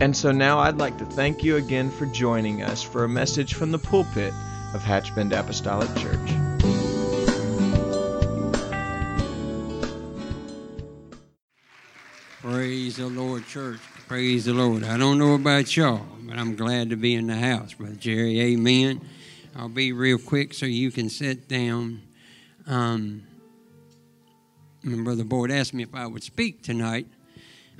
And 0.00 0.16
so 0.16 0.32
now 0.32 0.58
I'd 0.58 0.78
like 0.78 0.96
to 0.96 1.04
thank 1.04 1.44
you 1.44 1.56
again 1.56 1.90
for 1.90 2.06
joining 2.06 2.62
us 2.62 2.82
for 2.82 3.04
a 3.04 3.08
message 3.08 3.52
from 3.52 3.70
the 3.70 3.78
pulpit 3.78 4.32
of 4.72 4.82
Hatchbend 4.82 5.38
Apostolic 5.38 5.94
Church. 5.96 6.16
Praise 12.40 12.96
the 12.96 13.08
Lord, 13.08 13.46
church. 13.46 13.80
Praise 14.08 14.46
the 14.46 14.54
Lord. 14.54 14.84
I 14.84 14.96
don't 14.96 15.18
know 15.18 15.34
about 15.34 15.76
y'all, 15.76 16.06
but 16.22 16.38
I'm 16.38 16.56
glad 16.56 16.88
to 16.88 16.96
be 16.96 17.14
in 17.14 17.26
the 17.26 17.36
house, 17.36 17.74
Brother 17.74 17.94
Jerry. 17.96 18.40
Amen. 18.40 19.02
I'll 19.54 19.68
be 19.68 19.92
real 19.92 20.16
quick 20.16 20.54
so 20.54 20.64
you 20.64 20.90
can 20.90 21.10
sit 21.10 21.46
down. 21.46 22.00
Um, 22.66 23.24
Brother 24.82 25.24
Boyd 25.24 25.50
asked 25.50 25.74
me 25.74 25.82
if 25.82 25.94
I 25.94 26.06
would 26.06 26.22
speak 26.22 26.62
tonight. 26.62 27.06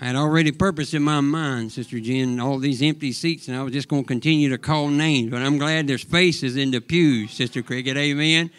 I 0.02 0.06
had 0.06 0.16
already 0.16 0.50
purposed 0.50 0.94
in 0.94 1.02
my 1.02 1.20
mind, 1.20 1.72
Sister 1.72 2.00
Jen, 2.00 2.40
all 2.40 2.56
these 2.56 2.80
empty 2.80 3.12
seats, 3.12 3.48
and 3.48 3.56
I 3.56 3.62
was 3.62 3.74
just 3.74 3.86
going 3.86 4.02
to 4.02 4.08
continue 4.08 4.48
to 4.48 4.56
call 4.56 4.88
names. 4.88 5.30
But 5.30 5.42
I'm 5.42 5.58
glad 5.58 5.86
there's 5.86 6.02
faces 6.02 6.56
in 6.56 6.70
the 6.70 6.80
pews, 6.80 7.32
Sister 7.32 7.62
Cricket. 7.62 7.98
Amen. 7.98 8.50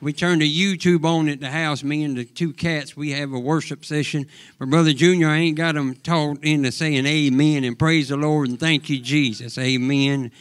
We 0.00 0.12
turned 0.12 0.42
the 0.42 0.52
YouTube 0.52 1.04
on 1.04 1.28
at 1.28 1.38
the 1.38 1.50
house. 1.50 1.84
Me 1.84 2.02
and 2.02 2.16
the 2.16 2.24
two 2.24 2.52
cats, 2.52 2.96
we 2.96 3.12
have 3.12 3.32
a 3.32 3.38
worship 3.38 3.84
session. 3.84 4.26
But 4.58 4.70
Brother 4.70 4.92
Junior, 4.92 5.28
I 5.28 5.36
ain't 5.36 5.56
got 5.56 5.76
them 5.76 5.94
taught 5.94 6.42
into 6.42 6.72
saying 6.72 7.06
amen 7.06 7.62
and 7.62 7.78
praise 7.78 8.08
the 8.08 8.16
Lord 8.16 8.48
and 8.48 8.58
thank 8.58 8.90
you, 8.90 8.98
Jesus. 8.98 9.58
Amen. 9.58 10.32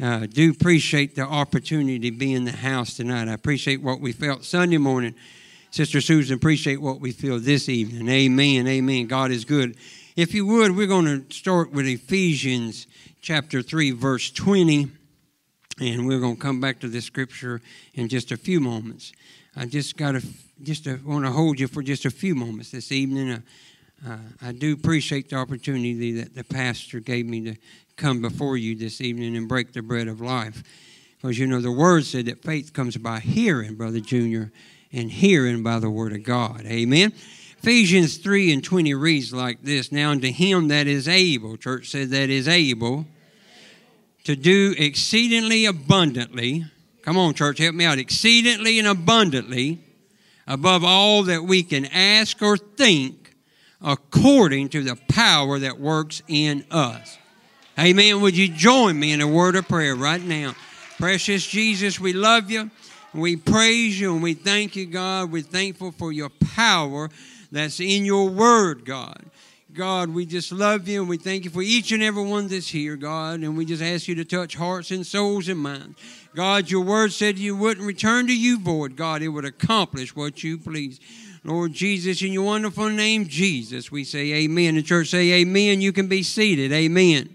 Uh, 0.00 0.26
do 0.26 0.52
appreciate 0.52 1.16
the 1.16 1.22
opportunity 1.22 2.10
to 2.10 2.16
be 2.16 2.34
in 2.34 2.44
the 2.44 2.52
house 2.52 2.94
tonight. 2.94 3.26
I 3.26 3.32
appreciate 3.32 3.82
what 3.82 4.00
we 4.00 4.12
felt 4.12 4.44
Sunday 4.44 4.78
morning 4.78 5.16
Sister 5.72 6.02
Susan, 6.02 6.36
appreciate 6.36 6.82
what 6.82 7.00
we 7.00 7.12
feel 7.12 7.40
this 7.40 7.66
evening. 7.66 8.06
Amen. 8.06 8.68
Amen. 8.68 9.06
God 9.06 9.30
is 9.30 9.46
good. 9.46 9.74
If 10.16 10.34
you 10.34 10.44
would, 10.44 10.76
we're 10.76 10.86
going 10.86 11.06
to 11.06 11.34
start 11.34 11.72
with 11.72 11.86
Ephesians 11.86 12.86
chapter 13.22 13.62
3, 13.62 13.92
verse 13.92 14.30
20. 14.30 14.88
And 15.80 16.06
we're 16.06 16.20
going 16.20 16.36
to 16.36 16.42
come 16.42 16.60
back 16.60 16.80
to 16.80 16.88
this 16.88 17.06
scripture 17.06 17.62
in 17.94 18.08
just 18.08 18.32
a 18.32 18.36
few 18.36 18.60
moments. 18.60 19.14
I 19.56 19.64
just 19.64 19.96
got 19.96 20.12
to 20.12 20.22
just 20.62 20.86
want 21.04 21.24
to 21.24 21.30
hold 21.30 21.58
you 21.58 21.68
for 21.68 21.82
just 21.82 22.04
a 22.04 22.10
few 22.10 22.34
moments 22.34 22.70
this 22.70 22.92
evening. 22.92 23.30
Uh, 23.30 23.40
uh, 24.06 24.18
I 24.42 24.52
do 24.52 24.74
appreciate 24.74 25.30
the 25.30 25.36
opportunity 25.36 26.12
that 26.20 26.34
the 26.34 26.44
pastor 26.44 27.00
gave 27.00 27.24
me 27.24 27.40
to 27.44 27.56
come 27.96 28.20
before 28.20 28.58
you 28.58 28.76
this 28.76 29.00
evening 29.00 29.38
and 29.38 29.48
break 29.48 29.72
the 29.72 29.80
bread 29.80 30.06
of 30.06 30.20
life. 30.20 30.62
Because 31.16 31.38
you 31.38 31.46
know, 31.46 31.62
the 31.62 31.72
word 31.72 32.04
said 32.04 32.26
that 32.26 32.42
faith 32.42 32.74
comes 32.74 32.98
by 32.98 33.20
hearing, 33.20 33.76
Brother 33.76 34.00
Junior, 34.00 34.52
and 34.92 35.10
hearing 35.10 35.62
by 35.62 35.78
the 35.78 35.90
word 35.90 36.12
of 36.12 36.22
God. 36.22 36.62
Amen. 36.66 37.12
Ephesians 37.58 38.16
3 38.16 38.52
and 38.52 38.64
20 38.64 38.94
reads 38.94 39.32
like 39.32 39.62
this 39.62 39.92
Now 39.92 40.10
unto 40.10 40.30
him 40.30 40.68
that 40.68 40.86
is 40.86 41.06
able, 41.06 41.56
church 41.56 41.90
said 41.90 42.10
that 42.10 42.28
is 42.28 42.48
able, 42.48 43.06
to 44.24 44.36
do 44.36 44.74
exceedingly 44.76 45.66
abundantly. 45.66 46.64
Come 47.02 47.16
on, 47.16 47.34
church, 47.34 47.58
help 47.58 47.74
me 47.74 47.84
out. 47.84 47.98
Exceedingly 47.98 48.78
and 48.78 48.88
abundantly 48.88 49.80
above 50.46 50.84
all 50.84 51.24
that 51.24 51.44
we 51.44 51.62
can 51.62 51.86
ask 51.86 52.42
or 52.42 52.56
think, 52.56 53.34
according 53.80 54.68
to 54.70 54.82
the 54.82 54.96
power 55.08 55.58
that 55.58 55.78
works 55.78 56.22
in 56.28 56.64
us. 56.70 57.18
Amen. 57.78 58.20
Would 58.20 58.36
you 58.36 58.48
join 58.48 58.98
me 58.98 59.12
in 59.12 59.20
a 59.20 59.26
word 59.26 59.56
of 59.56 59.66
prayer 59.66 59.94
right 59.94 60.22
now? 60.22 60.54
Precious 60.98 61.46
Jesus, 61.46 61.98
we 61.98 62.12
love 62.12 62.50
you. 62.50 62.70
We 63.14 63.36
praise 63.36 64.00
you 64.00 64.14
and 64.14 64.22
we 64.22 64.34
thank 64.34 64.74
you, 64.74 64.86
God. 64.86 65.30
We're 65.30 65.42
thankful 65.42 65.92
for 65.92 66.12
your 66.12 66.30
power 66.30 67.10
that's 67.50 67.78
in 67.78 68.04
your 68.04 68.30
word, 68.30 68.84
God. 68.84 69.22
God, 69.74 70.10
we 70.10 70.26
just 70.26 70.52
love 70.52 70.86
you 70.88 71.00
and 71.00 71.08
we 71.08 71.16
thank 71.16 71.44
you 71.44 71.50
for 71.50 71.62
each 71.62 71.92
and 71.92 72.02
every 72.02 72.24
one 72.24 72.48
that's 72.48 72.68
here, 72.68 72.96
God. 72.96 73.40
And 73.40 73.56
we 73.56 73.64
just 73.64 73.82
ask 73.82 74.08
you 74.08 74.14
to 74.16 74.24
touch 74.24 74.54
hearts 74.54 74.90
and 74.90 75.06
souls 75.06 75.48
and 75.48 75.60
minds. 75.60 75.98
God, 76.34 76.70
your 76.70 76.82
word 76.82 77.12
said 77.12 77.38
you 77.38 77.56
wouldn't 77.56 77.86
return 77.86 78.26
to 78.26 78.36
you 78.36 78.58
void. 78.58 78.96
God, 78.96 79.22
it 79.22 79.28
would 79.28 79.44
accomplish 79.44 80.14
what 80.16 80.42
you 80.42 80.58
please. 80.58 81.00
Lord 81.44 81.72
Jesus, 81.72 82.22
in 82.22 82.32
your 82.32 82.44
wonderful 82.44 82.88
name, 82.88 83.26
Jesus, 83.26 83.90
we 83.90 84.04
say 84.04 84.32
amen. 84.44 84.76
The 84.76 84.82
church 84.82 85.08
say 85.08 85.40
amen. 85.40 85.80
You 85.80 85.92
can 85.92 86.06
be 86.06 86.22
seated. 86.22 86.72
Amen 86.72 87.34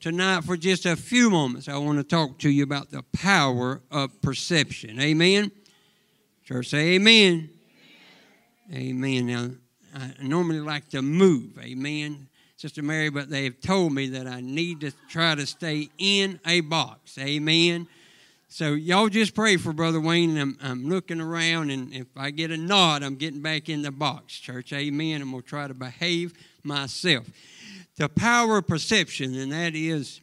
tonight 0.00 0.44
for 0.44 0.56
just 0.56 0.86
a 0.86 0.96
few 0.96 1.30
moments, 1.30 1.68
I 1.68 1.76
want 1.78 1.98
to 1.98 2.04
talk 2.04 2.38
to 2.38 2.50
you 2.50 2.62
about 2.62 2.90
the 2.90 3.02
power 3.12 3.80
of 3.90 4.20
perception. 4.22 5.00
Amen. 5.00 5.50
Church, 6.44 6.68
say 6.68 6.94
amen. 6.94 7.50
Amen. 8.72 9.26
Now, 9.26 9.50
I 9.94 10.12
normally 10.22 10.60
like 10.60 10.88
to 10.90 11.02
move. 11.02 11.58
Amen. 11.58 12.28
Sister 12.56 12.82
Mary, 12.82 13.08
but 13.08 13.30
they've 13.30 13.58
told 13.60 13.92
me 13.92 14.08
that 14.08 14.26
I 14.26 14.40
need 14.40 14.80
to 14.80 14.92
try 15.08 15.34
to 15.34 15.46
stay 15.46 15.88
in 15.98 16.40
a 16.46 16.60
box. 16.60 17.16
Amen. 17.18 17.86
So 18.48 18.72
y'all 18.72 19.08
just 19.08 19.34
pray 19.34 19.56
for 19.56 19.72
Brother 19.72 20.00
Wayne. 20.00 20.36
I'm, 20.36 20.58
I'm 20.62 20.88
looking 20.88 21.20
around, 21.20 21.70
and 21.70 21.92
if 21.92 22.06
I 22.16 22.30
get 22.30 22.50
a 22.50 22.56
nod, 22.56 23.02
I'm 23.02 23.16
getting 23.16 23.42
back 23.42 23.68
in 23.68 23.82
the 23.82 23.92
box. 23.92 24.38
Church, 24.38 24.72
amen. 24.72 25.22
I'm 25.22 25.30
going 25.30 25.42
to 25.42 25.48
try 25.48 25.68
to 25.68 25.74
behave 25.74 26.32
myself 26.64 27.26
the 27.98 28.08
power 28.08 28.58
of 28.58 28.66
perception, 28.66 29.34
and 29.34 29.52
that 29.52 29.74
is, 29.74 30.20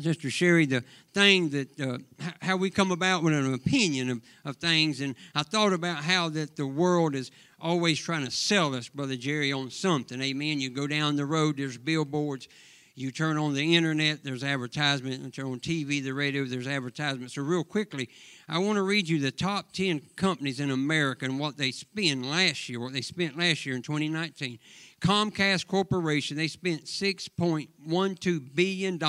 Sister 0.00 0.30
Sherry, 0.30 0.64
the 0.64 0.82
thing 1.12 1.50
that 1.50 1.80
uh, 1.80 1.98
how 2.40 2.56
we 2.56 2.70
come 2.70 2.90
about 2.90 3.22
with 3.22 3.34
an 3.34 3.52
opinion 3.52 4.08
of, 4.08 4.22
of 4.44 4.56
things. 4.56 5.00
And 5.00 5.14
I 5.34 5.42
thought 5.42 5.74
about 5.74 6.02
how 6.04 6.30
that 6.30 6.56
the 6.56 6.66
world 6.66 7.14
is 7.14 7.30
always 7.60 7.98
trying 7.98 8.24
to 8.24 8.30
sell 8.30 8.74
us, 8.74 8.88
Brother 8.88 9.16
Jerry, 9.16 9.52
on 9.52 9.70
something. 9.70 10.20
Amen. 10.22 10.60
You 10.60 10.70
go 10.70 10.86
down 10.86 11.16
the 11.16 11.26
road, 11.26 11.58
there's 11.58 11.76
billboards. 11.76 12.48
You 12.94 13.10
turn 13.10 13.38
on 13.38 13.54
the 13.54 13.74
internet, 13.74 14.22
there's 14.22 14.44
advertisement. 14.44 15.22
You 15.22 15.30
turn 15.30 15.46
on 15.46 15.60
TV, 15.60 16.02
the 16.02 16.12
radio, 16.12 16.44
there's 16.44 16.66
advertisement. 16.66 17.30
So, 17.30 17.40
real 17.42 17.64
quickly, 17.64 18.10
I 18.48 18.58
want 18.58 18.76
to 18.76 18.82
read 18.82 19.08
you 19.08 19.18
the 19.18 19.30
top 19.30 19.72
10 19.72 20.02
companies 20.14 20.60
in 20.60 20.70
America 20.70 21.24
and 21.24 21.38
what 21.38 21.56
they 21.56 21.70
spent 21.70 22.24
last 22.24 22.68
year, 22.68 22.80
what 22.80 22.92
they 22.92 23.00
spent 23.00 23.38
last 23.38 23.64
year 23.64 23.74
in 23.74 23.82
2019. 23.82 24.58
Comcast 25.02 25.66
Corporation, 25.66 26.36
they 26.36 26.46
spent 26.46 26.84
$6.12 26.84 28.54
billion. 28.54 29.02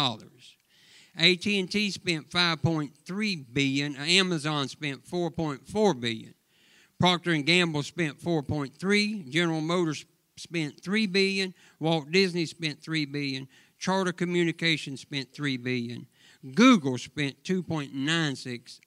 AT&T 1.16 1.92
spent 1.92 2.30
5.3 2.30 3.46
billion. 3.54 3.96
Amazon 3.98 4.68
spent 4.68 5.06
4.4 5.06 6.00
billion. 6.00 6.34
Procter 7.00 7.38
Gamble 7.38 7.84
spent 7.84 8.20
4.3. 8.20 9.30
General 9.30 9.62
Motors 9.62 10.06
spent 10.36 10.82
3 10.82 11.06
billion. 11.06 11.53
Walt 11.80 12.12
Disney 12.12 12.48
spent 12.48 12.82
3 12.82 13.06
billion. 13.06 13.48
Charter 13.78 14.14
Communications 14.14 15.02
spent 15.02 15.32
3 15.32 15.58
billion. 15.58 16.08
Google 16.56 16.98
spent 16.98 17.44
2.96 17.44 18.80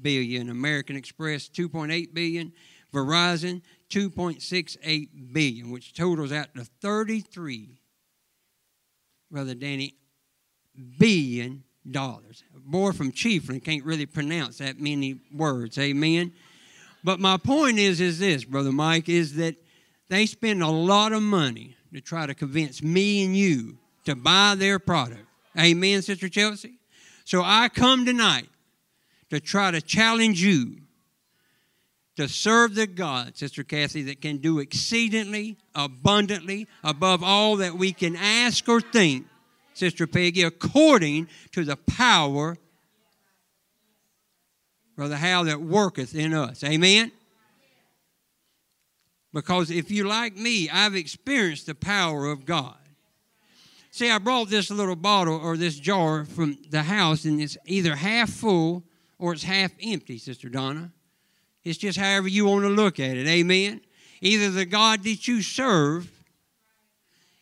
billion. 0.00 0.48
American 0.48 0.96
Express 0.96 1.48
2.8 1.50 2.14
billion. 2.14 2.52
Verizon 2.92 3.60
2.68 3.90 5.32
billion, 5.32 5.70
which 5.70 5.94
totals 5.94 6.32
out 6.32 6.54
to 6.54 6.64
33, 6.64 7.80
Brother 9.30 9.54
Danny, 9.54 9.94
billion 10.98 11.64
dollars. 11.90 12.44
A 12.56 12.60
boy 12.60 12.92
from 12.92 13.12
Chiefland 13.12 13.64
can't 13.64 13.84
really 13.84 14.06
pronounce 14.06 14.58
that 14.58 14.80
many 14.80 15.20
words. 15.32 15.78
Amen. 15.78 16.32
But 17.02 17.20
my 17.20 17.36
point 17.36 17.78
is, 17.78 18.00
is 18.00 18.18
this, 18.18 18.44
Brother 18.44 18.72
Mike, 18.72 19.08
is 19.08 19.34
that 19.34 19.56
they 20.08 20.26
spend 20.26 20.62
a 20.62 20.70
lot 20.70 21.12
of 21.12 21.22
money 21.22 21.76
to 21.92 22.00
try 22.00 22.26
to 22.26 22.34
convince 22.34 22.82
me 22.82 23.24
and 23.24 23.36
you 23.36 23.78
to 24.06 24.14
buy 24.14 24.54
their 24.56 24.78
product. 24.78 25.24
Amen, 25.58 26.02
Sister 26.02 26.28
Chelsea? 26.28 26.78
So 27.24 27.42
I 27.44 27.68
come 27.68 28.04
tonight 28.04 28.48
to 29.30 29.40
try 29.40 29.70
to 29.70 29.80
challenge 29.80 30.42
you 30.42 30.83
to 32.16 32.28
serve 32.28 32.74
the 32.74 32.86
God, 32.86 33.36
Sister 33.36 33.64
Kathy, 33.64 34.02
that 34.04 34.20
can 34.20 34.38
do 34.38 34.58
exceedingly, 34.60 35.58
abundantly, 35.74 36.68
above 36.82 37.22
all 37.22 37.56
that 37.56 37.74
we 37.74 37.92
can 37.92 38.14
ask 38.16 38.68
or 38.68 38.80
think, 38.80 39.26
Sister 39.72 40.06
Peggy, 40.06 40.42
according 40.42 41.28
to 41.50 41.64
the 41.64 41.76
power, 41.76 42.56
Brother 44.96 45.16
Hal, 45.16 45.44
that 45.44 45.60
worketh 45.60 46.14
in 46.14 46.32
us. 46.32 46.62
Amen? 46.62 47.10
Because 49.32 49.72
if 49.72 49.90
you 49.90 50.04
like 50.04 50.36
me, 50.36 50.70
I've 50.70 50.94
experienced 50.94 51.66
the 51.66 51.74
power 51.74 52.26
of 52.26 52.46
God. 52.46 52.76
See, 53.90 54.08
I 54.08 54.18
brought 54.18 54.48
this 54.48 54.70
little 54.70 54.94
bottle 54.94 55.36
or 55.36 55.56
this 55.56 55.78
jar 55.78 56.24
from 56.24 56.58
the 56.70 56.84
house, 56.84 57.24
and 57.24 57.40
it's 57.40 57.56
either 57.66 57.96
half 57.96 58.30
full 58.30 58.84
or 59.18 59.32
it's 59.32 59.42
half 59.42 59.72
empty, 59.82 60.18
Sister 60.18 60.48
Donna. 60.48 60.92
It's 61.64 61.78
just 61.78 61.98
however 61.98 62.28
you 62.28 62.46
want 62.46 62.64
to 62.64 62.68
look 62.70 63.00
at 63.00 63.16
it. 63.16 63.26
Amen. 63.26 63.80
Either 64.20 64.50
the 64.50 64.66
God 64.66 65.02
that 65.04 65.26
you 65.26 65.42
serve 65.42 66.10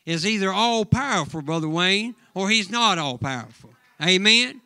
is 0.06 0.26
either 0.26 0.52
all 0.52 0.84
powerful, 0.84 1.42
Brother 1.42 1.69
Wayne, 1.69 2.14
or 2.34 2.50
he's 2.50 2.70
not 2.70 2.98
all 2.98 3.19
powerful. 3.19 3.70
Amen. 4.00 4.60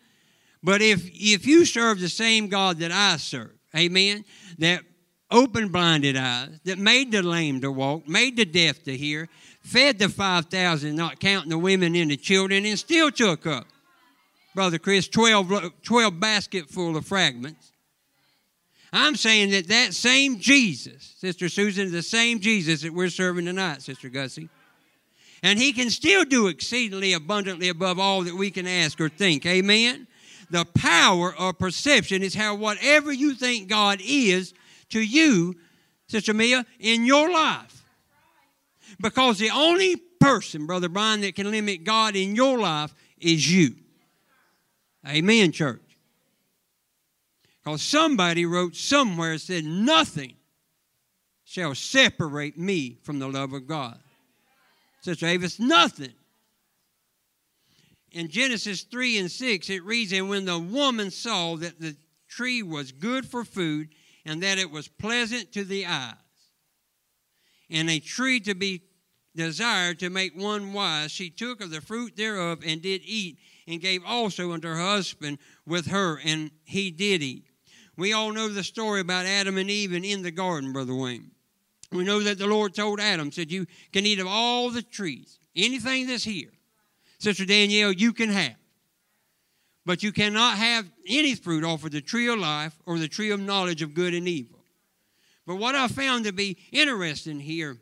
But 0.63 0.83
if 0.83 1.09
if 1.13 1.47
you 1.47 1.65
serve 1.65 2.01
the 2.01 2.09
same 2.09 2.49
God 2.49 2.79
that 2.79 2.91
I 2.91 3.17
serve, 3.19 3.53
amen, 3.75 4.25
that 4.59 4.83
opened 5.31 5.73
blinded 5.73 6.17
eyes, 6.17 6.59
that 6.65 6.79
made 6.79 7.13
the 7.13 7.23
lame 7.23 7.61
to 7.61 7.71
walk, 7.71 8.09
made 8.09 8.37
the 8.37 8.45
deaf 8.45 8.83
to 8.85 8.97
hear, 8.97 9.29
fed 9.61 9.99
the 9.99 10.09
5,000, 10.09 10.95
not 10.95 11.21
counting 11.21 11.51
the 11.51 11.59
women 11.59 11.95
and 11.95 12.11
the 12.11 12.17
children, 12.17 12.65
and 12.65 12.79
still 12.79 13.11
took 13.11 13.47
up, 13.47 13.67
Brother 14.55 14.79
Chris, 14.79 15.09
12, 15.09 15.83
12 15.83 16.21
basket 16.21 16.69
full 16.69 16.97
of 16.97 17.05
fragments. 17.05 17.73
I'm 18.93 19.17
saying 19.17 19.51
that 19.51 19.69
that 19.69 19.95
same 19.95 20.39
Jesus, 20.39 21.15
Sister 21.19 21.49
Susan, 21.49 21.91
the 21.91 22.03
same 22.03 22.41
Jesus 22.41 22.83
that 22.83 22.93
we're 22.93 23.11
serving 23.11 23.45
tonight, 23.47 23.83
Sister 23.83 24.09
Gussie, 24.09 24.49
and 25.43 25.59
he 25.59 25.73
can 25.73 25.91
still 25.91 26.25
do 26.25 26.47
exceedingly 26.47 27.13
abundantly 27.13 27.69
above 27.69 27.99
all 27.99 28.23
that 28.23 28.35
we 28.35 28.51
can 28.51 28.67
ask 28.67 29.01
or 29.01 29.09
think. 29.09 29.45
Amen? 29.45 30.07
The 30.51 30.65
power 30.65 31.35
of 31.35 31.59
perception 31.59 32.23
is 32.23 32.35
how 32.35 32.55
whatever 32.55 33.13
you 33.13 33.35
think 33.35 33.69
God 33.69 34.01
is 34.03 34.55
to 34.91 35.01
you, 35.01 35.57
Sister 36.09 36.33
Mia, 36.33 36.65
in 36.79 37.05
your 37.05 37.31
life 37.31 37.77
because 39.01 39.39
the 39.39 39.51
only 39.51 39.97
person, 39.97 40.67
Brother 40.67 40.89
Brian, 40.89 41.21
that 41.23 41.35
can 41.35 41.51
limit 41.51 41.85
God 41.85 42.17
in 42.17 42.35
your 42.35 42.59
life 42.59 42.95
is 43.19 43.51
you. 43.51 43.75
Amen, 45.07 45.53
church. 45.53 45.81
Because 47.67 47.83
somebody 47.83 48.47
wrote 48.47 48.77
somewhere 48.77 49.37
said, 49.39 49.65
Nothing 49.65 50.37
shall 51.43 51.75
separate 51.75 52.57
me 52.57 52.97
from 53.03 53.19
the 53.19 53.27
love 53.27 53.53
of 53.53 53.67
God. 53.67 53.99
Sister 55.01 55.27
Avis, 55.27 55.59
nothing. 55.59 56.13
In 58.13 58.29
Genesis 58.29 58.83
3 58.85 59.19
and 59.19 59.29
6, 59.29 59.69
it 59.69 59.83
reads, 59.83 60.13
And 60.13 60.29
when 60.29 60.45
the 60.45 60.61
woman 60.61 61.11
saw 61.11 61.57
that 61.57 61.81
the 61.81 61.97
tree 62.29 62.63
was 62.63 62.93
good 62.93 63.27
for 63.27 63.45
food, 63.45 63.89
and 64.25 64.41
that 64.45 64.59
it 64.59 64.71
was 64.71 64.87
pleasant 64.87 65.51
to 65.55 65.65
the 65.65 65.87
eyes, 65.87 66.15
and 67.69 67.91
a 67.91 67.99
tree 67.99 68.39
to 68.41 68.55
be 68.55 68.83
desired 69.35 69.99
to 69.99 70.09
make 70.09 70.37
one 70.37 70.73
wise, 70.73 71.11
she 71.11 71.31
took 71.31 71.61
of 71.61 71.71
the 71.71 71.81
fruit 71.81 72.17
thereof 72.17 72.61
and 72.65 72.81
did 72.81 73.03
eat, 73.05 73.39
and 73.67 73.81
gave 73.81 74.05
also 74.07 74.53
unto 74.53 74.69
her 74.69 74.79
husband 74.79 75.39
with 75.67 75.89
her, 75.89 76.21
and 76.25 76.53
he 76.65 76.93
did 76.93 77.25
eat. 77.25 77.47
We 77.97 78.13
all 78.13 78.33
know 78.33 78.49
the 78.49 78.65
story 78.65 79.01
about 79.01 79.27
Adam 79.27 79.57
and 79.57 79.71
Eve 79.71 79.93
and 79.93 80.05
in 80.05 80.23
the 80.23 80.31
garden, 80.31 80.73
Brother 80.73 80.95
Wayne. 80.95 81.31
We 81.93 82.05
know 82.05 82.21
that 82.21 82.39
the 82.39 82.47
Lord 82.47 82.75
told 82.75 83.01
Adam, 83.01 83.33
said, 83.33 83.51
You 83.51 83.67
can 83.93 84.05
eat 84.05 84.19
of 84.19 84.27
all 84.27 84.71
the 84.71 84.83
trees, 84.83 85.39
anything 85.55 86.07
that's 86.07 86.25
here. 86.25 86.51
Sister 87.19 87.47
Danielle, 87.47 87.93
you 87.93 88.13
can 88.13 88.29
have. 88.29 88.57
But 89.87 90.03
you 90.03 90.13
cannot 90.13 90.59
have 90.59 90.91
any 91.09 91.35
fruit 91.35 91.65
off 91.65 91.85
of 91.85 91.93
the 91.93 92.01
tree 92.01 92.29
of 92.29 92.39
life 92.39 92.75
or 92.87 92.99
the 92.99 93.09
tree 93.09 93.31
of 93.31 93.41
knowledge 93.41 93.83
of 93.83 93.95
good 93.95 94.15
and 94.15 94.29
evil. 94.29 94.59
But 95.47 95.57
what 95.57 95.77
I 95.77 95.87
found 95.89 96.25
to 96.25 96.33
be 96.33 96.59
interesting 96.73 97.39
here 97.39 97.79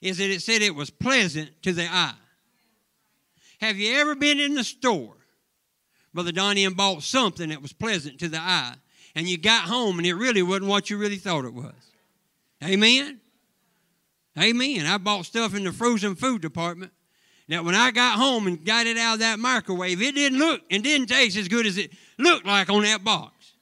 is 0.00 0.18
that 0.18 0.30
it 0.30 0.42
said 0.42 0.62
it 0.62 0.74
was 0.74 0.90
pleasant 0.90 1.50
to 1.62 1.72
the 1.72 1.84
eye. 1.84 2.14
Have 3.60 3.76
you 3.76 3.94
ever 3.96 4.14
been 4.14 4.40
in 4.40 4.54
the 4.54 4.64
store, 4.64 5.16
Brother 6.14 6.32
Donnie, 6.32 6.64
and 6.64 6.76
bought 6.76 7.02
something 7.02 7.50
that 7.50 7.60
was 7.60 7.72
pleasant 7.72 8.18
to 8.20 8.28
the 8.28 8.38
eye, 8.38 8.76
and 9.18 9.28
you 9.28 9.36
got 9.36 9.64
home 9.64 9.98
and 9.98 10.06
it 10.06 10.14
really 10.14 10.44
wasn't 10.44 10.68
what 10.68 10.90
you 10.90 10.96
really 10.96 11.16
thought 11.16 11.44
it 11.44 11.52
was? 11.52 11.74
Amen? 12.62 13.18
Amen. 14.38 14.86
I 14.86 14.96
bought 14.96 15.26
stuff 15.26 15.56
in 15.56 15.64
the 15.64 15.72
frozen 15.72 16.14
food 16.14 16.40
department 16.40 16.92
that 17.48 17.64
when 17.64 17.74
I 17.74 17.90
got 17.90 18.16
home 18.16 18.46
and 18.46 18.64
got 18.64 18.86
it 18.86 18.96
out 18.96 19.14
of 19.14 19.20
that 19.20 19.40
microwave, 19.40 20.00
it 20.00 20.14
didn't 20.14 20.38
look 20.38 20.60
and 20.70 20.84
didn't 20.84 21.08
taste 21.08 21.36
as 21.36 21.48
good 21.48 21.66
as 21.66 21.78
it 21.78 21.90
looked 22.16 22.46
like 22.46 22.70
on 22.70 22.82
that 22.82 23.02
box. 23.02 23.54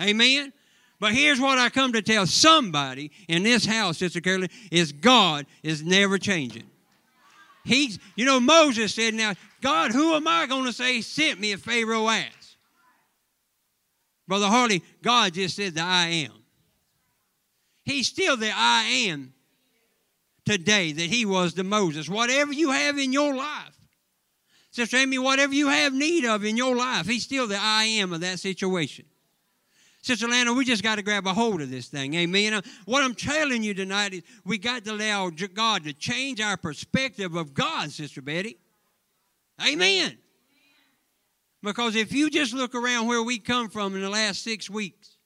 Amen? 0.00 0.52
But 1.00 1.12
here's 1.12 1.40
what 1.40 1.58
I 1.58 1.70
come 1.70 1.92
to 1.94 2.02
tell 2.02 2.24
somebody 2.28 3.10
in 3.26 3.42
this 3.42 3.66
house, 3.66 3.98
Sister 3.98 4.20
Carolyn, 4.20 4.50
is 4.70 4.92
God 4.92 5.46
is 5.64 5.82
never 5.82 6.18
changing. 6.18 6.70
He's, 7.64 7.98
you 8.14 8.24
know, 8.24 8.38
Moses 8.38 8.94
said, 8.94 9.12
Now, 9.12 9.34
God, 9.60 9.90
who 9.90 10.14
am 10.14 10.28
I 10.28 10.46
going 10.46 10.66
to 10.66 10.72
say 10.72 11.00
sent 11.00 11.40
me 11.40 11.50
if 11.50 11.62
Pharaoh 11.62 12.08
asks? 12.08 12.37
Brother 14.28 14.46
Harley, 14.46 14.82
God 15.02 15.34
just 15.34 15.56
said 15.56 15.74
the 15.74 15.82
I 15.82 16.06
am. 16.08 16.32
He's 17.84 18.06
still 18.06 18.36
the 18.36 18.52
I 18.54 18.84
am 19.08 19.32
today 20.44 20.92
that 20.92 21.06
he 21.06 21.24
was 21.24 21.54
to 21.54 21.64
Moses. 21.64 22.08
Whatever 22.08 22.52
you 22.52 22.70
have 22.70 22.98
in 22.98 23.12
your 23.12 23.34
life, 23.34 23.74
Sister 24.70 24.98
Amy, 24.98 25.18
whatever 25.18 25.54
you 25.54 25.68
have 25.68 25.94
need 25.94 26.26
of 26.26 26.44
in 26.44 26.58
your 26.58 26.76
life, 26.76 27.06
he's 27.06 27.24
still 27.24 27.46
the 27.46 27.58
I 27.58 27.84
am 27.84 28.12
of 28.12 28.20
that 28.20 28.38
situation. 28.38 29.06
Sister 30.02 30.28
Lana, 30.28 30.52
we 30.52 30.64
just 30.64 30.82
got 30.82 30.96
to 30.96 31.02
grab 31.02 31.26
a 31.26 31.32
hold 31.32 31.60
of 31.62 31.70
this 31.70 31.88
thing. 31.88 32.14
Amen. 32.14 32.52
Uh, 32.52 32.60
what 32.84 33.02
I'm 33.02 33.14
telling 33.14 33.62
you 33.62 33.74
tonight 33.74 34.12
is 34.12 34.22
we 34.44 34.58
got 34.58 34.84
to 34.84 34.92
allow 34.92 35.30
God 35.30 35.84
to 35.84 35.92
change 35.92 36.40
our 36.40 36.56
perspective 36.56 37.34
of 37.34 37.54
God, 37.54 37.90
Sister 37.90 38.22
Betty. 38.22 38.58
Amen. 39.66 40.18
Because 41.62 41.96
if 41.96 42.12
you 42.12 42.30
just 42.30 42.54
look 42.54 42.74
around 42.74 43.08
where 43.08 43.22
we 43.22 43.38
come 43.38 43.68
from 43.68 43.94
in 43.94 44.02
the 44.02 44.10
last 44.10 44.42
six 44.42 44.70
weeks, 44.70 45.16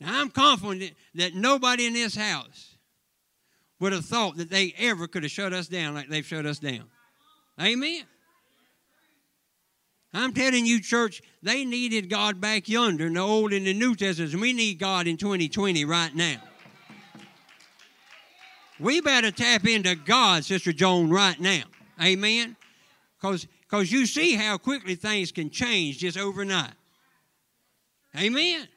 now 0.00 0.20
I'm 0.20 0.30
confident 0.30 0.94
that 1.14 1.34
nobody 1.34 1.86
in 1.86 1.94
this 1.94 2.14
house 2.14 2.76
would 3.80 3.92
have 3.92 4.04
thought 4.04 4.36
that 4.36 4.50
they 4.50 4.74
ever 4.78 5.08
could 5.08 5.22
have 5.22 5.32
shut 5.32 5.52
us 5.52 5.68
down 5.68 5.94
like 5.94 6.08
they've 6.08 6.26
shut 6.26 6.46
us 6.46 6.58
down. 6.58 6.84
Amen. 7.60 8.02
I'm 10.14 10.34
telling 10.34 10.66
you, 10.66 10.80
church, 10.80 11.22
they 11.42 11.64
needed 11.64 12.10
God 12.10 12.40
back 12.40 12.68
yonder 12.68 13.06
in 13.06 13.14
the 13.14 13.20
Old 13.20 13.52
and 13.52 13.66
the 13.66 13.72
New 13.72 13.94
Testaments. 13.94 14.36
We 14.36 14.52
need 14.52 14.78
God 14.78 15.06
in 15.06 15.16
2020 15.16 15.84
right 15.86 16.14
now. 16.14 16.36
We 18.78 19.00
better 19.00 19.30
tap 19.30 19.66
into 19.66 19.94
God, 19.94 20.44
Sister 20.44 20.72
Joan, 20.72 21.08
right 21.08 21.38
now. 21.40 21.62
Amen? 22.02 22.56
Because 23.16 23.46
you 23.80 24.06
see 24.06 24.34
how 24.34 24.58
quickly 24.58 24.94
things 24.94 25.32
can 25.32 25.50
change 25.50 25.98
just 25.98 26.18
overnight. 26.18 26.74
Amen? 28.18 28.68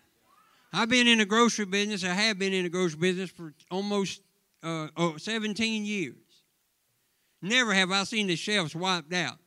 I've 0.72 0.90
been 0.90 1.08
in 1.08 1.18
the 1.18 1.25
grocery 1.25 1.66
business. 1.66 2.04
I 2.04 2.14
have 2.14 2.40
been 2.40 2.54
in 2.54 2.64
the 2.64 2.70
grocery 2.70 3.00
business 3.00 3.30
for 3.30 3.54
almost 3.70 4.22
uh, 4.64 4.88
oh, 4.96 5.18
17 5.18 5.86
years. 5.86 6.16
Never 7.42 7.74
have 7.74 7.92
I 7.92 8.04
seen 8.06 8.28
the 8.28 8.36
shelves 8.36 8.75
wiped 8.75 9.14
out 9.14 9.38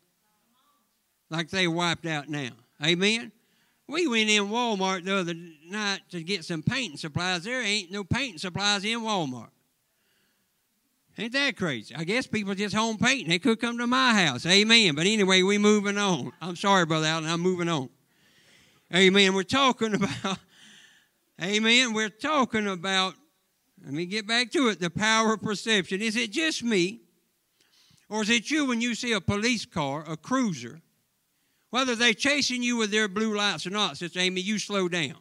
like 1.31 1.51
they 1.51 1.67
wiped 1.67 2.07
out 2.07 2.29
now. 2.29 2.51
Amen? 2.85 3.33
We 3.89 4.07
went 4.07 4.29
in 4.29 4.49
Walmart 4.49 5.05
the 5.05 5.17
other 5.17 5.35
night 5.69 6.01
to 6.11 6.23
get 6.23 6.45
some 6.45 6.63
painting 6.63 6.99
supplies. 6.99 7.45
There 7.45 7.63
ain't 7.63 7.91
no 7.91 8.05
painting 8.05 8.39
supplies 8.39 8.85
in 8.85 9.01
Walmart. 9.01 9.49
Ain't 11.19 11.33
that 11.33 11.57
crazy? 11.57 11.95
I 11.97 12.05
guess 12.05 12.29
people 12.29 12.55
just 12.55 12.75
home 12.75 12.97
painting. 12.97 13.29
They 13.29 13.41
could 13.41 13.61
come 13.61 13.77
to 13.79 13.89
my 13.89 14.15
house. 14.15 14.47
Amen. 14.47 14.95
But 14.95 15.07
anyway, 15.07 15.43
we 15.43 15.59
moving 15.59 15.99
on. 15.99 16.33
I'm 16.41 16.55
sorry, 16.55 16.87
Brother 16.87 17.09
Allen. 17.09 17.27
I'm 17.29 17.41
moving 17.41 17.69
on. 17.69 17.89
Amen. 18.95 19.35
We're 19.35 19.43
talking 19.43 19.95
about, 20.23 20.39
amen. 21.43 21.93
We're 21.93 22.09
talking 22.09 22.69
about, 22.69 23.15
let 23.85 23.93
me 23.93 24.07
get 24.07 24.29
back 24.29 24.53
to 24.53 24.69
it, 24.69 24.79
the 24.79 24.91
power 24.91 25.35
of 25.35 25.43
perception. 25.43 26.01
Is 26.01 26.15
it 26.15 26.31
just 26.31 26.63
me? 26.63 27.01
Or 28.09 28.23
is 28.23 28.31
it 28.31 28.49
you 28.49 28.67
when 28.67 28.81
you 28.81 28.95
see 28.95 29.13
a 29.13 29.21
police 29.21 29.67
car, 29.67 30.05
a 30.09 30.17
cruiser, 30.17 30.81
whether 31.71 31.97
they're 31.97 32.15
chasing 32.15 32.63
you 32.63 32.77
with 32.77 32.93
their 32.93 33.09
blue 33.09 33.37
lights 33.37 33.67
or 33.67 33.71
not, 33.71 33.97
Sister 33.97 34.21
Amy, 34.21 34.41
you 34.41 34.59
slow 34.59 34.89
down. 34.89 35.17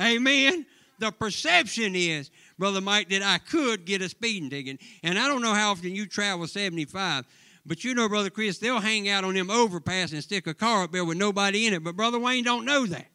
Amen. 0.00 0.64
The 0.98 1.12
perception 1.12 1.94
is, 1.94 2.30
Brother 2.60 2.80
Mike, 2.80 3.08
that 3.08 3.22
I 3.22 3.38
could 3.38 3.84
get 3.84 4.02
a 4.02 4.08
speeding 4.08 4.50
ticket. 4.50 4.78
And 5.02 5.18
I 5.18 5.26
don't 5.26 5.42
know 5.42 5.54
how 5.54 5.72
often 5.72 5.96
you 5.96 6.06
travel 6.06 6.46
75, 6.46 7.24
but 7.66 7.82
you 7.82 7.94
know, 7.94 8.08
Brother 8.08 8.30
Chris, 8.30 8.58
they'll 8.58 8.78
hang 8.78 9.08
out 9.08 9.24
on 9.24 9.34
them 9.34 9.50
overpass 9.50 10.12
and 10.12 10.22
stick 10.22 10.46
a 10.46 10.54
car 10.54 10.84
up 10.84 10.92
there 10.92 11.04
with 11.04 11.18
nobody 11.18 11.66
in 11.66 11.74
it. 11.74 11.82
But 11.82 11.96
Brother 11.96 12.20
Wayne 12.20 12.44
don't 12.44 12.64
know 12.64 12.86
that. 12.86 13.06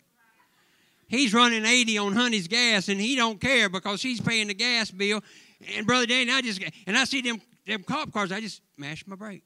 He's 1.08 1.34
running 1.34 1.64
80 1.66 2.00
on 2.00 2.14
Honey's 2.14 2.48
gas 2.48 2.90
and 2.90 3.00
he 3.00 3.16
don't 3.16 3.40
care 3.40 3.70
because 3.70 4.02
he's 4.02 4.20
paying 4.20 4.48
the 4.48 4.56
gas 4.56 4.90
bill. 4.90 5.22
And 5.78 5.86
Brother 5.86 6.08
Danny, 6.08 6.32
I 6.32 6.42
just 6.42 6.62
and 6.88 6.98
I 6.98 7.06
see 7.06 7.22
them 7.22 7.40
them 7.68 7.84
cop 7.84 8.12
cars, 8.12 8.32
I 8.32 8.42
just 8.42 8.62
mash 8.78 9.06
my 9.08 9.16
brake. 9.16 9.44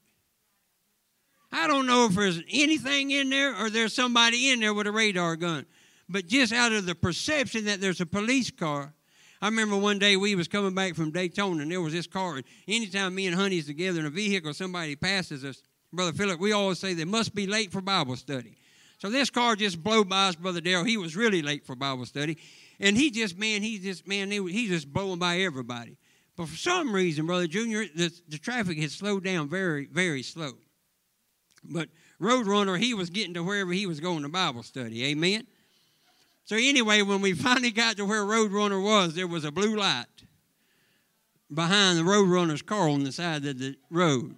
I 1.52 1.66
don't 1.66 1.86
know 1.86 2.06
if 2.06 2.14
there's 2.14 2.40
anything 2.50 3.10
in 3.10 3.28
there 3.28 3.54
or 3.56 3.70
there's 3.70 3.92
somebody 3.92 4.50
in 4.50 4.60
there 4.60 4.72
with 4.72 4.86
a 4.86 4.92
radar 4.92 5.36
gun. 5.36 5.66
But 6.08 6.26
just 6.26 6.52
out 6.52 6.72
of 6.72 6.86
the 6.86 6.94
perception 6.94 7.66
that 7.66 7.80
there's 7.80 8.00
a 8.00 8.06
police 8.06 8.50
car, 8.50 8.94
I 9.42 9.46
remember 9.46 9.76
one 9.76 9.98
day 9.98 10.16
we 10.16 10.34
was 10.34 10.48
coming 10.48 10.74
back 10.74 10.94
from 10.94 11.12
Daytona, 11.12 11.62
and 11.62 11.70
there 11.70 11.80
was 11.80 11.92
this 11.94 12.06
car. 12.06 12.36
And 12.36 12.44
anytime 12.68 13.14
me 13.14 13.26
and 13.26 13.34
Honey's 13.34 13.66
together 13.66 14.00
in 14.00 14.06
a 14.06 14.10
vehicle, 14.10 14.52
somebody 14.52 14.96
passes 14.96 15.44
us, 15.44 15.62
Brother 15.92 16.12
Philip, 16.12 16.38
we 16.38 16.52
always 16.52 16.78
say 16.78 16.94
they 16.94 17.04
must 17.04 17.34
be 17.34 17.46
late 17.46 17.72
for 17.72 17.80
Bible 17.80 18.16
study. 18.16 18.56
So 18.98 19.08
this 19.08 19.30
car 19.30 19.56
just 19.56 19.82
blew 19.82 20.04
by 20.04 20.28
us, 20.28 20.36
Brother 20.36 20.60
Darrell. 20.60 20.84
He 20.84 20.98
was 20.98 21.16
really 21.16 21.40
late 21.40 21.64
for 21.66 21.74
Bible 21.74 22.04
study. 22.04 22.36
And 22.78 22.96
he 22.96 23.10
just, 23.10 23.38
man, 23.38 23.62
he 23.62 23.78
just, 23.78 24.06
man, 24.06 24.30
he's 24.30 24.68
just 24.68 24.92
blowing 24.92 25.18
by 25.18 25.38
everybody. 25.38 25.96
But 26.36 26.48
for 26.48 26.56
some 26.56 26.92
reason, 26.94 27.26
Brother 27.26 27.46
Junior, 27.46 27.86
the, 27.94 28.12
the 28.28 28.38
traffic 28.38 28.78
had 28.78 28.90
slowed 28.90 29.24
down 29.24 29.48
very, 29.48 29.86
very 29.86 30.22
slow. 30.22 30.52
But 31.64 31.88
Roadrunner, 32.20 32.78
he 32.78 32.94
was 32.94 33.10
getting 33.10 33.34
to 33.34 33.42
wherever 33.42 33.72
he 33.72 33.86
was 33.86 34.00
going 34.00 34.22
to 34.22 34.28
Bible 34.28 34.62
study. 34.62 35.04
Amen. 35.06 35.46
So 36.50 36.56
anyway, 36.56 37.02
when 37.02 37.20
we 37.20 37.32
finally 37.46 37.70
got 37.70 37.96
to 37.98 38.04
where 38.04 38.24
Roadrunner 38.24 38.82
was, 38.82 39.14
there 39.14 39.28
was 39.28 39.44
a 39.44 39.52
blue 39.52 39.76
light 39.76 40.06
behind 41.54 41.96
the 41.96 42.02
Roadrunner's 42.02 42.60
car 42.60 42.88
on 42.88 43.04
the 43.04 43.12
side 43.12 43.46
of 43.46 43.60
the 43.60 43.76
road. 43.88 44.34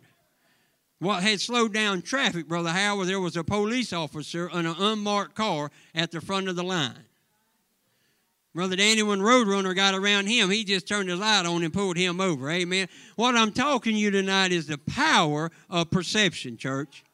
What 0.99 1.23
had 1.23 1.41
slowed 1.41 1.73
down 1.73 2.03
traffic, 2.03 2.49
Brother 2.49 2.69
Howard, 2.69 3.09
there 3.09 3.19
was 3.19 3.35
a 3.39 3.43
police 3.43 3.95
officer 3.95 4.51
in 4.51 4.67
an 4.67 4.77
unmarked 4.79 5.35
car 5.35 5.71
at 5.95 6.11
the 6.11 6.21
front 6.21 6.49
of 6.49 6.57
the 6.57 6.63
line. 6.63 7.07
Brother 8.55 8.77
Danny, 8.77 9.03
when 9.03 9.21
Roadrunner 9.21 9.75
got 9.75 9.95
around 9.95 10.27
him, 10.27 10.51
he 10.51 10.65
just 10.65 10.87
turned 10.87 11.09
his 11.09 11.19
light 11.19 11.47
on 11.47 11.63
and 11.63 11.73
pulled 11.73 11.97
him 11.97 12.21
over. 12.21 12.51
Amen. 12.51 12.89
What 13.17 13.37
I'm 13.37 13.53
talking 13.53 13.95
to 13.95 13.99
you 13.99 14.11
tonight 14.11 14.53
is 14.53 14.67
the 14.67 14.77
power 14.77 15.51
of 15.71 15.91
perception, 15.91 16.59
church. 16.59 17.05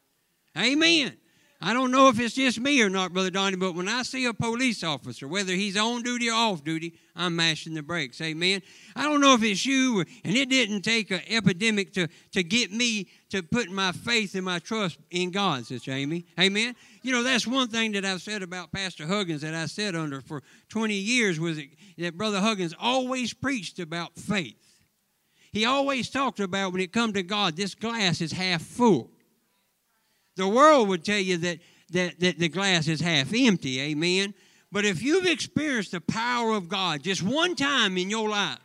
Amen. 0.57 1.13
I 1.61 1.73
don't 1.73 1.91
know 1.91 2.07
if 2.07 2.17
it's 2.21 2.35
just 2.35 2.57
me 2.57 2.81
or 2.81 2.89
not, 2.89 3.11
Brother 3.11 3.31
Donnie, 3.31 3.57
but 3.57 3.75
when 3.75 3.89
I 3.89 4.03
see 4.03 4.23
a 4.25 4.33
police 4.33 4.81
officer, 4.81 5.27
whether 5.27 5.51
he's 5.51 5.75
on 5.75 6.03
duty 6.03 6.29
or 6.29 6.33
off 6.33 6.63
duty, 6.63 6.93
I'm 7.17 7.35
mashing 7.35 7.73
the 7.73 7.83
brakes. 7.83 8.21
Amen. 8.21 8.61
I 8.95 9.03
don't 9.03 9.19
know 9.19 9.33
if 9.33 9.43
it's 9.43 9.65
you, 9.65 10.05
and 10.23 10.37
it 10.37 10.49
didn't 10.49 10.83
take 10.83 11.11
an 11.11 11.19
epidemic 11.27 11.91
to, 11.95 12.07
to 12.31 12.43
get 12.43 12.71
me 12.71 13.09
to 13.31 13.43
put 13.43 13.69
my 13.69 13.91
faith 13.91 14.35
and 14.35 14.45
my 14.45 14.59
trust 14.59 14.99
in 15.11 15.31
God, 15.31 15.65
Sister 15.65 15.91
Amy. 15.91 16.25
Amen. 16.39 16.75
You 17.01 17.11
know, 17.11 17.23
that's 17.23 17.45
one 17.45 17.67
thing 17.67 17.91
that 17.91 18.05
I've 18.05 18.21
said 18.21 18.41
about 18.41 18.71
Pastor 18.71 19.05
Huggins 19.05 19.41
that 19.41 19.53
I 19.53 19.65
said 19.65 19.95
under 19.95 20.21
for 20.21 20.41
20 20.69 20.93
years 20.93 21.41
was 21.41 21.59
that 21.97 22.17
Brother 22.17 22.39
Huggins 22.39 22.73
always 22.79 23.33
preached 23.33 23.79
about 23.79 24.15
faith. 24.15 24.55
He 25.51 25.65
always 25.65 26.09
talked 26.09 26.39
about 26.39 26.71
when 26.71 26.81
it 26.81 26.93
come 26.93 27.11
to 27.13 27.23
God, 27.23 27.57
this 27.57 27.75
glass 27.75 28.21
is 28.21 28.31
half 28.31 28.61
full. 28.61 29.11
The 30.35 30.47
world 30.47 30.87
would 30.89 31.03
tell 31.03 31.19
you 31.19 31.37
that, 31.37 31.59
that, 31.91 32.19
that 32.19 32.39
the 32.39 32.49
glass 32.49 32.87
is 32.87 33.01
half 33.01 33.33
empty, 33.33 33.79
amen. 33.81 34.33
But 34.71 34.85
if 34.85 35.01
you've 35.01 35.25
experienced 35.25 35.91
the 35.91 36.01
power 36.01 36.51
of 36.51 36.69
God 36.69 37.03
just 37.03 37.23
one 37.23 37.55
time 37.55 37.97
in 37.97 38.09
your 38.09 38.29
life, 38.29 38.59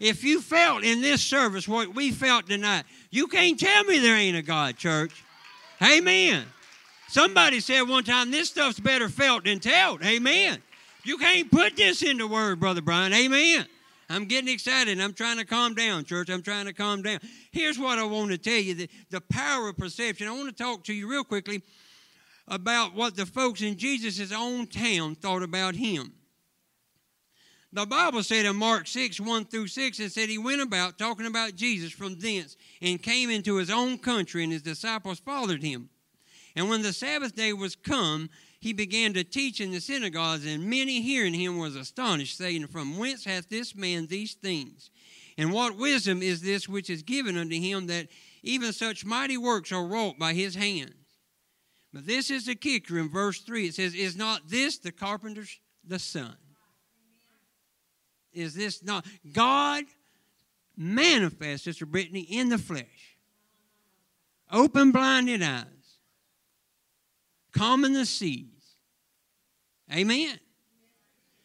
if 0.00 0.24
you 0.24 0.40
felt 0.40 0.84
in 0.84 1.00
this 1.00 1.22
service 1.22 1.66
what 1.66 1.94
we 1.94 2.10
felt 2.10 2.46
tonight, 2.46 2.84
you 3.10 3.26
can't 3.28 3.58
tell 3.58 3.84
me 3.84 3.98
there 3.98 4.16
ain't 4.16 4.36
a 4.36 4.42
God, 4.42 4.76
church. 4.76 5.24
Amen. 5.82 6.44
Somebody 7.08 7.60
said 7.60 7.82
one 7.82 8.04
time, 8.04 8.30
this 8.30 8.48
stuff's 8.48 8.80
better 8.80 9.08
felt 9.08 9.44
than 9.44 9.60
told. 9.60 10.02
Amen. 10.02 10.62
You 11.04 11.18
can't 11.18 11.50
put 11.50 11.76
this 11.76 12.02
into 12.02 12.26
word, 12.26 12.58
Brother 12.58 12.82
Brian. 12.82 13.12
Amen. 13.12 13.66
I'm 14.08 14.26
getting 14.26 14.52
excited. 14.52 15.00
I'm 15.00 15.12
trying 15.12 15.38
to 15.38 15.44
calm 15.44 15.74
down, 15.74 16.04
church. 16.04 16.30
I'm 16.30 16.42
trying 16.42 16.66
to 16.66 16.72
calm 16.72 17.02
down. 17.02 17.18
Here's 17.50 17.78
what 17.78 17.98
I 17.98 18.04
want 18.04 18.30
to 18.30 18.38
tell 18.38 18.58
you 18.58 18.74
the, 18.74 18.90
the 19.10 19.20
power 19.20 19.68
of 19.68 19.76
perception. 19.76 20.28
I 20.28 20.32
want 20.32 20.56
to 20.56 20.62
talk 20.62 20.84
to 20.84 20.94
you 20.94 21.10
real 21.10 21.24
quickly 21.24 21.62
about 22.48 22.94
what 22.94 23.16
the 23.16 23.26
folks 23.26 23.62
in 23.62 23.76
Jesus' 23.76 24.32
own 24.32 24.68
town 24.68 25.16
thought 25.16 25.42
about 25.42 25.74
him. 25.74 26.12
The 27.72 27.84
Bible 27.84 28.22
said 28.22 28.46
in 28.46 28.56
Mark 28.56 28.86
6, 28.86 29.20
1 29.20 29.44
through 29.46 29.66
6, 29.66 30.00
it 30.00 30.12
said 30.12 30.28
he 30.28 30.38
went 30.38 30.62
about 30.62 30.98
talking 30.98 31.26
about 31.26 31.56
Jesus 31.56 31.92
from 31.92 32.18
thence 32.18 32.56
and 32.80 33.02
came 33.02 33.28
into 33.28 33.56
his 33.56 33.70
own 33.70 33.98
country, 33.98 34.44
and 34.44 34.52
his 34.52 34.62
disciples 34.62 35.18
followed 35.18 35.62
him. 35.62 35.90
And 36.54 36.70
when 36.70 36.80
the 36.80 36.92
Sabbath 36.92 37.34
day 37.34 37.52
was 37.52 37.76
come, 37.76 38.30
he 38.60 38.72
began 38.72 39.12
to 39.14 39.24
teach 39.24 39.60
in 39.60 39.70
the 39.70 39.80
synagogues, 39.80 40.46
and 40.46 40.64
many 40.64 41.02
hearing 41.02 41.34
him 41.34 41.58
was 41.58 41.76
astonished, 41.76 42.38
saying, 42.38 42.66
From 42.68 42.98
whence 42.98 43.24
hath 43.24 43.48
this 43.48 43.74
man 43.74 44.06
these 44.06 44.34
things? 44.34 44.90
And 45.38 45.52
what 45.52 45.76
wisdom 45.76 46.22
is 46.22 46.40
this 46.40 46.68
which 46.68 46.88
is 46.88 47.02
given 47.02 47.36
unto 47.36 47.56
him 47.56 47.88
that 47.88 48.08
even 48.42 48.72
such 48.72 49.04
mighty 49.04 49.36
works 49.36 49.72
are 49.72 49.86
wrought 49.86 50.18
by 50.18 50.32
his 50.32 50.54
hands? 50.54 50.94
But 51.92 52.06
this 52.06 52.30
is 52.30 52.46
the 52.46 52.54
kicker 52.54 52.98
in 52.98 53.10
verse 53.10 53.40
3. 53.40 53.66
It 53.66 53.74
says, 53.74 53.94
Is 53.94 54.16
not 54.16 54.48
this 54.48 54.78
the 54.78 54.92
carpenter's 54.92 55.60
the 55.86 55.98
son? 55.98 56.36
Is 58.32 58.54
this 58.54 58.82
not 58.82 59.06
God 59.32 59.84
manifest, 60.76 61.64
Sister 61.64 61.86
Brittany, 61.86 62.20
in 62.20 62.48
the 62.48 62.58
flesh? 62.58 63.16
Open 64.50 64.92
blinded 64.92 65.42
eyes 65.42 65.75
calming 67.56 67.92
the 67.92 68.06
seas. 68.06 68.76
Amen. 69.92 70.38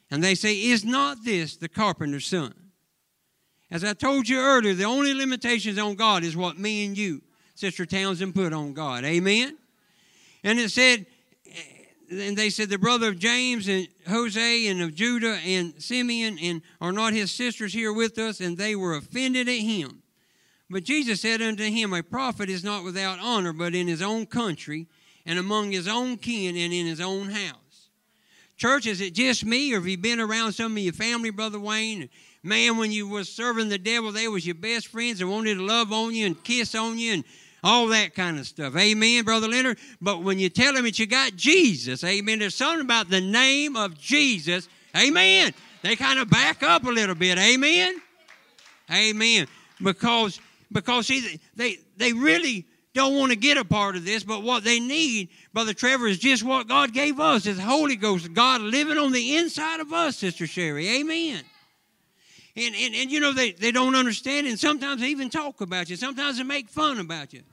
And 0.10 0.24
they 0.24 0.36
say, 0.36 0.56
Is 0.56 0.84
not 0.84 1.24
this 1.24 1.56
the 1.56 1.70
carpenter's 1.70 2.27
son? 2.27 2.53
As 3.70 3.84
I 3.84 3.94
told 3.94 4.27
you 4.27 4.39
earlier, 4.39 4.74
the 4.74 4.84
only 4.84 5.13
limitations 5.13 5.77
on 5.77 5.96
God 5.96 6.24
is 6.24 6.36
what 6.36 6.58
me 6.58 6.86
and 6.86 6.98
you, 6.98 7.22
Sister 7.56 7.86
Townsend, 7.86 8.36
put 8.36 8.51
on 8.51 8.74
God. 8.74 9.06
Amen. 9.06 9.58
And 10.44 10.60
it 10.60 10.72
said, 10.72 11.06
and 12.10 12.36
they 12.36 12.50
said 12.50 12.70
the 12.70 12.77
brother 12.77 13.08
of 13.08 13.20
James 13.20 13.70
and 13.70 13.88
Jose 14.10 14.68
and 14.68 14.82
of 14.82 14.94
Judah 14.94 15.39
and 15.46 15.82
Simeon 15.82 16.38
and 16.41 16.62
are 16.82 16.91
not 16.91 17.13
his 17.13 17.32
sisters 17.32 17.72
here 17.72 17.94
with 17.94 18.18
us, 18.18 18.41
and 18.41 18.58
they 18.58 18.75
were 18.75 18.96
offended 18.96 19.48
at 19.48 19.53
him. 19.53 20.03
But 20.70 20.84
Jesus 20.84 21.22
said 21.22 21.41
unto 21.41 21.63
him, 21.63 21.94
A 21.94 22.03
prophet 22.03 22.50
is 22.50 22.63
not 22.63 22.84
without 22.84 23.20
honor, 23.20 23.53
but 23.53 23.74
in 23.74 23.88
his 23.88 24.01
own 24.01 24.25
country 24.25 24.88
and 25.25 25.40
among 25.40 25.72
his 25.72 25.88
own 25.88 26.18
kin 26.18 26.56
and 26.56 26.74
in 26.74 26.86
his 26.86 27.01
own 27.01 27.30
house. 27.30 27.90
Church, 28.58 28.86
is 28.86 29.01
it 29.01 29.16
just 29.16 29.44
me, 29.44 29.74
or 29.74 29.78
have 29.78 29.88
you 29.88 29.98
been 29.98 30.20
around 30.20 30.54
some 30.54 30.74
of 30.74 30.78
your 30.78 30.94
family, 30.94 31.32
Brother 31.32 31.60
Wayne? 31.60 32.10
Man, 32.44 32.78
when 32.78 32.92
you 32.92 33.08
was 33.08 33.30
serving 33.30 33.70
the 33.70 33.78
devil, 33.78 34.12
they 34.12 34.28
was 34.28 34.46
your 34.46 34.56
best 34.56 34.88
friends 34.88 35.22
and 35.22 35.30
wanted 35.30 35.56
to 35.56 35.63
love 35.63 35.92
on 35.92 36.13
you 36.13 36.25
and 36.25 36.44
kiss 36.44 36.75
on 36.75 36.98
you 36.98 37.13
and 37.13 37.24
all 37.63 37.88
that 37.88 38.16
kind 38.16 38.40
of 38.40 38.48
stuff. 38.48 38.75
Amen, 38.75 39.24
Brother 39.24 39.48
Leonard. 39.48 39.78
But 40.01 40.24
when 40.24 40.40
you 40.40 40.50
tell 40.50 40.74
them 40.74 40.84
that 40.84 40.98
you 40.98 41.06
got 41.06 41.36
Jesus, 41.36 42.04
amen, 42.04 42.40
there's 42.40 42.56
something 42.56 42.82
about 42.82 43.10
the 43.10 43.22
name 43.22 43.75
of 43.75 43.98
Jesus, 43.98 44.68
amen. 44.96 45.54
They 45.82 45.96
kind 45.96 46.20
of 46.20 46.30
back 46.30 46.63
up 46.63 46.84
a 46.84 46.90
little 46.90 47.16
bit, 47.16 47.38
amen. 47.38 47.96
Amen. 48.92 49.48
Because 49.82 50.40
because 50.72 51.08
see 51.08 51.40
they 51.56 51.78
they 51.98 52.13
really 52.13 52.66
don't 52.93 53.15
want 53.15 53.31
to 53.31 53.38
get 53.38 53.57
a 53.57 53.63
part 53.63 53.95
of 53.95 54.03
this, 54.03 54.24
but 54.24 54.43
what 54.43 54.63
they 54.63 54.79
need, 54.79 55.29
Brother 55.53 55.74
Trevor, 55.74 56.07
is 56.07 56.19
just 56.19 56.43
what 56.43 56.67
God 56.67 56.93
gave 56.93 57.19
us 57.19 57.45
is 57.45 57.55
the 57.55 57.63
Holy 57.63 57.95
Ghost, 57.95 58.33
God 58.33 58.62
living 58.62 58.98
on 58.98 59.13
the 59.13 59.38
inside 59.38 59.79
of 59.79 59.93
us, 59.93 60.17
Sister 60.17 60.45
Sherry. 60.45 60.89
Amen. 61.00 61.41
And, 62.57 62.75
and, 62.75 62.93
and 62.93 63.10
you 63.10 63.21
know, 63.21 63.31
they, 63.31 63.53
they 63.53 63.71
don't 63.71 63.95
understand, 63.95 64.45
and 64.45 64.60
sometimes 64.60 65.00
they 65.00 65.07
even 65.07 65.29
talk 65.29 65.62
about 65.62 65.89
you. 65.89 65.95
Sometimes 65.95 66.38
they 66.38 66.43
make 66.43 66.67
fun 66.67 67.00
about 67.00 67.31
you. 67.31 67.43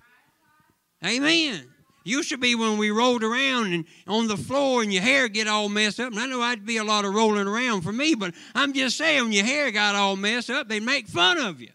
Amen. 1.06 1.68
Used 2.02 2.30
to 2.30 2.38
be 2.38 2.56
when 2.56 2.76
we 2.76 2.90
rolled 2.90 3.22
around 3.22 3.72
and 3.72 3.84
on 4.08 4.26
the 4.26 4.36
floor 4.36 4.82
and 4.82 4.92
your 4.92 5.02
hair 5.02 5.28
get 5.28 5.46
all 5.46 5.68
messed 5.68 6.00
up. 6.00 6.10
And 6.10 6.18
I 6.18 6.26
know 6.26 6.40
I'd 6.40 6.66
be 6.66 6.78
a 6.78 6.84
lot 6.84 7.04
of 7.04 7.14
rolling 7.14 7.46
around 7.46 7.82
for 7.82 7.92
me, 7.92 8.16
but 8.16 8.34
I'm 8.56 8.72
just 8.72 8.96
saying 8.96 9.22
when 9.22 9.32
your 9.32 9.44
hair 9.44 9.70
got 9.70 9.94
all 9.94 10.16
messed 10.16 10.50
up, 10.50 10.68
they 10.68 10.80
make 10.80 11.06
fun 11.06 11.38
of 11.38 11.60
you. 11.60 11.70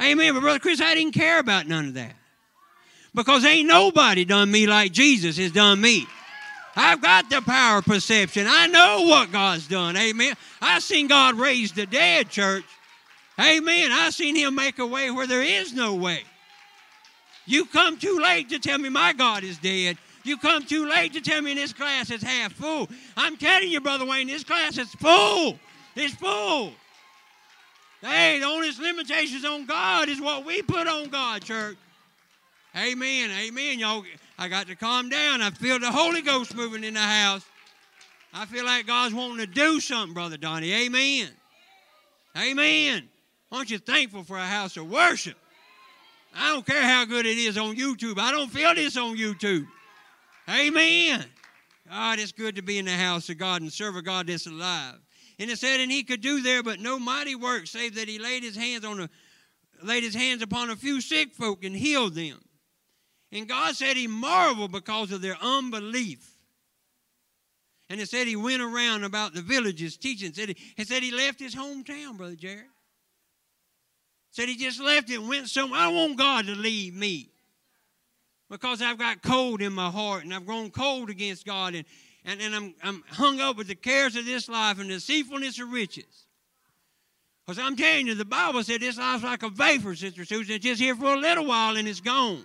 Amen. 0.00 0.34
But 0.34 0.40
Brother 0.40 0.58
Chris, 0.58 0.80
I 0.80 0.94
didn't 0.94 1.12
care 1.12 1.38
about 1.38 1.68
none 1.68 1.86
of 1.86 1.94
that 1.94 2.14
because 3.14 3.44
ain't 3.44 3.68
nobody 3.68 4.24
done 4.24 4.50
me 4.50 4.66
like 4.66 4.92
Jesus 4.92 5.36
has 5.36 5.52
done 5.52 5.80
me. 5.80 6.06
I've 6.76 7.02
got 7.02 7.28
the 7.28 7.42
power 7.42 7.78
of 7.78 7.84
perception. 7.84 8.46
I 8.48 8.66
know 8.68 9.02
what 9.02 9.32
God's 9.32 9.66
done. 9.66 9.96
Amen. 9.96 10.34
I 10.62 10.78
seen 10.78 11.08
God 11.08 11.34
raise 11.34 11.72
the 11.72 11.86
dead, 11.86 12.30
church. 12.30 12.64
Amen. 13.38 13.90
I 13.92 14.10
seen 14.10 14.36
him 14.36 14.54
make 14.54 14.78
a 14.78 14.86
way 14.86 15.10
where 15.10 15.26
there 15.26 15.42
is 15.42 15.72
no 15.72 15.94
way. 15.94 16.22
You 17.46 17.64
come 17.64 17.98
too 17.98 18.20
late 18.20 18.50
to 18.50 18.58
tell 18.58 18.78
me 18.78 18.88
my 18.88 19.12
God 19.12 19.42
is 19.42 19.58
dead. 19.58 19.98
You 20.22 20.36
come 20.36 20.64
too 20.64 20.88
late 20.88 21.14
to 21.14 21.20
tell 21.20 21.40
me 21.40 21.54
this 21.54 21.72
class 21.72 22.10
is 22.10 22.22
half 22.22 22.52
full. 22.52 22.88
I'm 23.16 23.36
telling 23.36 23.70
you, 23.70 23.80
Brother 23.80 24.04
Wayne, 24.04 24.26
this 24.26 24.44
class 24.44 24.78
is 24.78 24.88
full. 24.94 25.58
It's 25.96 26.14
full. 26.14 26.72
Hey, 28.02 28.38
the 28.38 28.46
only 28.46 28.70
limitations 28.80 29.44
on 29.44 29.66
God 29.66 30.08
is 30.08 30.20
what 30.20 30.44
we 30.44 30.62
put 30.62 30.86
on 30.86 31.08
God, 31.08 31.42
church. 31.42 31.76
Amen. 32.76 33.30
Amen. 33.30 33.78
Y'all, 33.78 34.04
I 34.38 34.48
got 34.48 34.68
to 34.68 34.76
calm 34.76 35.08
down. 35.08 35.42
I 35.42 35.50
feel 35.50 35.78
the 35.78 35.90
Holy 35.90 36.22
Ghost 36.22 36.54
moving 36.54 36.84
in 36.84 36.94
the 36.94 37.00
house. 37.00 37.44
I 38.32 38.46
feel 38.46 38.64
like 38.64 38.86
God's 38.86 39.14
wanting 39.14 39.38
to 39.38 39.46
do 39.46 39.80
something, 39.80 40.14
Brother 40.14 40.36
Donnie. 40.36 40.72
Amen. 40.72 41.28
Amen. 42.36 43.08
Aren't 43.50 43.70
you 43.70 43.78
thankful 43.78 44.22
for 44.22 44.36
a 44.36 44.46
house 44.46 44.76
of 44.76 44.88
worship? 44.88 45.36
I 46.34 46.52
don't 46.52 46.64
care 46.64 46.82
how 46.82 47.04
good 47.04 47.26
it 47.26 47.38
is 47.38 47.58
on 47.58 47.74
YouTube. 47.74 48.18
I 48.18 48.30
don't 48.30 48.50
feel 48.50 48.72
this 48.74 48.96
on 48.96 49.16
YouTube. 49.16 49.66
Amen. 50.48 51.24
God, 51.88 52.20
it's 52.20 52.30
good 52.30 52.54
to 52.54 52.62
be 52.62 52.78
in 52.78 52.84
the 52.84 52.92
house 52.92 53.28
of 53.30 53.38
God 53.38 53.62
and 53.62 53.72
serve 53.72 53.96
a 53.96 54.02
God 54.02 54.28
that's 54.28 54.46
alive. 54.46 54.94
And 55.40 55.50
it 55.50 55.58
said, 55.58 55.80
and 55.80 55.90
he 55.90 56.04
could 56.04 56.20
do 56.20 56.40
there 56.40 56.62
but 56.62 56.78
no 56.78 57.00
mighty 57.00 57.34
work, 57.34 57.66
save 57.66 57.96
that 57.96 58.06
he 58.06 58.20
laid 58.20 58.44
his 58.44 58.54
hands 58.54 58.84
on 58.84 59.00
a 59.00 59.10
laid 59.82 60.02
his 60.02 60.14
hands 60.14 60.42
upon 60.42 60.68
a 60.68 60.76
few 60.76 61.00
sick 61.00 61.34
folk 61.34 61.64
and 61.64 61.74
healed 61.74 62.14
them. 62.14 62.38
And 63.32 63.48
God 63.48 63.76
said 63.76 63.96
he 63.96 64.06
marveled 64.06 64.72
because 64.72 65.12
of 65.12 65.22
their 65.22 65.36
unbelief. 65.40 66.26
And 67.88 68.00
it 68.00 68.08
said 68.08 68.26
he 68.26 68.36
went 68.36 68.62
around 68.62 69.04
about 69.04 69.34
the 69.34 69.42
villages 69.42 69.96
teaching. 69.96 70.32
Said 70.32 70.50
he, 70.50 70.56
it 70.76 70.88
said 70.88 71.02
he 71.02 71.10
left 71.10 71.40
his 71.40 71.54
hometown, 71.54 72.16
Brother 72.16 72.36
Jerry. 72.36 72.66
Said 74.30 74.48
he 74.48 74.56
just 74.56 74.80
left 74.80 75.10
it 75.10 75.18
and 75.18 75.28
went 75.28 75.48
somewhere. 75.48 75.80
I 75.80 75.88
want 75.88 76.16
God 76.16 76.46
to 76.46 76.54
leave 76.54 76.94
me 76.94 77.30
because 78.48 78.80
I've 78.80 78.98
got 78.98 79.22
cold 79.22 79.60
in 79.60 79.72
my 79.72 79.90
heart 79.90 80.24
and 80.24 80.32
I've 80.32 80.46
grown 80.46 80.70
cold 80.70 81.10
against 81.10 81.44
God 81.44 81.74
and, 81.74 81.84
and, 82.24 82.40
and 82.40 82.54
I'm, 82.54 82.74
I'm 82.82 83.04
hung 83.08 83.40
up 83.40 83.56
with 83.56 83.66
the 83.66 83.74
cares 83.74 84.14
of 84.14 84.24
this 84.24 84.48
life 84.48 84.78
and 84.78 84.88
the 84.88 84.94
deceitfulness 84.94 85.58
of 85.60 85.72
riches. 85.72 86.26
Because 87.44 87.58
I'm 87.58 87.74
telling 87.74 88.06
you, 88.06 88.14
the 88.14 88.24
Bible 88.24 88.62
said 88.62 88.80
this 88.80 88.98
life's 88.98 89.24
like 89.24 89.42
a 89.42 89.48
vapor, 89.48 89.96
Sister 89.96 90.24
Susan. 90.24 90.56
It's 90.56 90.64
just 90.64 90.80
here 90.80 90.94
for 90.94 91.14
a 91.14 91.18
little 91.18 91.46
while 91.46 91.76
and 91.76 91.88
it's 91.88 92.00
gone. 92.00 92.44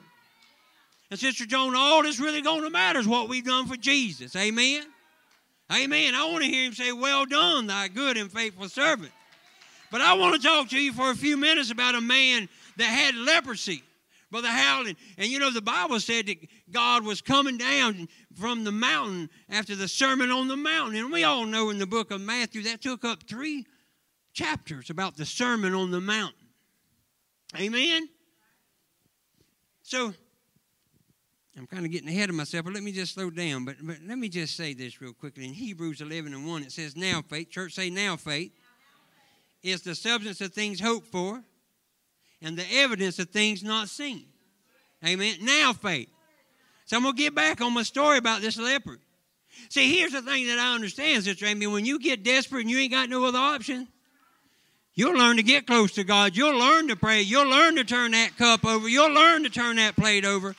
And 1.11 1.19
Sister 1.19 1.45
Joan, 1.45 1.75
all 1.75 2.03
that's 2.03 2.19
really 2.19 2.41
going 2.41 2.63
to 2.63 2.69
matter 2.69 2.99
is 2.99 3.07
what 3.07 3.29
we've 3.29 3.45
done 3.45 3.67
for 3.67 3.77
Jesus. 3.77 4.35
Amen? 4.35 4.83
Amen. 5.71 6.15
I 6.15 6.25
want 6.31 6.43
to 6.43 6.49
hear 6.49 6.65
him 6.65 6.73
say, 6.73 6.91
Well 6.91 7.25
done, 7.25 7.67
thy 7.67 7.87
good 7.87 8.17
and 8.17 8.31
faithful 8.31 8.69
servant. 8.69 9.11
But 9.91 10.01
I 10.01 10.13
want 10.13 10.39
to 10.39 10.47
talk 10.47 10.69
to 10.69 10.79
you 10.79 10.93
for 10.93 11.11
a 11.11 11.15
few 11.15 11.37
minutes 11.37 11.71
about 11.71 11.95
a 11.95 12.01
man 12.01 12.49
that 12.77 12.85
had 12.85 13.15
leprosy. 13.15 13.83
Brother 14.31 14.49
Howland. 14.49 14.97
And 15.17 15.29
you 15.29 15.39
know, 15.39 15.51
the 15.51 15.61
Bible 15.61 15.99
said 15.99 16.27
that 16.27 16.37
God 16.69 17.05
was 17.05 17.21
coming 17.21 17.57
down 17.57 18.09
from 18.33 18.63
the 18.63 18.71
mountain 18.71 19.29
after 19.49 19.75
the 19.75 19.87
Sermon 19.87 20.29
on 20.29 20.49
the 20.49 20.57
Mountain. 20.57 20.99
And 20.99 21.11
we 21.11 21.23
all 21.23 21.45
know 21.45 21.69
in 21.69 21.77
the 21.77 21.87
book 21.87 22.11
of 22.11 22.19
Matthew 22.19 22.63
that 22.63 22.81
took 22.81 23.05
up 23.05 23.23
three 23.23 23.65
chapters 24.33 24.89
about 24.89 25.15
the 25.15 25.25
Sermon 25.25 25.73
on 25.73 25.91
the 25.91 26.01
Mountain. 26.01 26.47
Amen? 27.57 28.09
So, 29.83 30.13
I'm 31.57 31.67
kind 31.67 31.85
of 31.85 31.91
getting 31.91 32.09
ahead 32.09 32.29
of 32.29 32.35
myself, 32.35 32.65
but 32.65 32.73
let 32.73 32.83
me 32.83 32.91
just 32.91 33.13
slow 33.13 33.29
down. 33.29 33.63
But, 33.63 33.77
but 33.81 33.97
let 34.05 34.17
me 34.17 34.27
just 34.27 34.57
say 34.57 34.73
this 34.73 35.01
real 35.01 35.13
quickly. 35.13 35.45
In 35.45 35.53
Hebrews 35.53 36.01
11 36.01 36.33
and 36.33 36.45
1, 36.45 36.63
it 36.63 36.71
says, 36.71 36.97
Now 36.97 37.21
faith, 37.21 37.49
church 37.49 37.73
say, 37.73 37.89
Now 37.89 38.17
faith, 38.17 38.51
is 39.63 39.81
the 39.81 39.95
substance 39.95 40.41
of 40.41 40.53
things 40.53 40.79
hoped 40.79 41.07
for 41.07 41.41
and 42.41 42.57
the 42.57 42.65
evidence 42.73 43.19
of 43.19 43.29
things 43.29 43.63
not 43.63 43.89
seen. 43.89 44.25
Amen. 45.05 45.37
Now 45.41 45.73
faith. 45.73 46.09
So 46.85 46.97
I'm 46.97 47.03
going 47.03 47.15
to 47.15 47.21
get 47.21 47.33
back 47.33 47.61
on 47.61 47.73
my 47.73 47.83
story 47.83 48.17
about 48.17 48.41
this 48.41 48.57
leopard. 48.57 48.99
See, 49.69 49.97
here's 49.97 50.11
the 50.11 50.21
thing 50.21 50.47
that 50.47 50.59
I 50.59 50.75
understand, 50.75 51.23
Sister 51.23 51.45
Amy. 51.45 51.67
When 51.67 51.85
you 51.85 51.99
get 51.99 52.23
desperate 52.23 52.61
and 52.61 52.69
you 52.69 52.77
ain't 52.77 52.91
got 52.91 53.09
no 53.09 53.25
other 53.25 53.39
option, 53.39 53.87
you'll 54.93 55.17
learn 55.17 55.37
to 55.37 55.43
get 55.43 55.65
close 55.65 55.93
to 55.93 56.03
God. 56.03 56.35
You'll 56.35 56.59
learn 56.59 56.89
to 56.89 56.95
pray. 56.95 57.21
You'll 57.21 57.49
learn 57.49 57.75
to 57.75 57.83
turn 57.83 58.11
that 58.11 58.37
cup 58.37 58.65
over. 58.65 58.87
You'll 58.87 59.13
learn 59.13 59.43
to 59.43 59.49
turn 59.49 59.77
that 59.77 59.95
plate 59.95 60.25
over. 60.25 60.55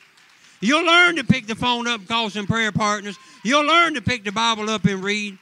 You'll 0.59 0.85
learn 0.85 1.17
to 1.17 1.23
pick 1.23 1.47
the 1.47 1.55
phone 1.55 1.87
up 1.87 1.99
and 1.99 2.07
call 2.07 2.29
some 2.29 2.47
prayer 2.47 2.71
partners. 2.71 3.17
You'll 3.43 3.65
learn 3.65 3.93
to 3.93 4.01
pick 4.01 4.23
the 4.23 4.31
Bible 4.31 4.69
up 4.69 4.85
and 4.85 5.03
read. 5.03 5.37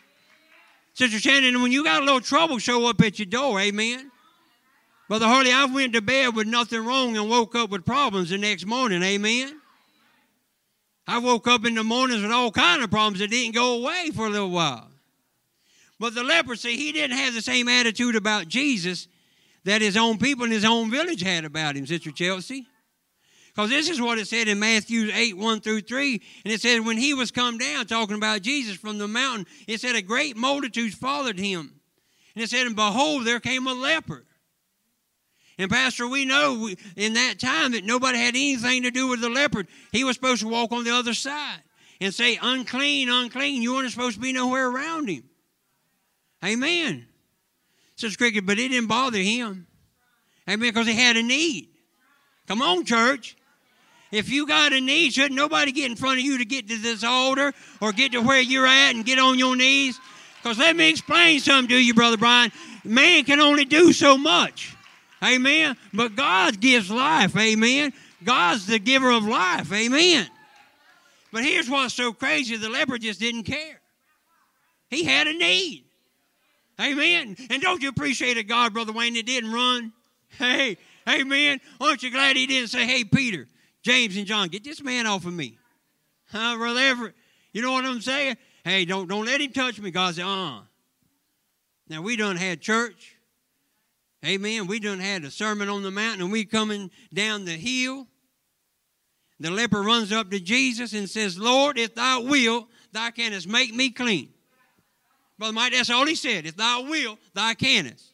Sister 0.93 1.19
Shannon, 1.19 1.61
when 1.61 1.71
you 1.71 1.83
got 1.83 2.01
a 2.01 2.05
little 2.05 2.21
trouble 2.21 2.57
show 2.57 2.87
up 2.87 3.01
at 3.01 3.19
your 3.19 3.25
door, 3.25 3.59
amen. 3.59 4.11
Brother 5.07 5.27
Harley, 5.27 5.51
I 5.51 5.65
went 5.65 5.93
to 5.93 6.01
bed 6.01 6.35
with 6.35 6.47
nothing 6.47 6.83
wrong 6.83 7.15
and 7.15 7.29
woke 7.29 7.53
up 7.55 7.69
with 7.69 7.85
problems 7.85 8.29
the 8.29 8.37
next 8.37 8.65
morning, 8.65 9.03
amen. 9.03 9.59
I 11.07 11.19
woke 11.19 11.47
up 11.47 11.65
in 11.65 11.75
the 11.75 11.83
mornings 11.83 12.23
with 12.23 12.31
all 12.31 12.51
kind 12.51 12.83
of 12.83 12.89
problems 12.89 13.19
that 13.19 13.29
didn't 13.29 13.53
go 13.53 13.77
away 13.77 14.09
for 14.15 14.25
a 14.25 14.29
little 14.29 14.49
while. 14.49 14.89
But 15.99 16.15
the 16.15 16.23
leprosy, 16.23 16.75
he 16.75 16.91
didn't 16.91 17.17
have 17.17 17.33
the 17.33 17.41
same 17.41 17.67
attitude 17.69 18.15
about 18.15 18.47
Jesus 18.47 19.07
that 19.63 19.81
his 19.81 19.95
own 19.95 20.17
people 20.17 20.45
in 20.45 20.51
his 20.51 20.65
own 20.65 20.89
village 20.89 21.21
had 21.21 21.45
about 21.45 21.75
him, 21.75 21.85
Sister 21.85 22.11
Chelsea. 22.11 22.67
Because 23.55 23.69
this 23.69 23.89
is 23.89 24.01
what 24.01 24.17
it 24.17 24.27
said 24.27 24.49
in 24.49 24.59
Matthew 24.59 25.09
8, 25.13 25.37
1 25.37 25.61
through 25.61 25.81
3. 25.81 26.21
And 26.43 26.53
it 26.53 26.59
said, 26.59 26.85
when 26.85 26.97
he 26.97 27.13
was 27.13 27.31
come 27.31 27.57
down, 27.57 27.85
talking 27.85 28.17
about 28.17 28.41
Jesus 28.41 28.75
from 28.75 28.97
the 28.97 29.07
mountain, 29.07 29.45
it 29.65 29.79
said, 29.79 29.95
a 29.95 30.01
great 30.01 30.35
multitude 30.35 30.93
followed 30.93 31.39
him. 31.39 31.79
And 32.35 32.43
it 32.43 32.49
said, 32.49 32.67
and 32.67 32.75
behold, 32.75 33.25
there 33.25 33.39
came 33.39 33.65
a 33.65 33.73
leper. 33.73 34.25
And, 35.57 35.71
Pastor, 35.71 36.05
we 36.05 36.25
know 36.25 36.69
in 36.97 37.13
that 37.13 37.39
time 37.39 37.71
that 37.71 37.85
nobody 37.85 38.17
had 38.17 38.35
anything 38.35 38.83
to 38.83 38.91
do 38.91 39.07
with 39.07 39.21
the 39.21 39.29
leopard. 39.29 39.69
He 39.93 40.03
was 40.03 40.17
supposed 40.17 40.41
to 40.41 40.49
walk 40.49 40.73
on 40.73 40.83
the 40.83 40.93
other 40.93 41.13
side 41.13 41.61
and 42.01 42.13
say, 42.13 42.37
unclean, 42.41 43.07
unclean. 43.07 43.61
You 43.61 43.75
weren't 43.75 43.89
supposed 43.89 44.15
to 44.15 44.21
be 44.21 44.33
nowhere 44.33 44.67
around 44.67 45.07
him. 45.07 45.23
Amen. 46.43 47.07
Says 47.95 48.17
Cricket, 48.17 48.45
but 48.45 48.59
it 48.59 48.67
didn't 48.67 48.89
bother 48.89 49.19
him. 49.19 49.67
Amen, 50.45 50.59
because 50.59 50.87
he 50.87 50.93
had 50.93 51.15
a 51.15 51.23
need. 51.23 51.69
Come 52.47 52.61
on, 52.61 52.83
church. 52.83 53.37
If 54.11 54.29
you 54.29 54.47
got 54.47 54.73
a 54.73 54.79
need, 54.79 55.13
shouldn't 55.13 55.35
nobody 55.35 55.71
get 55.71 55.89
in 55.89 55.97
front 55.97 56.19
of 56.19 56.25
you 56.25 56.37
to 56.37 56.45
get 56.45 56.67
to 56.69 56.77
this 56.77 57.03
altar 57.03 57.53
or 57.81 57.91
get 57.91 58.11
to 58.13 58.21
where 58.21 58.41
you're 58.41 58.67
at 58.67 58.95
and 58.95 59.03
get 59.03 59.19
on 59.19 59.37
your 59.39 59.55
knees? 59.55 59.99
Because 60.41 60.57
let 60.57 60.75
me 60.75 60.89
explain 60.89 61.39
something 61.39 61.69
to 61.69 61.77
you, 61.77 61.93
Brother 61.93 62.17
Brian. 62.17 62.51
Man 62.83 63.23
can 63.23 63.39
only 63.39 63.65
do 63.65 63.91
so 63.91 64.17
much. 64.17 64.75
Amen. 65.23 65.75
But 65.91 66.15
God 66.15 66.59
gives 66.59 66.91
life. 66.91 67.35
Amen. 67.35 67.93
God's 68.23 68.67
the 68.67 68.79
giver 68.79 69.09
of 69.09 69.25
life. 69.25 69.71
Amen. 69.73 70.27
But 71.31 71.43
here's 71.43 71.69
what's 71.69 71.93
so 71.93 72.13
crazy 72.13 72.55
the 72.57 72.69
leper 72.69 72.97
just 72.97 73.19
didn't 73.19 73.43
care. 73.43 73.81
He 74.89 75.03
had 75.03 75.27
a 75.27 75.33
need. 75.33 75.83
Amen. 76.79 77.35
And 77.49 77.61
don't 77.61 77.81
you 77.81 77.89
appreciate 77.89 78.37
it, 78.37 78.43
God, 78.43 78.73
Brother 78.73 78.93
Wayne, 78.93 79.13
that 79.15 79.25
didn't 79.25 79.51
run? 79.51 79.93
Hey, 80.37 80.77
amen. 81.07 81.59
Aren't 81.79 82.03
you 82.03 82.11
glad 82.11 82.35
he 82.35 82.45
didn't 82.45 82.69
say, 82.69 82.85
hey, 82.85 83.03
Peter, 83.03 83.47
James 83.85 84.17
and 84.17 84.25
John, 84.25 84.47
get 84.47 84.63
this 84.63 84.81
man 84.81 85.05
off 85.05 85.27
of 85.27 85.33
me. 85.33 85.59
Huh, 86.31 86.57
Brother 86.57 86.79
Everett? 86.79 87.13
You 87.53 87.61
know 87.61 87.71
what 87.71 87.85
I'm 87.85 88.01
saying? 88.01 88.35
Hey, 88.63 88.83
don't, 88.83 89.07
don't 89.07 89.25
let 89.25 89.39
him 89.39 89.51
touch 89.51 89.79
me. 89.79 89.91
God 89.91 90.15
said, 90.15 90.25
uh. 90.25 90.61
Now, 91.87 92.01
we 92.01 92.15
done 92.15 92.35
had 92.35 92.61
church. 92.61 93.15
Amen. 94.25 94.65
We 94.65 94.79
done 94.79 94.99
had 94.99 95.23
a 95.23 95.29
sermon 95.29 95.69
on 95.69 95.83
the 95.83 95.91
mountain 95.91 96.23
and 96.23 96.31
we 96.31 96.45
coming 96.45 96.89
down 97.13 97.45
the 97.45 97.51
hill. 97.51 98.07
The 99.39 99.51
leper 99.51 99.83
runs 99.83 100.11
up 100.11 100.31
to 100.31 100.39
Jesus 100.39 100.93
and 100.93 101.07
says, 101.07 101.37
Lord, 101.37 101.77
if 101.77 101.93
thou 101.93 102.21
wilt, 102.21 102.67
thou 102.91 103.11
canst 103.11 103.47
make 103.47 103.71
me 103.71 103.91
clean. 103.91 104.29
Brother 105.37 105.53
Mike, 105.53 105.73
that's 105.73 105.91
all 105.91 106.07
he 106.07 106.15
said. 106.15 106.47
If 106.47 106.57
thou 106.57 106.89
wilt, 106.89 107.19
thou 107.35 107.53
canst. 107.53 108.13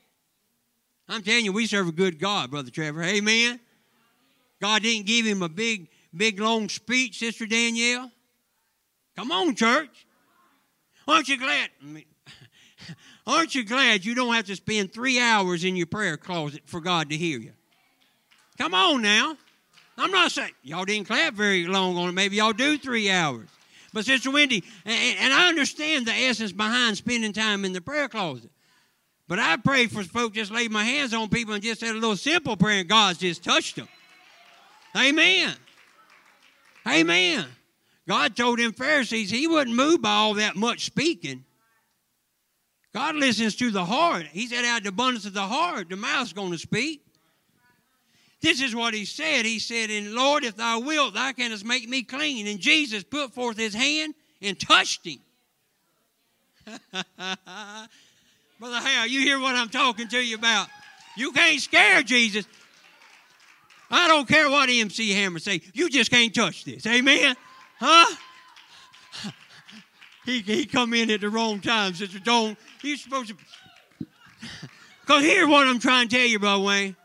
I'm 1.08 1.22
telling 1.22 1.46
you, 1.46 1.54
we 1.54 1.66
serve 1.66 1.88
a 1.88 1.94
good 1.94 2.20
God, 2.20 2.52
Brother 2.52 2.72
Trevor. 2.72 3.04
Amen. 3.04 3.62
God 4.62 4.84
didn't 4.84 5.08
give 5.08 5.26
him 5.26 5.42
a 5.42 5.50
big, 5.50 5.90
big, 6.16 6.40
long 6.40 6.70
speech, 6.70 7.18
Sister 7.18 7.48
Danielle. 7.48 8.12
Come 9.16 9.32
on, 9.32 9.56
church. 9.56 10.06
Aren't 11.08 11.28
you 11.28 11.38
glad? 11.38 11.70
Aren't 13.28 13.56
you 13.56 13.66
glad 13.66 14.06
you 14.06 14.14
don't 14.14 14.34
have 14.34 14.46
to 14.46 14.56
spend 14.56 14.94
three 14.94 15.20
hours 15.20 15.64
in 15.64 15.76
your 15.76 15.88
prayer 15.88 16.16
closet 16.16 16.62
for 16.66 16.80
God 16.80 17.10
to 17.10 17.18
hear 17.18 17.40
you? 17.40 17.54
Come 18.60 18.76
on 18.76 19.02
now. 19.02 19.36
I'm 19.98 20.12
not 20.12 20.32
saying 20.32 20.52
y'all 20.64 20.86
didn't 20.86 21.08
clap 21.08 21.34
very 21.34 21.66
long 21.66 21.98
on 21.98 22.10
it. 22.10 22.14
Maybe 22.14 22.38
y'all 22.38 22.54
do 22.54 22.78
three 22.78 23.10
hours. 23.10 23.50
But 23.94 24.06
Sister 24.06 24.32
Wendy, 24.32 24.64
and, 24.86 25.18
and 25.20 25.34
I 25.34 25.50
understand 25.50 26.06
the 26.06 26.14
essence 26.14 26.52
behind 26.52 26.98
spending 26.98 27.34
time 27.34 27.66
in 27.66 27.74
the 27.74 27.82
prayer 27.82 28.08
closet. 28.08 28.52
But 29.28 29.40
I 29.40 29.58
prayed 29.58 29.92
for 29.92 30.04
folks 30.04 30.36
just 30.36 30.52
laid 30.52 30.72
my 30.72 30.84
hands 30.84 31.14
on 31.14 31.30
people 31.30 31.54
and 31.54 31.64
just 31.64 31.80
said 31.80 31.92
a 31.92 32.00
little 32.00 32.16
simple 32.16 32.56
prayer, 32.56 32.82
and 32.82 32.90
God's 32.90 33.20
just 33.20 33.44
touched 33.44 33.76
them. 33.76 33.88
Amen. 34.96 35.56
Amen. 36.88 37.46
God 38.08 38.36
told 38.36 38.60
them 38.60 38.74
Pharisees 38.74 39.30
he 39.30 39.48
wasn't 39.48 39.76
moved 39.76 40.02
by 40.02 40.12
all 40.12 40.34
that 40.36 40.56
much 40.56 40.86
speaking. 40.86 41.46
God 42.94 43.16
listens 43.16 43.56
to 43.58 43.72
the 43.72 43.86
heart. 43.86 44.26
He 44.28 44.48
said, 44.48 44.66
out 44.66 44.80
of 44.80 44.84
the 44.84 44.90
abundance 44.90 45.26
of 45.26 45.34
the 45.34 45.42
heart, 45.42 45.90
the 45.90 45.96
mouth's 45.96 46.34
going 46.34 46.52
to 46.52 46.58
speak. 46.58 47.02
This 48.42 48.60
is 48.60 48.76
what 48.76 48.94
he 48.94 49.06
said. 49.06 49.46
He 49.46 49.60
said, 49.60 49.92
And 49.92 50.14
Lord, 50.14 50.44
if 50.44 50.58
thou 50.58 50.80
wilt, 50.80 51.14
thou 51.14 51.32
canst 51.32 51.64
make 51.64 51.88
me 51.88 52.02
clean. 52.02 52.48
And 52.48 52.60
Jesus 52.60 53.04
put 53.04 53.34
forth 53.34 53.56
his 53.58 53.74
hand 53.74 54.16
and 54.42 54.60
touched 54.60 55.06
him. 55.06 55.20
Brother 58.60 58.80
Hal, 58.80 59.08
you 59.08 59.22
hear 59.22 59.40
what 59.40 59.56
I'm 59.56 59.70
talking 59.70 60.08
to 60.08 60.20
you 60.20 60.36
about. 60.36 60.68
You 61.16 61.32
can't 61.32 61.62
scare 61.62 62.02
Jesus. 62.02 62.46
I 63.92 64.08
don't 64.08 64.28
care 64.28 64.50
what 64.50 64.70
MC 64.70 65.12
Hammer 65.12 65.40
say. 65.40 65.62
You 65.74 65.90
just 65.90 66.10
can't 66.10 66.34
touch 66.34 66.64
this. 66.64 66.86
Amen? 66.88 67.36
Huh? 67.80 68.16
He, 70.26 70.40
he 70.42 70.66
come 70.66 70.94
in 70.94 71.10
at 71.10 71.22
the 71.22 71.30
wrong 71.30 71.60
time, 71.60 71.94
Sister 71.94 72.20
Joan. 72.20 72.56
He's 72.82 73.02
supposed 73.02 73.30
to. 73.30 73.36
Because 75.02 75.26
here's 75.26 75.48
what 75.48 75.68
I'm 75.68 75.80
trying 75.80 76.08
to 76.08 76.16
tell 76.16 76.26
you, 76.26 76.40
Brother 76.40 76.64
Wayne. 76.64 76.96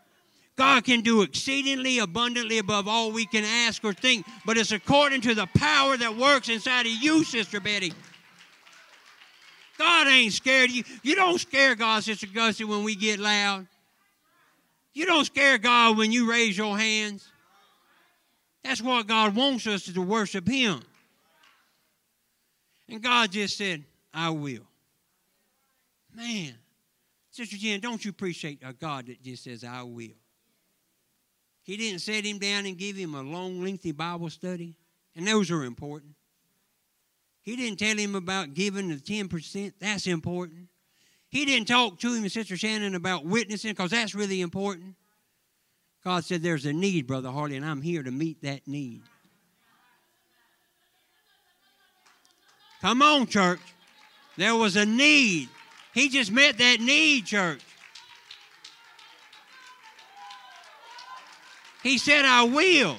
God 0.55 0.85
can 0.85 1.01
do 1.01 1.23
exceedingly 1.23 1.99
abundantly 1.99 2.59
above 2.59 2.87
all 2.87 3.11
we 3.11 3.27
can 3.27 3.43
ask 3.43 3.83
or 3.85 3.93
think, 3.93 4.25
but 4.45 4.57
it's 4.57 4.71
according 4.71 5.23
to 5.23 5.35
the 5.35 5.47
power 5.57 5.97
that 5.97 6.17
works 6.17 6.49
inside 6.49 6.87
of 6.87 6.93
you, 6.93 7.25
Sister 7.25 7.59
Betty. 7.59 7.93
God 9.79 10.07
ain't 10.07 10.33
scared 10.35 10.71
of 10.71 10.77
you. 10.77 10.85
You 11.03 11.17
don't 11.17 11.39
scare 11.41 11.75
God, 11.75 12.05
Sister 12.05 12.27
Gussie, 12.33 12.65
when 12.65 12.85
we 12.85 12.95
get 12.95 13.19
loud. 13.19 13.67
You 14.97 15.05
don't 15.05 15.27
scare 15.27 15.59
God 15.59 15.99
when 15.99 16.11
you 16.11 16.27
raise 16.27 16.57
your 16.57 16.79
hands. 16.79 17.31
That's 18.65 18.81
what 18.81 19.07
God 19.07 19.37
wants 19.37 19.67
us 19.67 19.85
to, 19.93 20.01
worship 20.01 20.49
Him. 20.49 20.81
And 22.89 23.03
God 23.03 23.31
just 23.31 23.59
said, 23.59 23.85
I 24.15 24.31
will. 24.31 24.67
Man, 26.15 26.55
Sister 27.31 27.59
Jen, 27.59 27.81
don't 27.81 28.03
you 28.03 28.11
appreciate 28.11 28.63
a 28.65 28.73
God 28.73 29.09
that 29.09 29.23
just 29.23 29.45
says, 29.45 29.65
I 29.65 29.83
will? 29.83 30.17
He 31.63 31.77
didn't 31.77 31.99
set 31.99 32.25
him 32.25 32.39
down 32.39 32.65
and 32.65 32.79
give 32.79 32.97
him 32.97 33.15
a 33.15 33.23
long, 33.23 33.63
lengthy 33.63 33.93
Bible 33.93 34.31
study, 34.31 34.77
and 35.15 35.29
those 35.29 35.51
are 35.51 35.65
important. 35.65 36.13
He 37.43 37.55
didn't 37.55 37.79
tell 37.79 37.99
him 37.99 38.15
about 38.15 38.55
giving 38.55 38.89
the 38.89 38.95
10%, 38.95 39.75
that's 39.79 40.07
important. 40.07 40.69
He 41.37 41.45
didn't 41.45 41.69
talk 41.69 41.99
to 41.99 42.15
him 42.15 42.23
and 42.23 42.33
Sister 42.33 42.57
Shannon 42.57 42.95
about 42.95 43.27
witnessing, 43.27 43.73
because 43.73 43.91
that's 43.91 44.15
really 44.15 44.41
important. 44.41 44.95
God 46.03 46.25
said, 46.25 46.43
There's 46.43 46.65
a 46.65 46.73
need, 46.73 47.07
Brother 47.07 47.31
Harley, 47.31 47.57
and 47.57 47.67
I'm 47.67 47.83
here 47.83 48.03
to 48.03 48.11
meet 48.11 48.41
that 48.41 48.67
need. 48.67 49.03
Come 52.81 53.03
on, 53.03 53.27
church. 53.27 53.61
There 54.39 54.55
was 54.55 54.77
a 54.77 54.87
need. 54.87 55.51
He 55.93 56.09
just 56.09 56.33
met 56.33 56.57
that 56.57 56.81
need, 56.81 57.27
church. 57.27 57.61
He 61.83 61.99
said, 61.99 62.25
I 62.25 62.45
will. 62.45 62.97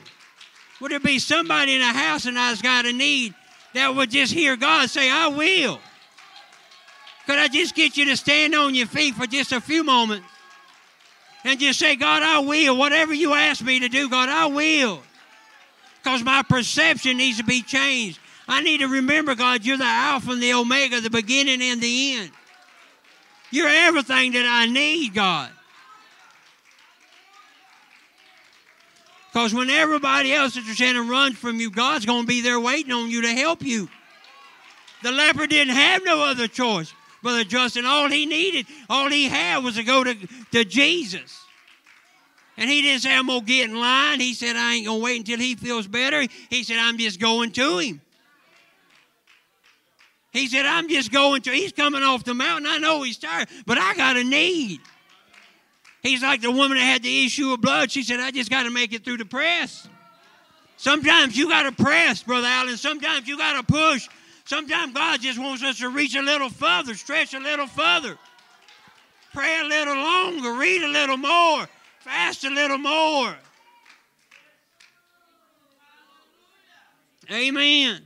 Would 0.79 0.91
there 0.91 0.99
be 0.99 1.17
somebody 1.17 1.73
in 1.73 1.79
the 1.79 1.87
house 1.87 2.27
and 2.27 2.37
I's 2.37 2.61
got 2.61 2.85
a 2.85 2.93
need 2.93 3.33
that 3.73 3.95
would 3.95 4.11
just 4.11 4.31
hear 4.31 4.55
God 4.55 4.91
say, 4.91 5.09
I 5.09 5.27
will? 5.29 5.79
Could 7.27 7.37
I 7.37 7.49
just 7.49 7.75
get 7.75 7.97
you 7.97 8.05
to 8.05 8.15
stand 8.15 8.55
on 8.55 8.73
your 8.73 8.87
feet 8.87 9.13
for 9.15 9.27
just 9.27 9.51
a 9.51 9.59
few 9.59 9.83
moments 9.83 10.25
and 11.43 11.59
just 11.59 11.77
say, 11.77 11.97
God, 11.97 12.23
I 12.23 12.39
will. 12.39 12.77
Whatever 12.77 13.13
you 13.13 13.33
ask 13.33 13.61
me 13.61 13.81
to 13.81 13.89
do, 13.89 14.09
God, 14.09 14.29
I 14.29 14.45
will. 14.45 15.03
Because 16.01 16.23
my 16.23 16.41
perception 16.41 17.17
needs 17.17 17.37
to 17.37 17.43
be 17.43 17.61
changed. 17.61 18.17
I 18.47 18.61
need 18.61 18.77
to 18.77 18.87
remember, 18.87 19.35
God, 19.35 19.65
you're 19.65 19.77
the 19.77 19.83
Alpha 19.83 20.31
and 20.31 20.41
the 20.41 20.53
Omega, 20.53 21.01
the 21.01 21.09
beginning 21.09 21.61
and 21.61 21.81
the 21.81 22.13
end. 22.13 22.31
You're 23.51 23.67
everything 23.67 24.31
that 24.31 24.45
I 24.45 24.65
need, 24.65 25.13
God. 25.13 25.49
Because 29.33 29.53
when 29.53 29.69
everybody 29.69 30.33
else 30.33 30.55
is 30.55 30.77
trying 30.77 30.93
to 30.93 31.03
run 31.03 31.33
from 31.33 31.59
you, 31.59 31.69
God's 31.69 32.05
going 32.05 32.21
to 32.21 32.27
be 32.27 32.39
there 32.39 32.59
waiting 32.59 32.93
on 32.93 33.09
you 33.09 33.23
to 33.23 33.33
help 33.33 33.63
you. 33.63 33.89
The 35.03 35.11
leper 35.11 35.45
didn't 35.45 35.75
have 35.75 36.05
no 36.05 36.23
other 36.23 36.47
choice. 36.47 36.93
Brother 37.23 37.43
Justin, 37.43 37.85
all 37.85 38.09
he 38.09 38.25
needed, 38.25 38.67
all 38.89 39.09
he 39.09 39.25
had 39.25 39.63
was 39.63 39.75
to 39.75 39.83
go 39.83 40.03
to, 40.03 40.15
to 40.51 40.63
Jesus. 40.63 41.43
And 42.57 42.69
he 42.69 42.81
didn't 42.81 43.01
say, 43.01 43.15
I'm 43.15 43.27
going 43.27 43.41
to 43.41 43.45
get 43.45 43.69
in 43.69 43.79
line. 43.79 44.19
He 44.19 44.33
said, 44.33 44.55
I 44.55 44.75
ain't 44.75 44.85
going 44.85 44.99
to 44.99 45.03
wait 45.03 45.19
until 45.19 45.39
he 45.39 45.55
feels 45.55 45.87
better. 45.87 46.25
He 46.49 46.63
said, 46.63 46.77
I'm 46.79 46.97
just 46.97 47.19
going 47.19 47.51
to 47.51 47.77
him. 47.79 48.01
He 50.31 50.47
said, 50.47 50.65
I'm 50.65 50.89
just 50.89 51.11
going 51.11 51.41
to, 51.43 51.51
he's 51.51 51.71
coming 51.71 52.03
off 52.03 52.23
the 52.23 52.33
mountain. 52.33 52.67
I 52.69 52.77
know 52.77 53.01
he's 53.03 53.17
tired, 53.17 53.47
but 53.65 53.77
I 53.77 53.95
got 53.95 54.17
a 54.17 54.23
need. 54.23 54.81
He's 56.01 56.21
like 56.21 56.41
the 56.41 56.51
woman 56.51 56.77
that 56.77 56.83
had 56.83 57.03
the 57.03 57.25
issue 57.25 57.51
of 57.53 57.61
blood. 57.61 57.91
She 57.91 58.03
said, 58.03 58.19
I 58.19 58.31
just 58.31 58.49
got 58.49 58.63
to 58.63 58.69
make 58.69 58.93
it 58.93 59.03
through 59.03 59.17
the 59.17 59.25
press. 59.25 59.87
Sometimes 60.77 61.35
you 61.35 61.49
got 61.49 61.63
to 61.63 61.71
press, 61.71 62.21
Brother 62.21 62.47
Allen. 62.47 62.77
Sometimes 62.77 63.27
you 63.27 63.37
got 63.37 63.59
to 63.59 63.63
push. 63.63 64.07
Sometimes 64.47 64.93
God 64.93 65.19
just 65.19 65.37
wants 65.37 65.61
us 65.61 65.79
to 65.79 65.89
reach 65.89 66.15
a 66.15 66.21
little 66.21 66.49
further, 66.49 66.95
stretch 66.95 67.33
a 67.33 67.39
little 67.39 67.67
further, 67.67 68.17
pray 69.33 69.59
a 69.59 69.65
little 69.65 69.95
longer, 69.95 70.53
read 70.53 70.83
a 70.83 70.87
little 70.87 71.17
more, 71.17 71.67
fast 71.99 72.45
a 72.45 72.49
little 72.49 72.77
more. 72.77 73.35
Amen. 77.29 78.01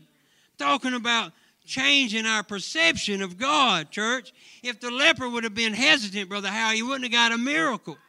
Talking 0.58 0.96
about 0.96 1.32
changing 1.64 2.26
our 2.26 2.42
perception 2.42 3.22
of 3.22 3.38
God, 3.38 3.92
church. 3.92 4.34
If 4.64 4.80
the 4.80 4.90
leper 4.90 5.30
would 5.30 5.44
have 5.44 5.54
been 5.54 5.74
hesitant, 5.74 6.28
Brother 6.28 6.50
Howell, 6.50 6.74
he 6.74 6.82
wouldn't 6.82 7.04
have 7.04 7.12
got 7.12 7.32
a 7.32 7.38
miracle. 7.38 8.00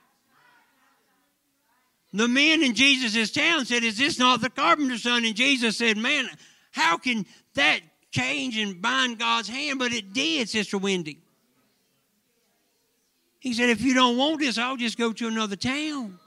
The 2.14 2.28
men 2.28 2.62
in 2.62 2.74
Jesus' 2.74 3.30
town 3.30 3.66
said, 3.66 3.84
Is 3.84 3.98
this 3.98 4.18
not 4.18 4.40
the 4.40 4.48
carpenter's 4.48 5.02
son? 5.02 5.26
And 5.26 5.36
Jesus 5.36 5.76
said, 5.76 5.98
Man, 5.98 6.30
how 6.70 6.96
can 6.96 7.26
that 7.52 7.80
change 8.12 8.56
and 8.56 8.80
bind 8.80 9.18
God's 9.18 9.48
hand? 9.48 9.80
But 9.80 9.92
it 9.92 10.12
did, 10.12 10.48
Sister 10.48 10.78
Wendy. 10.78 11.18
He 13.40 13.52
said, 13.54 13.70
If 13.70 13.82
you 13.82 13.94
don't 13.94 14.16
want 14.16 14.38
this, 14.38 14.56
I'll 14.56 14.76
just 14.76 14.96
go 14.96 15.12
to 15.12 15.26
another 15.26 15.56
town. 15.56 16.20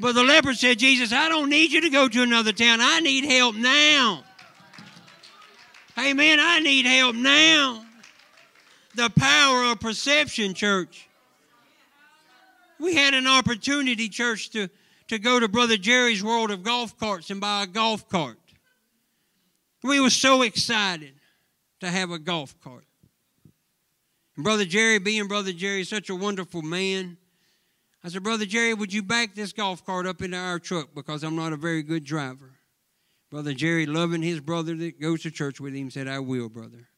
But 0.00 0.14
the 0.14 0.22
leper 0.22 0.54
said, 0.54 0.78
Jesus, 0.78 1.12
I 1.12 1.28
don't 1.28 1.50
need 1.50 1.72
you 1.72 1.80
to 1.80 1.90
go 1.90 2.06
to 2.06 2.22
another 2.22 2.52
town. 2.52 2.78
I 2.80 3.00
need 3.00 3.24
help 3.24 3.56
now. 3.56 4.22
Amen. 5.98 6.38
I 6.40 6.60
need 6.60 6.86
help 6.86 7.16
now. 7.16 7.84
The 8.94 9.10
power 9.10 9.64
of 9.72 9.80
perception, 9.80 10.54
church. 10.54 11.08
We 12.78 12.94
had 12.94 13.14
an 13.14 13.26
opportunity, 13.26 14.08
church, 14.08 14.50
to, 14.50 14.68
to 15.08 15.18
go 15.18 15.40
to 15.40 15.48
Brother 15.48 15.76
Jerry's 15.76 16.22
World 16.22 16.52
of 16.52 16.62
Golf 16.62 16.96
Carts 16.98 17.30
and 17.30 17.40
buy 17.40 17.64
a 17.64 17.66
golf 17.66 18.08
cart. 18.08 18.37
We 19.82 20.00
were 20.00 20.10
so 20.10 20.42
excited 20.42 21.14
to 21.80 21.88
have 21.88 22.10
a 22.10 22.18
golf 22.18 22.54
cart. 22.60 22.84
Brother 24.36 24.64
Jerry, 24.64 24.98
being 24.98 25.26
Brother 25.26 25.52
Jerry, 25.52 25.84
such 25.84 26.10
a 26.10 26.14
wonderful 26.14 26.62
man, 26.62 27.16
I 28.02 28.08
said, 28.08 28.22
Brother 28.22 28.46
Jerry, 28.46 28.74
would 28.74 28.92
you 28.92 29.02
back 29.02 29.34
this 29.34 29.52
golf 29.52 29.84
cart 29.84 30.06
up 30.06 30.22
into 30.22 30.36
our 30.36 30.58
truck 30.58 30.94
because 30.94 31.24
I'm 31.24 31.34
not 31.34 31.52
a 31.52 31.56
very 31.56 31.82
good 31.82 32.04
driver? 32.04 32.52
Brother 33.30 33.52
Jerry, 33.52 33.86
loving 33.86 34.22
his 34.22 34.40
brother 34.40 34.74
that 34.76 35.00
goes 35.00 35.22
to 35.22 35.30
church 35.30 35.60
with 35.60 35.74
him, 35.74 35.90
said, 35.90 36.08
I 36.08 36.20
will, 36.20 36.48
brother. 36.48 36.88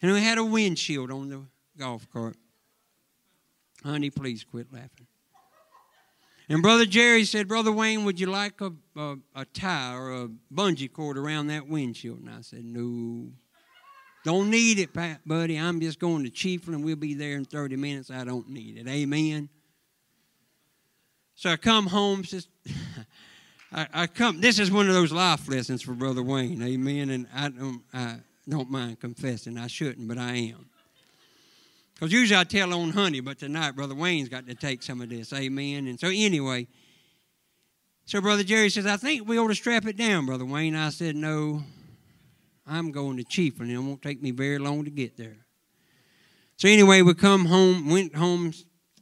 And 0.00 0.12
we 0.12 0.20
had 0.20 0.38
a 0.38 0.44
windshield 0.44 1.10
on 1.10 1.28
the 1.30 1.42
golf 1.78 2.06
cart. 2.12 2.36
Honey, 3.82 4.10
please 4.10 4.44
quit 4.44 4.72
laughing. 4.72 5.06
And 6.52 6.62
Brother 6.62 6.84
Jerry 6.84 7.24
said, 7.24 7.48
Brother 7.48 7.72
Wayne, 7.72 8.04
would 8.04 8.20
you 8.20 8.26
like 8.26 8.60
a, 8.60 8.72
a, 8.94 9.16
a 9.34 9.46
tie 9.46 9.94
or 9.94 10.12
a 10.12 10.28
bungee 10.52 10.92
cord 10.92 11.16
around 11.16 11.46
that 11.46 11.66
windshield? 11.66 12.18
And 12.18 12.28
I 12.28 12.42
said, 12.42 12.62
No. 12.62 13.30
Don't 14.22 14.50
need 14.50 14.78
it, 14.78 14.92
Pat, 14.92 15.22
buddy. 15.26 15.56
I'm 15.56 15.80
just 15.80 15.98
going 15.98 16.24
to 16.24 16.30
Chiefland. 16.30 16.84
We'll 16.84 16.96
be 16.96 17.14
there 17.14 17.36
in 17.36 17.46
30 17.46 17.76
minutes. 17.76 18.10
I 18.10 18.24
don't 18.24 18.50
need 18.50 18.76
it. 18.76 18.86
Amen. 18.86 19.48
So 21.34 21.50
I 21.50 21.56
come 21.56 21.86
home, 21.86 22.22
says, 22.22 22.46
I, 23.72 23.86
I, 23.94 24.06
come. 24.06 24.42
This 24.42 24.58
is 24.58 24.70
one 24.70 24.88
of 24.88 24.94
those 24.94 25.10
life 25.10 25.48
lessons 25.48 25.80
for 25.80 25.92
Brother 25.94 26.22
Wayne, 26.22 26.62
Amen. 26.62 27.08
And 27.08 27.26
I 27.34 27.48
don't, 27.48 27.82
I 27.94 28.16
don't 28.46 28.70
mind 28.70 29.00
confessing. 29.00 29.56
I 29.56 29.68
shouldn't, 29.68 30.06
but 30.06 30.18
I 30.18 30.34
am. 30.34 30.66
Because 32.02 32.12
usually 32.14 32.40
I 32.40 32.42
tell 32.42 32.74
on 32.74 32.90
Honey, 32.90 33.20
but 33.20 33.38
tonight 33.38 33.76
Brother 33.76 33.94
Wayne's 33.94 34.28
got 34.28 34.48
to 34.48 34.56
take 34.56 34.82
some 34.82 35.00
of 35.00 35.08
this, 35.08 35.32
Amen. 35.32 35.86
And 35.86 36.00
so 36.00 36.08
anyway, 36.08 36.66
so 38.06 38.20
Brother 38.20 38.42
Jerry 38.42 38.70
says, 38.70 38.86
I 38.86 38.96
think 38.96 39.28
we 39.28 39.38
ought 39.38 39.46
to 39.46 39.54
strap 39.54 39.86
it 39.86 39.96
down, 39.96 40.26
Brother 40.26 40.44
Wayne. 40.44 40.74
I 40.74 40.88
said, 40.88 41.14
No, 41.14 41.62
I'm 42.66 42.90
going 42.90 43.18
to 43.18 43.22
Chiefland, 43.22 43.60
and 43.60 43.70
it 43.70 43.78
won't 43.78 44.02
take 44.02 44.20
me 44.20 44.32
very 44.32 44.58
long 44.58 44.84
to 44.84 44.90
get 44.90 45.16
there. 45.16 45.46
So 46.56 46.66
anyway, 46.66 47.02
we 47.02 47.14
come 47.14 47.44
home, 47.44 47.88
went 47.88 48.16
home, 48.16 48.52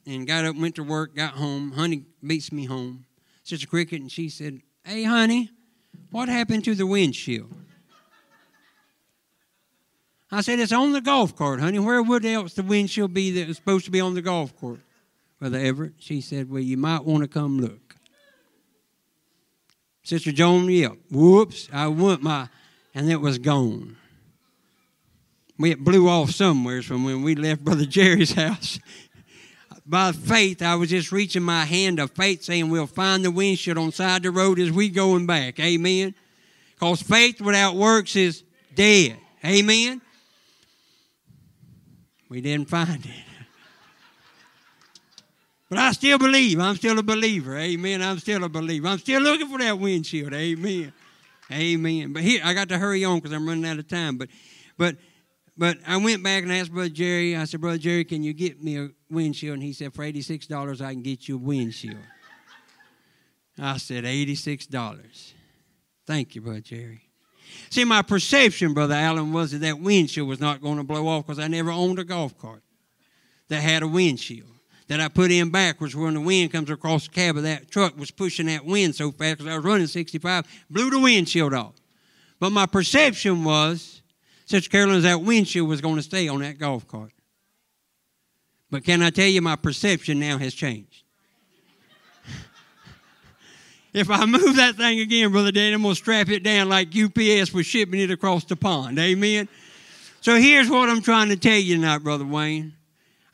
and 0.07 0.27
got 0.27 0.45
up, 0.45 0.57
went 0.57 0.75
to 0.75 0.83
work, 0.83 1.17
got 1.17 1.33
home. 1.33 1.73
Honey 1.73 2.05
beats 2.23 2.53
me 2.53 2.67
home. 2.67 3.07
Sister 3.45 3.67
Cricket, 3.67 4.03
and 4.03 4.13
she 4.13 4.29
said, 4.29 4.61
Hey, 4.85 5.05
honey, 5.05 5.49
what 6.11 6.29
happened 6.29 6.65
to 6.65 6.75
the 6.75 6.87
windshield? 6.87 7.51
I 10.31 10.41
said, 10.43 10.59
It's 10.59 10.73
on 10.73 10.93
the 10.93 11.01
golf 11.01 11.37
cart, 11.37 11.61
honey. 11.61 11.79
Where 11.79 12.03
would 12.03 12.25
else 12.25 12.55
the 12.55 12.63
windshield 12.63 13.15
be 13.15 13.31
that 13.33 13.49
was 13.49 13.57
supposed 13.57 13.85
to 13.87 13.91
be 13.91 14.01
on 14.01 14.15
the 14.15 14.23
golf 14.23 14.59
cart? 14.61 14.81
Brother 15.39 15.59
Everett, 15.59 15.95
she 15.99 16.21
said, 16.21 16.51
Well, 16.51 16.63
you 16.63 16.77
might 16.77 17.05
want 17.05 17.23
to 17.23 17.29
come 17.29 17.59
look. 17.59 17.97
Sister 20.03 20.33
Joan, 20.33 20.69
yep. 20.69 20.93
Whoops, 21.11 21.69
I 21.73 21.89
went 21.89 22.23
my, 22.23 22.49
and 22.95 23.11
it 23.11 23.21
was 23.21 23.39
gone. 23.39 23.97
It 25.59 25.85
blew 25.85 26.09
off 26.09 26.31
somewhere 26.31 26.83
from 26.83 27.05
when 27.05 27.23
we 27.23 27.35
left 27.35 27.65
Brother 27.65 27.85
Jerry's 27.85 28.33
house 28.35 28.79
by 29.91 30.13
faith, 30.13 30.63
I 30.63 30.77
was 30.77 30.91
just 30.91 31.11
reaching 31.11 31.43
my 31.43 31.65
hand 31.65 31.99
of 31.99 32.13
faith 32.13 32.45
saying, 32.45 32.71
We'll 32.71 32.87
find 32.87 33.25
the 33.25 33.31
windshield 33.31 33.77
on 33.77 33.91
side 33.91 34.19
of 34.19 34.23
the 34.23 34.31
road 34.31 34.61
as 34.61 34.71
we 34.71 34.89
going 34.89 35.27
back. 35.27 35.59
Amen. 35.59 36.15
Because 36.75 37.03
faith 37.03 37.41
without 37.41 37.75
works 37.75 38.15
is 38.15 38.45
dead. 38.75 39.19
Amen. 39.45 40.01
We 42.31 42.41
didn't 42.41 42.71
find 42.71 43.05
it. 43.05 43.25
But 45.69 45.79
I 45.79 45.93
still 45.93 46.19
believe. 46.19 46.59
I'm 46.59 46.77
still 46.77 46.99
a 46.99 47.03
believer. 47.03 47.59
Amen. 47.59 48.01
I'm 48.03 48.19
still 48.19 48.43
a 48.45 48.49
believer. 48.49 48.89
I'm 48.89 48.99
still 48.99 49.21
looking 49.21 49.49
for 49.49 49.59
that 49.59 49.79
windshield. 49.79 50.33
Amen. 50.33 50.93
Amen. 51.53 52.13
But 52.13 52.23
here, 52.23 52.41
I 52.43 52.55
got 52.55 52.71
to 52.71 52.79
hurry 52.79 53.05
on 53.05 53.19
because 53.19 53.33
I'm 53.33 53.47
running 53.47 53.67
out 53.67 53.79
of 53.79 53.87
time. 53.87 54.17
But, 54.17 54.31
but 54.79 54.97
But 55.61 55.77
I 55.87 55.99
went 55.99 56.23
back 56.23 56.43
and 56.43 56.51
asked 56.51 56.73
Brother 56.73 56.89
Jerry, 56.89 57.37
I 57.37 57.45
said, 57.45 57.61
Brother 57.61 57.77
Jerry, 57.77 58.05
can 58.05 58.23
you 58.23 58.33
get 58.33 58.63
me 58.63 58.79
a 58.79 58.89
windshield? 59.11 59.55
And 59.55 59.63
he 59.63 59.75
said, 59.75 59.93
For 59.93 60.03
$86, 60.05 60.81
I 60.81 60.93
can 60.93 61.03
get 61.03 61.29
you 61.29 61.35
a 61.35 61.39
windshield. 61.39 61.99
I 63.59 63.77
said, 63.77 64.05
$86. 64.05 65.33
Thank 66.07 66.35
you, 66.35 66.41
Brother 66.41 66.61
Jerry. 66.61 67.10
See, 67.69 67.85
my 67.85 68.03
perception, 68.03 68.75
Brother 68.75 68.95
Allen, 68.95 69.33
was 69.33 69.53
that 69.53 69.59
that 69.59 69.81
windshield 69.81 70.29
was 70.29 70.41
not 70.41 70.63
going 70.63 70.79
to 70.79 70.85
blow 70.85 71.07
off 71.07 71.27
because 71.27 71.39
I 71.39 71.49
never 71.49 71.71
owned 71.71 71.99
a 71.99 72.05
golf 72.05 72.37
cart 72.39 72.63
that 73.49 73.61
had 73.61 73.83
a 73.83 73.89
windshield 73.89 74.49
that 74.89 75.01
I 75.01 75.07
put 75.07 75.31
in 75.31 75.51
backwards 75.51 75.95
when 75.95 76.15
the 76.15 76.21
wind 76.21 76.51
comes 76.51 76.69
across 76.69 77.07
the 77.07 77.15
cab 77.15 77.37
of 77.37 77.45
that 77.45 77.71
truck 77.71 77.97
was 77.97 78.11
pushing 78.11 78.47
that 78.47 78.65
wind 78.65 78.97
so 78.97 79.13
fast 79.13 79.39
because 79.39 79.53
I 79.53 79.57
was 79.57 79.65
running 79.65 79.87
65, 79.87 80.47
blew 80.69 80.91
the 80.91 80.99
windshield 80.99 81.55
off. 81.55 81.75
But 82.41 82.51
my 82.51 82.67
perception 82.67 83.45
was, 83.45 84.03
Sister 84.47 84.69
Carolyn, 84.69 85.03
that 85.03 85.21
windshield 85.21 85.69
was 85.69 85.81
going 85.81 85.95
to 85.97 86.03
stay 86.03 86.27
on 86.27 86.41
that 86.41 86.59
golf 86.59 86.89
cart. 86.89 87.13
But 88.69 88.85
can 88.85 89.03
I 89.03 89.11
tell 89.11 89.27
you, 89.27 89.43
my 89.43 89.57
perception 89.57 90.19
now 90.19 90.39
has 90.39 90.55
changed. 90.55 91.05
If 93.93 94.11
I 94.11 94.25
move 94.27 94.57
that 94.57 94.77
thing 94.77 95.01
again, 95.01 95.33
Brother 95.33 95.53
Dan, 95.53 95.75
I'm 95.75 95.83
going 95.83 95.95
to 95.95 96.01
strap 96.01 96.29
it 96.29 96.43
down 96.43 96.69
like 96.69 96.89
UPS 96.97 97.53
was 97.53 97.67
shipping 97.67 98.01
it 98.01 98.11
across 98.11 98.45
the 98.45 98.57
pond. 98.57 98.99
Amen. 98.99 99.49
So 100.21 100.37
here's 100.37 100.69
what 100.69 100.89
I'm 100.89 101.03
trying 101.03 101.31
to 101.31 101.37
tell 101.37 101.57
you 101.57 101.77
tonight, 101.77 101.99
Brother 101.99 102.27
Wayne 102.27 102.75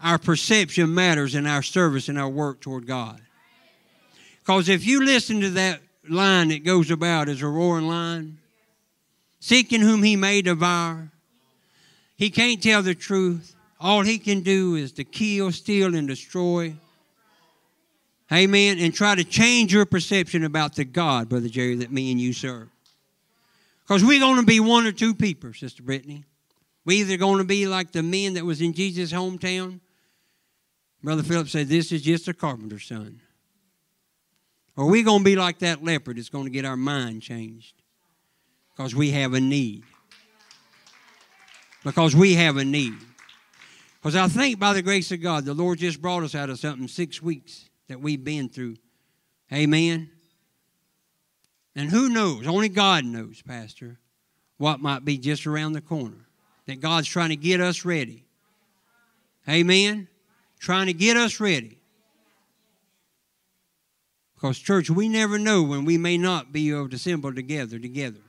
our 0.00 0.18
perception 0.18 0.94
matters 0.94 1.34
in 1.34 1.46
our 1.46 1.62
service 1.62 2.08
and 2.08 2.18
our 2.18 2.28
work 2.28 2.60
toward 2.60 2.86
God. 2.86 3.20
Because 4.40 4.68
if 4.68 4.86
you 4.86 5.04
listen 5.04 5.40
to 5.40 5.50
that 5.50 5.80
line 6.08 6.48
that 6.48 6.64
goes 6.64 6.90
about 6.90 7.28
as 7.28 7.42
a 7.42 7.48
roaring 7.48 7.88
lion, 7.88 8.38
seeking 9.40 9.80
whom 9.80 10.02
he 10.02 10.16
may 10.16 10.42
devour, 10.42 11.10
he 12.16 12.30
can't 12.30 12.62
tell 12.62 12.82
the 12.82 12.94
truth. 12.94 13.54
All 13.80 14.02
he 14.02 14.18
can 14.18 14.40
do 14.40 14.76
is 14.76 14.92
to 14.92 15.04
kill, 15.04 15.52
steal, 15.52 15.94
and 15.94 16.08
destroy. 16.08 16.76
Amen. 18.32 18.78
And 18.78 18.92
try 18.92 19.14
to 19.14 19.24
change 19.24 19.72
your 19.72 19.86
perception 19.86 20.44
about 20.44 20.74
the 20.74 20.84
God, 20.84 21.28
Brother 21.28 21.48
Jerry, 21.48 21.76
that 21.76 21.92
me 21.92 22.10
and 22.10 22.20
you 22.20 22.32
serve. 22.32 22.68
Because 23.82 24.04
we're 24.04 24.20
going 24.20 24.40
to 24.40 24.46
be 24.46 24.58
one 24.58 24.86
or 24.86 24.92
two 24.92 25.14
people, 25.14 25.52
Sister 25.52 25.82
Brittany. 25.82 26.24
we 26.84 26.96
either 26.96 27.16
going 27.16 27.38
to 27.38 27.44
be 27.44 27.66
like 27.66 27.92
the 27.92 28.02
men 28.02 28.34
that 28.34 28.44
was 28.44 28.60
in 28.60 28.72
Jesus' 28.72 29.12
hometown, 29.12 29.80
Brother 31.04 31.22
Philip 31.22 31.48
said, 31.48 31.68
This 31.68 31.92
is 31.92 32.02
just 32.02 32.26
a 32.26 32.34
carpenter's 32.34 32.84
son. 32.84 33.20
Or 34.76 34.86
we 34.86 35.04
going 35.04 35.20
to 35.20 35.24
be 35.24 35.36
like 35.36 35.60
that 35.60 35.84
leopard 35.84 36.18
that's 36.18 36.28
going 36.28 36.44
to 36.44 36.50
get 36.50 36.64
our 36.64 36.76
mind 36.76 37.22
changed 37.22 37.74
because 38.76 38.94
we 38.94 39.12
have 39.12 39.34
a 39.34 39.40
need. 39.40 39.84
Because 41.84 42.16
we 42.16 42.34
have 42.34 42.56
a 42.56 42.64
need. 42.64 42.94
Because 44.02 44.16
I 44.16 44.26
think 44.26 44.58
by 44.58 44.72
the 44.72 44.82
grace 44.82 45.12
of 45.12 45.22
God, 45.22 45.44
the 45.44 45.54
Lord 45.54 45.78
just 45.78 46.02
brought 46.02 46.24
us 46.24 46.34
out 46.34 46.50
of 46.50 46.58
something 46.58 46.88
six 46.88 47.22
weeks 47.22 47.70
that 47.88 48.00
we've 48.00 48.22
been 48.22 48.48
through. 48.48 48.76
Amen. 49.52 50.10
And 51.74 51.90
who 51.90 52.08
knows? 52.08 52.46
Only 52.46 52.68
God 52.68 53.04
knows, 53.04 53.42
Pastor, 53.42 53.98
what 54.56 54.80
might 54.80 55.04
be 55.04 55.18
just 55.18 55.46
around 55.46 55.72
the 55.72 55.80
corner. 55.80 56.26
That 56.66 56.80
God's 56.80 57.06
trying 57.06 57.28
to 57.28 57.36
get 57.36 57.60
us 57.60 57.84
ready. 57.84 58.24
Amen 59.48 60.08
trying 60.58 60.86
to 60.86 60.92
get 60.92 61.16
us 61.16 61.40
ready. 61.40 61.78
Because, 64.34 64.58
church, 64.58 64.90
we 64.90 65.08
never 65.08 65.38
know 65.38 65.62
when 65.62 65.84
we 65.84 65.96
may 65.96 66.18
not 66.18 66.52
be 66.52 66.70
able 66.70 66.88
to 66.90 66.96
assemble 66.96 67.34
together 67.34 67.78
together. 67.78 68.20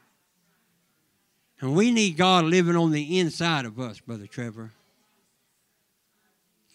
And 1.59 1.75
we 1.75 1.91
need 1.91 2.17
God 2.17 2.45
living 2.45 2.75
on 2.75 2.91
the 2.91 3.19
inside 3.19 3.65
of 3.65 3.79
us, 3.79 3.99
Brother 3.99 4.27
Trevor. 4.27 4.71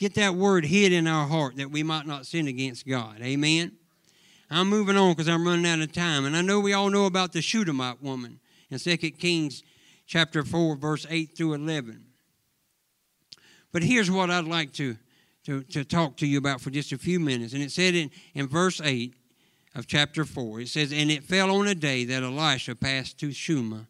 Get 0.02 0.14
that 0.14 0.34
word 0.34 0.64
hid 0.64 0.92
in 0.92 1.06
our 1.06 1.28
heart 1.28 1.54
that 1.58 1.70
we 1.70 1.84
might 1.84 2.08
not 2.08 2.26
sin 2.26 2.48
against 2.48 2.88
God. 2.88 3.20
Amen. 3.22 3.70
I'm 4.50 4.68
moving 4.68 4.96
on 4.96 5.12
because 5.12 5.28
I'm 5.28 5.46
running 5.46 5.64
out 5.64 5.78
of 5.78 5.92
time. 5.92 6.24
And 6.24 6.36
I 6.36 6.42
know 6.42 6.58
we 6.58 6.72
all 6.72 6.90
know 6.90 7.06
about 7.06 7.32
the 7.32 7.40
Shunammite 7.40 8.02
woman 8.02 8.40
in 8.68 8.80
2 8.80 8.96
Kings 8.96 9.62
chapter 10.08 10.42
4, 10.42 10.74
verse 10.74 11.06
8 11.08 11.36
through 11.36 11.52
11. 11.52 12.02
But 13.70 13.84
here's 13.84 14.10
what 14.10 14.28
I'd 14.28 14.44
like 14.44 14.72
to 14.72 14.96
to, 15.44 15.62
to 15.62 15.84
talk 15.84 16.16
to 16.16 16.26
you 16.26 16.36
about 16.36 16.60
for 16.60 16.70
just 16.70 16.90
a 16.90 16.98
few 16.98 17.20
minutes. 17.20 17.52
And 17.52 17.62
it 17.62 17.70
said 17.70 17.94
in, 17.94 18.10
in 18.34 18.48
verse 18.48 18.80
8 18.82 19.14
of 19.76 19.86
chapter 19.86 20.24
4, 20.24 20.62
it 20.62 20.68
says, 20.68 20.92
And 20.92 21.12
it 21.12 21.22
fell 21.22 21.48
on 21.52 21.68
a 21.68 21.76
day 21.76 22.04
that 22.06 22.24
Elisha 22.24 22.74
passed 22.74 23.20
to 23.20 23.28
Shuma, 23.28 23.86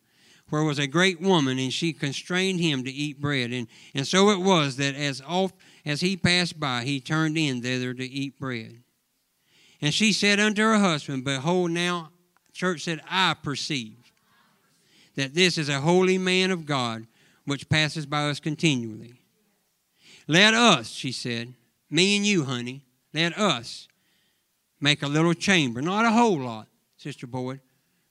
where 0.51 0.62
was 0.62 0.79
a 0.79 0.87
great 0.87 1.22
woman, 1.22 1.59
and 1.59 1.72
she 1.72 1.94
constrained 1.94 2.61
him 2.61 2.85
to 2.85 2.90
eat 2.90 3.18
bread. 3.18 3.51
And, 3.51 3.66
and 3.94 4.07
so 4.07 4.29
it 4.29 4.40
was 4.40 4.77
that 4.77 4.94
as 4.94 5.22
oft 5.27 5.55
as 5.85 6.01
he 6.01 6.16
passed 6.16 6.59
by, 6.61 6.85
he 6.85 7.01
turned 7.01 7.37
in 7.37 7.62
thither 7.62 7.95
to 7.95 8.05
eat 8.05 8.38
bread. 8.38 8.83
And 9.81 9.92
she 9.92 10.12
said 10.12 10.38
unto 10.38 10.62
her 10.62 10.79
husband, 10.79 11.25
Behold, 11.25 11.73
now, 11.73 12.11
church 12.53 12.83
said, 12.83 13.01
I 13.11 13.35
perceive 13.42 13.97
that 15.16 15.35
this 15.35 15.59
is 15.59 15.68
a 15.68 15.81
holy 15.81 16.18
man 16.18 16.51
of 16.51 16.64
God, 16.64 17.07
which 17.45 17.68
passes 17.68 18.07
by 18.07 18.29
us 18.31 18.40
continually. 18.40 19.14
Let 20.29 20.55
us, 20.55 20.88
she 20.88 21.11
said, 21.12 21.55
me 21.90 22.16
and 22.16 22.25
you, 22.25 22.45
honey, 22.45 22.85
let 23.12 23.37
us 23.37 23.88
make 24.81 25.03
a 25.03 25.09
little 25.09 25.35
chamber. 25.35 25.83
Not 25.83 26.05
a 26.05 26.11
whole 26.11 26.40
lot, 26.40 26.68
Sister 26.97 27.27
Boyd. 27.27 27.61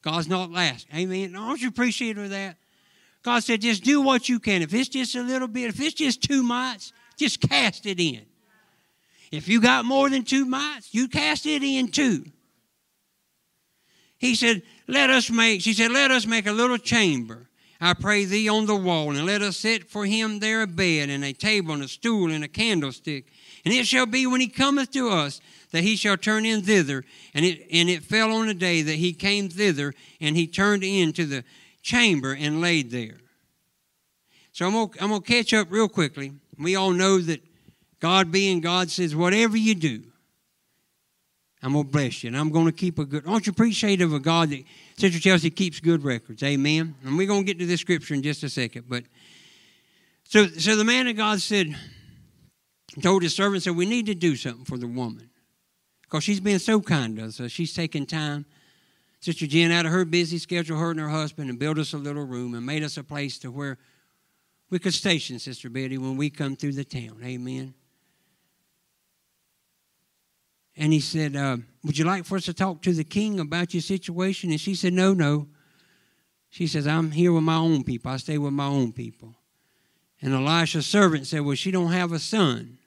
God's 0.01 0.27
not 0.27 0.51
last. 0.51 0.87
Amen. 0.93 1.35
Aren't 1.35 1.61
you 1.61 1.69
appreciative 1.69 2.25
of 2.25 2.29
that? 2.31 2.57
God 3.23 3.43
said, 3.43 3.61
just 3.61 3.83
do 3.83 4.01
what 4.01 4.27
you 4.27 4.39
can. 4.39 4.61
If 4.61 4.73
it's 4.73 4.89
just 4.89 5.15
a 5.15 5.21
little 5.21 5.47
bit, 5.47 5.69
if 5.69 5.79
it's 5.79 5.93
just 5.93 6.23
two 6.23 6.43
mites, 6.43 6.91
just 7.21 7.39
cast 7.39 7.85
it 7.85 7.99
in. 7.99 8.25
If 9.31 9.47
you 9.47 9.61
got 9.61 9.85
more 9.85 10.09
than 10.09 10.23
two 10.23 10.45
mites, 10.45 10.93
you 10.93 11.07
cast 11.07 11.45
it 11.45 11.63
in 11.63 11.87
too. 11.89 12.25
He 14.17 14.35
said, 14.35 14.61
let 14.87 15.09
us 15.09 15.29
make, 15.29 15.61
she 15.61 15.73
said, 15.73 15.91
let 15.91 16.11
us 16.11 16.25
make 16.25 16.45
a 16.45 16.51
little 16.51 16.77
chamber 16.77 17.47
I 17.83 17.95
pray 17.95 18.25
thee 18.25 18.47
on 18.47 18.67
the 18.67 18.75
wall, 18.75 19.09
and 19.09 19.25
let 19.25 19.41
us 19.41 19.57
set 19.57 19.89
for 19.89 20.05
him 20.05 20.37
there 20.37 20.61
a 20.61 20.67
bed, 20.67 21.09
and 21.09 21.25
a 21.25 21.33
table, 21.33 21.73
and 21.73 21.81
a 21.81 21.87
stool, 21.87 22.29
and 22.29 22.43
a 22.43 22.47
candlestick. 22.47 23.25
And 23.65 23.73
it 23.73 23.87
shall 23.87 24.05
be 24.05 24.27
when 24.27 24.39
he 24.39 24.47
cometh 24.47 24.91
to 24.91 25.09
us 25.09 25.41
that 25.71 25.83
he 25.83 25.95
shall 25.95 26.15
turn 26.15 26.45
in 26.45 26.61
thither. 26.61 27.03
And 27.33 27.43
it, 27.43 27.65
and 27.71 27.89
it 27.89 28.03
fell 28.03 28.33
on 28.33 28.45
the 28.45 28.53
day 28.53 28.83
that 28.83 28.95
he 28.95 29.13
came 29.13 29.49
thither, 29.49 29.95
and 30.21 30.37
he 30.37 30.45
turned 30.45 30.83
into 30.83 31.25
the 31.25 31.43
chamber 31.81 32.37
and 32.39 32.61
laid 32.61 32.91
there. 32.91 33.17
So 34.51 34.67
I'm 34.67 34.73
going 34.73 35.21
to 35.21 35.27
catch 35.27 35.51
up 35.51 35.71
real 35.71 35.89
quickly. 35.89 36.33
We 36.61 36.75
all 36.75 36.91
know 36.91 37.19
that 37.19 37.41
God 37.99 38.31
being 38.31 38.61
God 38.61 38.89
says, 38.89 39.15
whatever 39.15 39.57
you 39.57 39.75
do, 39.75 40.03
I'm 41.63 41.73
going 41.73 41.85
to 41.85 41.91
bless 41.91 42.23
you. 42.23 42.27
And 42.29 42.37
I'm 42.37 42.49
going 42.49 42.65
to 42.65 42.71
keep 42.71 42.97
a 42.97 43.05
good. 43.05 43.27
Aren't 43.27 43.45
you 43.45 43.51
appreciative 43.51 44.11
of 44.11 44.15
a 44.15 44.19
God 44.19 44.49
that 44.49 44.63
Sister 44.97 45.19
Chelsea 45.19 45.49
keeps 45.49 45.79
good 45.79 46.03
records? 46.03 46.41
Amen. 46.41 46.95
And 47.03 47.17
we're 47.17 47.27
going 47.27 47.41
to 47.41 47.45
get 47.45 47.59
to 47.59 47.65
this 47.65 47.81
scripture 47.81 48.13
in 48.13 48.23
just 48.23 48.43
a 48.43 48.49
second. 48.49 48.85
But 48.89 49.03
so, 50.23 50.47
so 50.47 50.75
the 50.75 50.83
man 50.83 51.07
of 51.07 51.15
God 51.15 51.39
said, 51.41 51.75
told 53.01 53.21
his 53.21 53.35
servant, 53.35 53.63
said, 53.63 53.75
we 53.75 53.85
need 53.85 54.07
to 54.07 54.15
do 54.15 54.35
something 54.35 54.65
for 54.65 54.77
the 54.77 54.87
woman. 54.87 55.29
Because 56.03 56.23
she's 56.23 56.39
been 56.39 56.59
so 56.59 56.81
kind 56.81 57.17
to 57.17 57.25
us. 57.25 57.35
So 57.35 57.47
she's 57.47 57.73
taken 57.73 58.05
time. 58.05 58.45
Sister 59.19 59.45
Jen, 59.45 59.71
out 59.71 59.85
of 59.85 59.91
her 59.91 60.03
busy 60.03 60.39
schedule, 60.39 60.77
her 60.77 60.89
and 60.89 60.99
her 60.99 61.09
husband, 61.09 61.49
and 61.49 61.59
built 61.59 61.77
us 61.77 61.93
a 61.93 61.97
little 61.97 62.25
room 62.25 62.55
and 62.55 62.65
made 62.65 62.83
us 62.83 62.97
a 62.97 63.03
place 63.03 63.37
to 63.39 63.51
where 63.51 63.77
we 64.71 64.79
could 64.79 64.93
station 64.93 65.37
Sister 65.37 65.69
Betty 65.69 65.97
when 65.97 66.17
we 66.17 66.29
come 66.29 66.55
through 66.55 66.71
the 66.71 66.85
town. 66.85 67.19
Amen. 67.23 67.75
And 70.77 70.93
he 70.93 71.01
said, 71.01 71.35
uh, 71.35 71.57
Would 71.83 71.97
you 71.97 72.05
like 72.05 72.25
for 72.25 72.37
us 72.37 72.45
to 72.45 72.53
talk 72.53 72.81
to 72.83 72.93
the 72.93 73.03
king 73.03 73.39
about 73.39 73.73
your 73.73 73.81
situation? 73.81 74.49
And 74.49 74.59
she 74.59 74.73
said, 74.73 74.93
No, 74.93 75.13
no. 75.13 75.49
She 76.49 76.67
says, 76.67 76.87
I'm 76.87 77.11
here 77.11 77.31
with 77.31 77.43
my 77.43 77.55
own 77.55 77.83
people. 77.83 78.11
I 78.11 78.17
stay 78.17 78.37
with 78.37 78.53
my 78.53 78.65
own 78.65 78.93
people. 78.93 79.35
And 80.21 80.33
Elisha's 80.33 80.85
servant 80.85 81.27
said, 81.27 81.41
Well, 81.41 81.55
she 81.55 81.71
don't 81.71 81.91
have 81.91 82.13
a 82.13 82.19
son. 82.19 82.77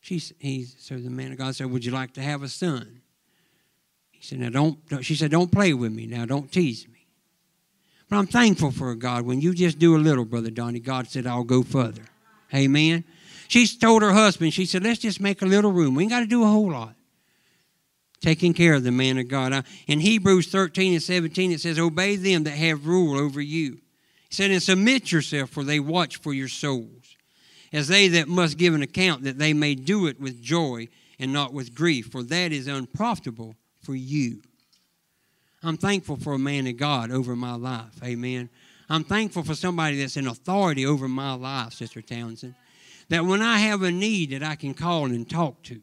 She, 0.00 0.18
he, 0.38 0.64
so 0.64 0.96
the 0.96 1.10
man 1.10 1.32
of 1.32 1.38
God 1.38 1.56
said, 1.56 1.70
Would 1.70 1.86
you 1.86 1.92
like 1.92 2.12
to 2.14 2.22
have 2.22 2.42
a 2.42 2.48
son? 2.48 3.00
He 4.10 4.22
said, 4.22 4.40
Now 4.40 4.50
don't, 4.50 4.78
she 5.02 5.14
said, 5.14 5.30
Don't 5.30 5.50
play 5.50 5.72
with 5.72 5.92
me. 5.92 6.06
Now 6.06 6.26
don't 6.26 6.52
tease 6.52 6.86
me. 6.86 6.95
But 8.08 8.16
I'm 8.16 8.26
thankful 8.26 8.70
for 8.70 8.94
God. 8.94 9.26
When 9.26 9.40
you 9.40 9.54
just 9.54 9.78
do 9.78 9.96
a 9.96 9.98
little, 9.98 10.24
Brother 10.24 10.50
Donnie, 10.50 10.80
God 10.80 11.08
said, 11.08 11.26
I'll 11.26 11.44
go 11.44 11.62
further. 11.62 12.02
Amen. 12.54 13.04
She 13.48 13.66
told 13.66 14.02
her 14.02 14.12
husband, 14.12 14.54
she 14.54 14.66
said, 14.66 14.84
let's 14.84 15.00
just 15.00 15.20
make 15.20 15.42
a 15.42 15.46
little 15.46 15.72
room. 15.72 15.94
We 15.94 16.04
ain't 16.04 16.12
got 16.12 16.20
to 16.20 16.26
do 16.26 16.42
a 16.42 16.46
whole 16.46 16.70
lot. 16.70 16.94
Taking 18.20 18.54
care 18.54 18.74
of 18.74 18.82
the 18.82 18.92
man 18.92 19.18
of 19.18 19.28
God. 19.28 19.52
Uh, 19.52 19.62
in 19.86 20.00
Hebrews 20.00 20.48
13 20.48 20.94
and 20.94 21.02
17, 21.02 21.52
it 21.52 21.60
says, 21.60 21.78
Obey 21.78 22.16
them 22.16 22.44
that 22.44 22.52
have 22.52 22.86
rule 22.86 23.18
over 23.18 23.40
you. 23.40 23.74
He 24.28 24.34
said, 24.34 24.50
And 24.50 24.62
submit 24.62 25.12
yourself, 25.12 25.50
for 25.50 25.62
they 25.62 25.80
watch 25.80 26.16
for 26.16 26.32
your 26.32 26.48
souls, 26.48 27.16
as 27.72 27.88
they 27.88 28.08
that 28.08 28.26
must 28.26 28.56
give 28.56 28.74
an 28.74 28.82
account, 28.82 29.24
that 29.24 29.38
they 29.38 29.52
may 29.52 29.74
do 29.74 30.06
it 30.06 30.18
with 30.18 30.42
joy 30.42 30.88
and 31.18 31.32
not 31.32 31.52
with 31.52 31.74
grief, 31.74 32.10
for 32.10 32.22
that 32.22 32.52
is 32.52 32.66
unprofitable 32.66 33.54
for 33.82 33.94
you. 33.94 34.40
I'm 35.66 35.76
thankful 35.76 36.16
for 36.16 36.32
a 36.32 36.38
man 36.38 36.68
of 36.68 36.76
God 36.76 37.10
over 37.10 37.34
my 37.34 37.56
life. 37.56 38.00
Amen. 38.04 38.48
I'm 38.88 39.02
thankful 39.02 39.42
for 39.42 39.56
somebody 39.56 40.00
that's 40.00 40.16
in 40.16 40.28
authority 40.28 40.86
over 40.86 41.08
my 41.08 41.34
life, 41.34 41.72
Sister 41.72 42.00
Townsend. 42.00 42.54
That 43.08 43.24
when 43.24 43.42
I 43.42 43.58
have 43.58 43.82
a 43.82 43.90
need 43.90 44.30
that 44.30 44.44
I 44.44 44.54
can 44.54 44.74
call 44.74 45.06
and 45.06 45.28
talk 45.28 45.64
to, 45.64 45.80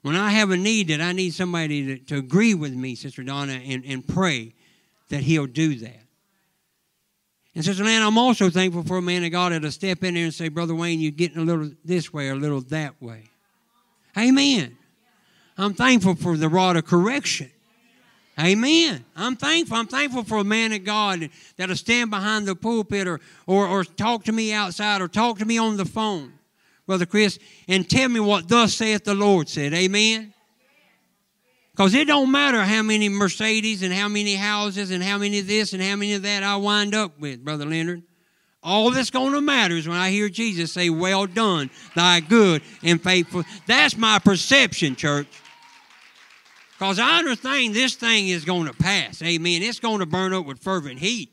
when 0.00 0.16
I 0.16 0.30
have 0.30 0.50
a 0.52 0.56
need 0.56 0.88
that 0.88 1.02
I 1.02 1.12
need 1.12 1.34
somebody 1.34 1.98
to, 1.98 2.04
to 2.06 2.16
agree 2.16 2.54
with 2.54 2.72
me, 2.72 2.94
Sister 2.94 3.22
Donna, 3.22 3.52
and, 3.52 3.84
and 3.84 4.08
pray, 4.08 4.54
that 5.10 5.20
He'll 5.20 5.46
do 5.46 5.74
that. 5.80 6.00
And 7.54 7.62
Sister 7.62 7.84
Lynn, 7.84 8.02
I'm 8.02 8.16
also 8.16 8.48
thankful 8.48 8.84
for 8.84 8.96
a 8.96 9.02
man 9.02 9.22
of 9.22 9.32
God 9.32 9.52
that'll 9.52 9.70
step 9.70 10.02
in 10.02 10.14
there 10.14 10.24
and 10.24 10.32
say, 10.32 10.48
Brother 10.48 10.74
Wayne, 10.74 11.00
you're 11.00 11.12
getting 11.12 11.42
a 11.42 11.44
little 11.44 11.70
this 11.84 12.10
way 12.10 12.30
or 12.30 12.32
a 12.32 12.36
little 12.36 12.62
that 12.62 13.02
way. 13.02 13.24
Amen. 14.16 14.78
I'm 15.58 15.74
thankful 15.74 16.14
for 16.14 16.38
the 16.38 16.48
rod 16.48 16.76
of 16.76 16.86
correction. 16.86 17.50
Amen. 18.38 19.04
I'm 19.14 19.36
thankful. 19.36 19.76
I'm 19.76 19.86
thankful 19.86 20.24
for 20.24 20.38
a 20.38 20.44
man 20.44 20.72
of 20.72 20.84
God 20.84 21.30
that'll 21.56 21.76
stand 21.76 22.10
behind 22.10 22.46
the 22.46 22.56
pulpit 22.56 23.06
or, 23.06 23.20
or, 23.46 23.66
or 23.66 23.84
talk 23.84 24.24
to 24.24 24.32
me 24.32 24.52
outside 24.52 25.00
or 25.00 25.08
talk 25.08 25.38
to 25.38 25.44
me 25.44 25.56
on 25.56 25.76
the 25.76 25.84
phone, 25.84 26.32
Brother 26.86 27.06
Chris, 27.06 27.38
and 27.68 27.88
tell 27.88 28.08
me 28.08 28.18
what 28.18 28.48
thus 28.48 28.74
saith 28.74 29.04
the 29.04 29.14
Lord 29.14 29.48
said. 29.48 29.72
Amen. 29.72 30.34
Because 31.70 31.94
it 31.94 32.06
don't 32.06 32.30
matter 32.30 32.62
how 32.62 32.82
many 32.82 33.08
Mercedes 33.08 33.82
and 33.82 33.92
how 33.92 34.08
many 34.08 34.34
houses 34.34 34.90
and 34.90 35.02
how 35.02 35.18
many 35.18 35.40
of 35.40 35.46
this 35.46 35.72
and 35.72 35.82
how 35.82 35.96
many 35.96 36.14
of 36.14 36.22
that 36.22 36.42
I 36.42 36.56
wind 36.56 36.94
up 36.94 37.18
with, 37.18 37.44
Brother 37.44 37.66
Leonard. 37.66 38.02
All 38.62 38.90
that's 38.90 39.10
going 39.10 39.32
to 39.32 39.40
matter 39.40 39.76
is 39.76 39.86
when 39.86 39.96
I 39.96 40.10
hear 40.10 40.28
Jesus 40.28 40.72
say, 40.72 40.88
Well 40.88 41.26
done, 41.26 41.70
thy 41.94 42.20
good 42.20 42.62
and 42.82 43.00
faithful. 43.02 43.44
That's 43.66 43.96
my 43.96 44.18
perception, 44.18 44.96
church. 44.96 45.26
Because 46.84 46.98
I 46.98 47.18
understand 47.18 47.72
this 47.72 47.94
thing 47.94 48.28
is 48.28 48.44
going 48.44 48.66
to 48.66 48.74
pass. 48.74 49.22
Amen. 49.22 49.62
It's 49.62 49.80
going 49.80 50.00
to 50.00 50.06
burn 50.06 50.34
up 50.34 50.44
with 50.44 50.58
fervent 50.58 50.98
heat. 50.98 51.30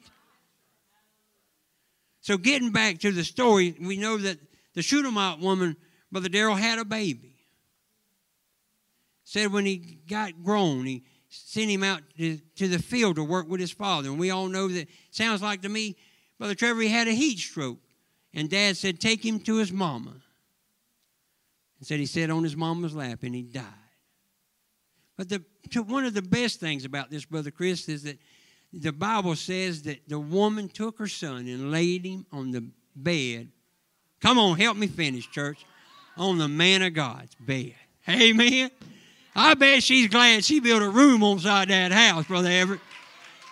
So, 2.22 2.38
getting 2.38 2.72
back 2.72 3.00
to 3.00 3.12
the 3.12 3.26
story, 3.26 3.76
we 3.82 3.98
know 3.98 4.18
that 4.18 4.38
the 4.76 4.82
Shunammite 4.82 5.40
woman, 5.40 5.76
Brother 6.10 6.30
Darrell, 6.30 6.56
had 6.56 6.80
a 6.80 6.86
baby 6.86 7.36
said 9.26 9.52
when 9.52 9.66
he 9.66 10.00
got 10.08 10.42
grown, 10.42 10.86
he 10.86 11.04
sent 11.28 11.70
him 11.70 11.84
out 11.84 12.02
to, 12.18 12.38
to 12.56 12.70
the 12.70 12.80
field 12.80 13.18
to 13.18 13.24
work 13.24 13.50
with 13.50 13.60
his 13.60 13.72
father. 13.72 14.08
And 14.08 14.18
we 14.18 14.30
all 14.32 14.48
know 14.48 14.70
that 14.70 14.88
sounds 15.10 15.42
like 15.42 15.64
to 15.64 15.70
me, 15.70 15.98
Brother 16.38 16.56
Trevor, 16.56 16.80
he 16.80 16.88
had 16.88 17.10
a 17.10 17.14
heat 17.14 17.40
stroke. 17.40 17.80
And 18.34 18.50
Dad 18.50 18.78
said, 18.78 19.02
Take 19.02 19.26
him 19.26 19.42
to 19.42 19.58
his 19.58 19.74
mama. 19.74 20.12
And 21.78 21.88
said 21.88 22.00
he 22.00 22.06
sat 22.06 22.30
on 22.30 22.46
his 22.46 22.56
mama's 22.56 22.96
lap 22.96 23.20
and 23.24 23.36
he 23.36 23.42
died. 23.42 23.81
But 25.22 25.30
the, 25.30 25.84
one 25.84 26.06
of 26.06 26.16
the 26.16 26.24
best 26.24 26.60
things 26.60 26.84
about 26.84 27.12
this, 27.12 27.26
Brother 27.26 27.52
Chris, 27.52 27.88
is 27.88 28.02
that 28.04 28.18
the 28.74 28.92
Bible 28.92 29.36
says 29.36 29.84
that 29.84 30.00
the 30.10 30.20
woman 30.20 30.68
took 30.68 30.98
her 30.98 31.08
son 31.08 31.48
and 31.48 31.70
laid 31.70 32.08
him 32.08 32.26
on 32.32 32.50
the 32.50 32.68
bed. 32.96 33.50
Come 34.20 34.40
on, 34.40 34.58
help 34.58 34.78
me 34.78 34.88
finish, 34.88 35.30
church. 35.30 35.64
On 36.18 36.40
the 36.40 36.48
man 36.48 36.82
of 36.82 36.96
God's 36.96 37.36
bed. 37.36 37.76
Amen. 38.10 38.72
I 39.36 39.54
bet 39.54 39.84
she's 39.84 40.08
glad 40.08 40.44
she 40.44 40.60
built 40.60 40.82
a 40.82 40.90
room 40.90 41.22
on 41.22 41.38
side 41.38 41.70
that 41.70 41.92
house, 41.92 42.26
Brother 42.26 42.50
Everett. 42.50 42.80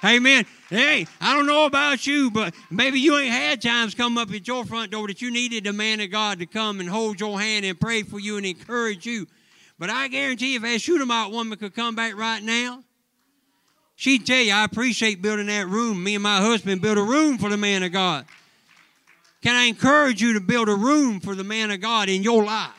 Amen. 0.03 0.47
Hey, 0.69 1.05
I 1.21 1.35
don't 1.35 1.45
know 1.45 1.67
about 1.67 2.07
you, 2.07 2.31
but 2.31 2.55
maybe 2.71 2.99
you 2.99 3.15
ain't 3.15 3.31
had 3.31 3.61
times 3.61 3.93
come 3.93 4.17
up 4.17 4.31
at 4.31 4.47
your 4.47 4.65
front 4.65 4.89
door 4.89 5.05
that 5.05 5.21
you 5.21 5.29
needed 5.29 5.65
the 5.65 5.73
man 5.73 5.99
of 5.99 6.09
God 6.09 6.39
to 6.39 6.47
come 6.47 6.79
and 6.79 6.89
hold 6.89 7.19
your 7.19 7.39
hand 7.39 7.63
and 7.63 7.79
pray 7.79 8.01
for 8.01 8.19
you 8.19 8.37
and 8.37 8.45
encourage 8.47 9.05
you. 9.05 9.27
But 9.79 9.89
I 9.89 10.09
guarantee 10.09 10.55
if 10.55 10.61
that 10.61 10.81
Shunammite 10.81 11.31
woman 11.31 11.57
could 11.57 11.73
come 11.73 11.95
back 11.95 12.17
right 12.17 12.43
now, 12.43 12.83
she'd 13.95 14.25
tell 14.25 14.41
you, 14.41 14.51
I 14.51 14.65
appreciate 14.65 15.21
building 15.21 15.47
that 15.47 15.67
room. 15.67 16.03
Me 16.03 16.15
and 16.15 16.23
my 16.23 16.41
husband 16.41 16.81
built 16.81 16.97
a 16.97 17.03
room 17.03 17.37
for 17.37 17.49
the 17.49 17.57
man 17.57 17.81
of 17.83 17.93
God. 17.93 18.25
Can 19.41 19.55
I 19.55 19.63
encourage 19.63 20.21
you 20.21 20.33
to 20.33 20.41
build 20.41 20.67
a 20.67 20.75
room 20.75 21.21
for 21.21 21.33
the 21.33 21.45
man 21.45 21.71
of 21.71 21.79
God 21.79 22.09
in 22.09 22.23
your 22.23 22.43
life? 22.43 22.73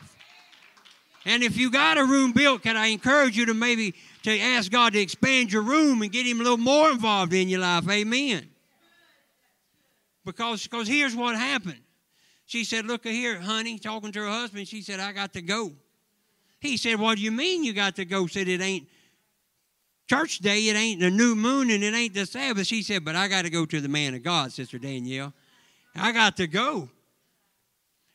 And 1.24 1.42
if 1.42 1.56
you 1.56 1.70
got 1.70 1.96
a 1.96 2.04
room 2.04 2.32
built, 2.32 2.62
can 2.62 2.76
I 2.76 2.88
encourage 2.88 3.34
you 3.34 3.46
to 3.46 3.54
maybe 3.54 3.94
to 4.24 4.38
ask 4.38 4.70
God 4.70 4.92
to 4.92 5.00
expand 5.00 5.50
your 5.50 5.62
room 5.62 6.02
and 6.02 6.12
get 6.12 6.26
Him 6.26 6.40
a 6.40 6.42
little 6.42 6.58
more 6.58 6.90
involved 6.90 7.32
in 7.32 7.48
your 7.48 7.60
life? 7.60 7.88
Amen. 7.88 8.46
Because 10.24 10.62
because 10.64 10.86
here's 10.86 11.16
what 11.16 11.34
happened. 11.34 11.80
She 12.44 12.64
said, 12.64 12.84
"Look 12.84 13.06
here, 13.06 13.40
honey," 13.40 13.78
talking 13.78 14.12
to 14.12 14.20
her 14.20 14.28
husband. 14.28 14.68
She 14.68 14.82
said, 14.82 15.00
"I 15.00 15.12
got 15.12 15.32
to 15.34 15.42
go." 15.42 15.72
He 16.60 16.76
said, 16.76 17.00
"What 17.00 17.16
do 17.16 17.22
you 17.22 17.32
mean 17.32 17.64
you 17.64 17.72
got 17.72 17.96
to 17.96 18.04
go?" 18.04 18.26
Said 18.26 18.48
it 18.48 18.60
ain't 18.60 18.88
church 20.08 20.38
day. 20.38 20.68
It 20.68 20.76
ain't 20.76 21.00
the 21.00 21.10
new 21.10 21.34
moon 21.34 21.70
and 21.70 21.82
it 21.82 21.94
ain't 21.94 22.14
the 22.14 22.26
Sabbath. 22.26 22.66
She 22.66 22.82
said, 22.82 23.04
"But 23.04 23.16
I 23.16 23.28
got 23.28 23.42
to 23.42 23.50
go 23.50 23.66
to 23.66 23.80
the 23.80 23.88
man 23.88 24.14
of 24.14 24.22
God, 24.22 24.52
Sister 24.52 24.78
Danielle. 24.78 25.32
I 25.94 26.12
got 26.12 26.36
to 26.36 26.46
go." 26.46 26.88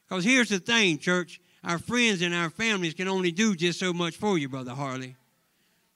Because 0.08 0.24
here's 0.24 0.50
the 0.50 0.60
thing, 0.60 1.00
church 1.00 1.42
our 1.66 1.80
friends 1.80 2.22
and 2.22 2.34
our 2.34 2.52
families 2.52 2.94
can 2.94 3.08
only 3.08 3.32
do 3.32 3.56
just 3.56 3.80
so 3.80 3.92
much 3.92 4.16
for 4.16 4.38
you, 4.38 4.48
Brother 4.48 4.74
Harley. 4.74 5.16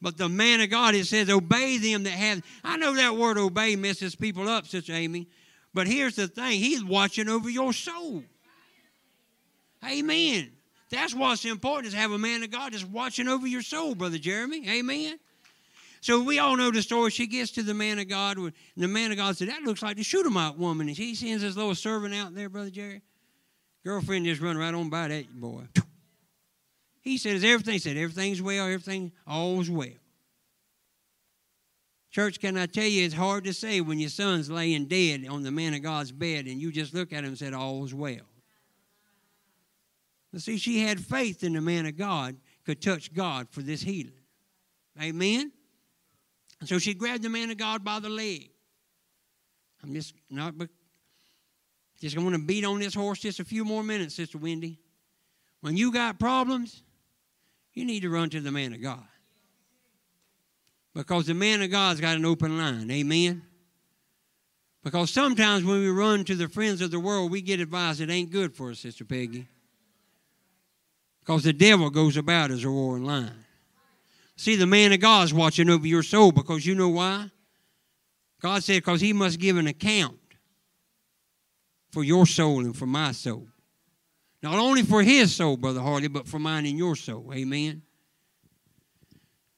But 0.02 0.18
the 0.18 0.30
man 0.30 0.62
of 0.62 0.70
God, 0.70 0.96
it 0.96 1.06
says, 1.06 1.30
obey 1.30 1.78
them 1.78 2.04
that 2.04 2.12
have. 2.12 2.42
I 2.64 2.78
know 2.78 2.96
that 2.96 3.16
word 3.16 3.38
obey 3.38 3.76
messes 3.76 4.16
people 4.16 4.48
up, 4.48 4.66
Sister 4.66 4.94
Amy. 4.94 5.28
But 5.74 5.88
here's 5.88 6.16
the 6.16 6.28
thing 6.28 6.60
He's 6.60 6.84
watching 6.84 7.30
over 7.30 7.50
your 7.50 7.74
soul. 7.74 8.24
Amen. 9.86 10.52
That's 10.89 11.13
what's 11.13 11.45
important 11.45 11.88
is 11.88 11.93
have 11.93 12.12
a 12.12 12.17
man 12.17 12.43
of 12.43 12.52
God 12.52 12.71
just 12.71 12.88
watching 12.88 13.28
over 13.28 13.45
your 13.45 13.62
soul, 13.62 13.95
Brother 13.95 14.17
Jeremy. 14.17 14.67
Amen. 14.69 15.19
So 16.02 16.23
we 16.23 16.39
all 16.39 16.56
know 16.56 16.71
the 16.71 16.82
story. 16.82 17.12
She 17.12 17.28
gets 17.28 17.52
to 17.52 17.63
the 17.63 17.73
man 17.73 17.99
of 17.99 18.08
God, 18.08 18.38
and 18.38 18.54
the 18.78 18.88
man 18.88 19.12
of 19.12 19.17
God 19.17 19.38
said, 19.38 19.49
That 19.49 19.63
looks 19.63 19.82
like 19.82 19.97
the 19.97 20.04
Shunammite 20.04 20.58
woman. 20.58 20.88
And 20.88 20.95
she 20.95 21.13
sends 21.13 21.43
this 21.43 21.56
little 21.56 21.75
servant 21.75 22.15
out 22.15 22.34
there, 22.34 22.49
Brother 22.49 22.69
Jerry. 22.69 23.02
Girlfriend 23.84 24.25
just 24.25 24.41
run 24.41 24.58
right 24.58 24.73
on 24.73 24.89
by 24.89 25.08
that 25.10 25.30
boy. 25.39 25.63
He 27.02 27.17
says, 27.17 27.43
everything? 27.43 27.73
He 27.73 27.80
said, 27.80 27.97
Everything's 27.97 28.41
well, 28.41 28.65
everything, 28.65 29.12
all's 29.25 29.69
well. 29.69 29.88
Church, 32.12 32.39
can 32.39 32.58
I 32.58 32.65
tell 32.65 32.86
you, 32.86 33.06
it's 33.06 33.13
hard 33.13 33.43
to 33.45 33.54
say 33.54 33.82
when 33.82 33.99
your 33.99 34.10
son's 34.10 34.49
laying 34.49 34.86
dead 34.86 35.25
on 35.30 35.43
the 35.43 35.52
man 35.52 35.75
of 35.75 35.84
God's 35.84 36.12
bed 36.12 36.45
and 36.45 36.60
you 36.60 36.71
just 36.71 36.93
look 36.93 37.13
at 37.13 37.19
him 37.19 37.30
and 37.30 37.38
said, 37.38 37.54
All's 37.54 37.93
well. 37.93 38.25
See, 40.38 40.58
she 40.58 40.82
had 40.82 41.00
faith 41.00 41.44
in 41.44 41.54
the 41.54 41.62
man 41.62 41.86
of 41.86 41.98
God 41.98 42.38
could 42.65 42.82
touch 42.82 43.13
God 43.13 43.48
for 43.50 43.62
this 43.62 43.82
healing. 43.82 44.13
Amen? 45.02 45.52
So 46.65 46.78
she 46.78 46.94
grabbed 46.94 47.24
the 47.24 47.30
man 47.30 47.50
of 47.50 47.58
God 47.58 47.84
by 47.84 48.00
the 48.00 48.10
leg. 48.10 48.52
I'm 49.82 49.94
just 49.94 50.13
not 50.30 50.58
but 50.58 50.70
just 52.00 52.15
going 52.15 52.32
to 52.32 52.39
beat 52.39 52.63
on 52.63 52.80
this 52.80 52.94
horse 52.94 53.20
just 53.20 53.39
a 53.39 53.46
few 53.46 53.65
more 53.65 53.84
minutes, 53.84 54.15
Sister 54.15 54.38
Wendy. 54.38 54.80
When 55.62 55.76
you 55.76 55.92
got 55.92 56.20
problems, 56.20 56.84
you 57.74 57.86
need 57.86 58.02
to 58.02 58.10
run 58.10 58.30
to 58.30 58.39
the 58.39 58.52
man 58.52 58.74
of 58.74 58.82
God. 58.82 59.04
Because 60.94 61.28
the 61.28 61.34
man 61.34 61.62
of 61.62 61.72
God's 61.72 62.02
got 62.02 62.15
an 62.15 62.26
open 62.26 62.58
line. 62.58 62.89
Amen. 62.92 63.42
Because 64.84 65.12
sometimes 65.12 65.63
when 65.63 65.80
we 65.80 65.89
run 65.89 66.24
to 66.26 66.36
the 66.36 66.48
friends 66.48 66.82
of 66.82 66.92
the 66.92 67.00
world, 67.00 67.32
we 67.32 67.42
get 67.42 67.60
advice 67.60 67.98
that 67.98 68.10
ain't 68.10 68.32
good 68.32 68.56
for 68.56 68.72
us, 68.72 68.80
Sister 68.80 69.06
Peggy. 69.06 69.48
Because 71.30 71.44
the 71.44 71.54
devil 71.54 71.92
goes 71.92 72.18
about 72.18 72.50
as 72.50 72.63
a 72.63 72.70
roaring 72.70 73.04
lion. 73.04 73.46
See, 74.36 74.56
the 74.56 74.65
man 74.65 74.94
of 74.94 75.00
God's 75.00 75.32
watching 75.32 75.70
over 75.70 75.86
your 75.86 76.02
soul 76.02 76.32
because 76.32 76.65
you 76.65 76.74
know 76.74 76.89
why? 76.89 77.30
God 78.42 78.63
said, 78.63 78.78
because 78.78 79.00
he 79.00 79.13
must 79.13 79.39
give 79.39 79.56
an 79.56 79.68
account 79.68 80.18
for 81.92 82.04
your 82.04 82.26
soul 82.26 82.62
and 82.62 82.76
for 82.76 82.88
my 82.88 83.12
soul. 83.12 83.48
Not 84.42 84.56
only 84.58 84.82
for 84.82 85.04
his 85.04 85.36
soul, 85.36 85.56
Brother 85.56 85.82
Harley, 85.82 86.08
but 86.08 86.28
for 86.28 86.39
mine 86.39 86.65
and 86.65 86.80
your 86.80 86.96
soul. 86.96 87.32
Amen. 87.32 87.84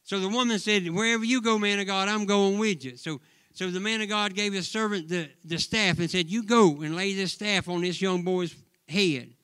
So 0.04 0.20
the 0.20 0.28
woman 0.28 0.60
said, 0.60 0.86
Wherever 0.90 1.24
you 1.24 1.42
go, 1.42 1.58
man 1.58 1.80
of 1.80 1.88
God, 1.88 2.10
I'm 2.10 2.26
going 2.26 2.60
with 2.60 2.84
you. 2.84 2.98
So 2.98 3.22
so 3.54 3.72
the 3.72 3.80
man 3.80 4.02
of 4.02 4.10
God 4.10 4.34
gave 4.34 4.52
his 4.52 4.68
servant 4.68 5.08
the, 5.08 5.30
the 5.46 5.58
staff 5.58 6.00
and 6.00 6.12
said, 6.12 6.30
You 6.30 6.44
go 6.44 6.82
and 6.82 6.98
lay 6.98 7.14
this 7.14 7.32
staff 7.32 7.70
on 7.70 7.80
this 7.80 8.02
young 8.02 8.24
boy's 8.24 8.54
head. 8.90 9.36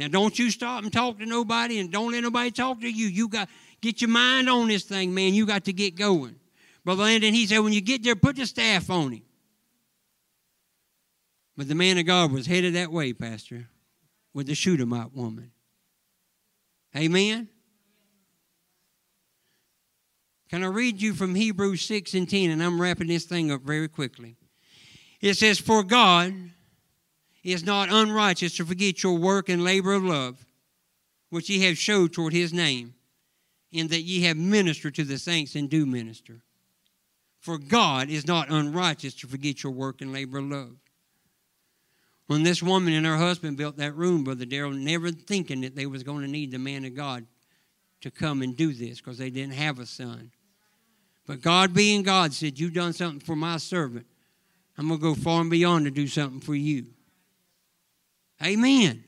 Now 0.00 0.08
don't 0.08 0.38
you 0.38 0.50
stop 0.50 0.82
and 0.82 0.90
talk 0.90 1.18
to 1.18 1.26
nobody 1.26 1.78
and 1.78 1.92
don't 1.92 2.12
let 2.12 2.22
nobody 2.22 2.50
talk 2.50 2.80
to 2.80 2.90
you. 2.90 3.06
You 3.06 3.28
got 3.28 3.50
get 3.82 4.00
your 4.00 4.08
mind 4.08 4.48
on 4.48 4.68
this 4.68 4.84
thing, 4.84 5.12
man. 5.12 5.34
You 5.34 5.44
got 5.44 5.66
to 5.66 5.74
get 5.74 5.94
going. 5.94 6.36
Brother 6.86 7.02
Landon, 7.02 7.34
he 7.34 7.46
said, 7.46 7.58
when 7.58 7.74
you 7.74 7.82
get 7.82 8.02
there, 8.02 8.16
put 8.16 8.36
the 8.36 8.46
staff 8.46 8.88
on 8.88 9.12
him. 9.12 9.22
But 11.54 11.68
the 11.68 11.74
man 11.74 11.98
of 11.98 12.06
God 12.06 12.32
was 12.32 12.46
headed 12.46 12.76
that 12.76 12.90
way, 12.90 13.12
Pastor, 13.12 13.68
with 14.32 14.46
the 14.46 14.54
Shunammite 14.54 15.14
woman. 15.14 15.50
Amen? 16.96 17.50
Can 20.48 20.64
I 20.64 20.68
read 20.68 21.02
you 21.02 21.12
from 21.12 21.34
Hebrews 21.34 21.82
6 21.82 22.14
and 22.14 22.28
10? 22.28 22.48
And 22.48 22.62
I'm 22.62 22.80
wrapping 22.80 23.08
this 23.08 23.24
thing 23.24 23.50
up 23.50 23.60
very 23.60 23.86
quickly. 23.86 24.36
It 25.20 25.34
says, 25.34 25.58
For 25.58 25.82
God 25.82 26.32
is 27.42 27.64
not 27.64 27.88
unrighteous 27.90 28.56
to 28.56 28.64
forget 28.64 29.02
your 29.02 29.16
work 29.16 29.48
and 29.48 29.64
labor 29.64 29.92
of 29.92 30.04
love, 30.04 30.44
which 31.30 31.48
ye 31.48 31.60
have 31.64 31.78
showed 31.78 32.12
toward 32.12 32.32
his 32.32 32.52
name, 32.52 32.94
in 33.72 33.88
that 33.88 34.02
ye 34.02 34.22
have 34.22 34.36
ministered 34.36 34.94
to 34.96 35.04
the 35.04 35.18
saints 35.18 35.54
and 35.54 35.70
do 35.70 35.86
minister. 35.86 36.42
For 37.38 37.56
God 37.56 38.10
is 38.10 38.26
not 38.26 38.50
unrighteous 38.50 39.14
to 39.16 39.26
forget 39.26 39.62
your 39.62 39.72
work 39.72 40.02
and 40.02 40.12
labor 40.12 40.38
of 40.38 40.44
love. 40.44 40.76
When 42.26 42.42
this 42.42 42.62
woman 42.62 42.92
and 42.92 43.06
her 43.06 43.16
husband 43.16 43.56
built 43.56 43.76
that 43.78 43.96
room, 43.96 44.22
Brother 44.22 44.44
Darrell, 44.44 44.72
never 44.72 45.10
thinking 45.10 45.62
that 45.62 45.74
they 45.74 45.86
was 45.86 46.02
going 46.02 46.22
to 46.22 46.30
need 46.30 46.52
the 46.52 46.58
man 46.58 46.84
of 46.84 46.94
God 46.94 47.26
to 48.02 48.10
come 48.10 48.42
and 48.42 48.56
do 48.56 48.72
this 48.72 49.00
because 49.00 49.18
they 49.18 49.30
didn't 49.30 49.54
have 49.54 49.78
a 49.78 49.86
son. 49.86 50.30
But 51.26 51.40
God 51.40 51.74
being 51.74 52.02
God 52.02 52.32
said, 52.32 52.58
You've 52.58 52.74
done 52.74 52.92
something 52.92 53.20
for 53.20 53.36
my 53.36 53.56
servant. 53.56 54.06
I'm 54.76 54.88
going 54.88 55.00
to 55.00 55.02
go 55.02 55.14
far 55.14 55.40
and 55.40 55.50
beyond 55.50 55.86
to 55.86 55.90
do 55.90 56.06
something 56.06 56.40
for 56.40 56.54
you. 56.54 56.86
Amen. 58.42 59.04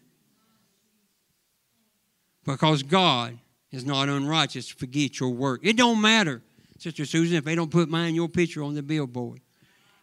Because 2.45 2.83
God 2.83 3.39
is 3.71 3.85
not 3.85 4.09
unrighteous 4.09 4.69
to 4.69 4.75
forget 4.75 5.19
your 5.21 5.31
work. 5.31 5.61
It 5.63 5.77
don't 5.77 6.01
matter, 6.01 6.43
Sister 6.79 7.05
Susan, 7.05 7.37
if 7.37 7.45
they 7.45 7.55
don't 7.55 7.71
put 7.71 7.89
mine 7.89 8.15
your 8.15 8.29
picture 8.29 8.63
on 8.63 8.75
the 8.75 8.83
billboard. 8.83 9.41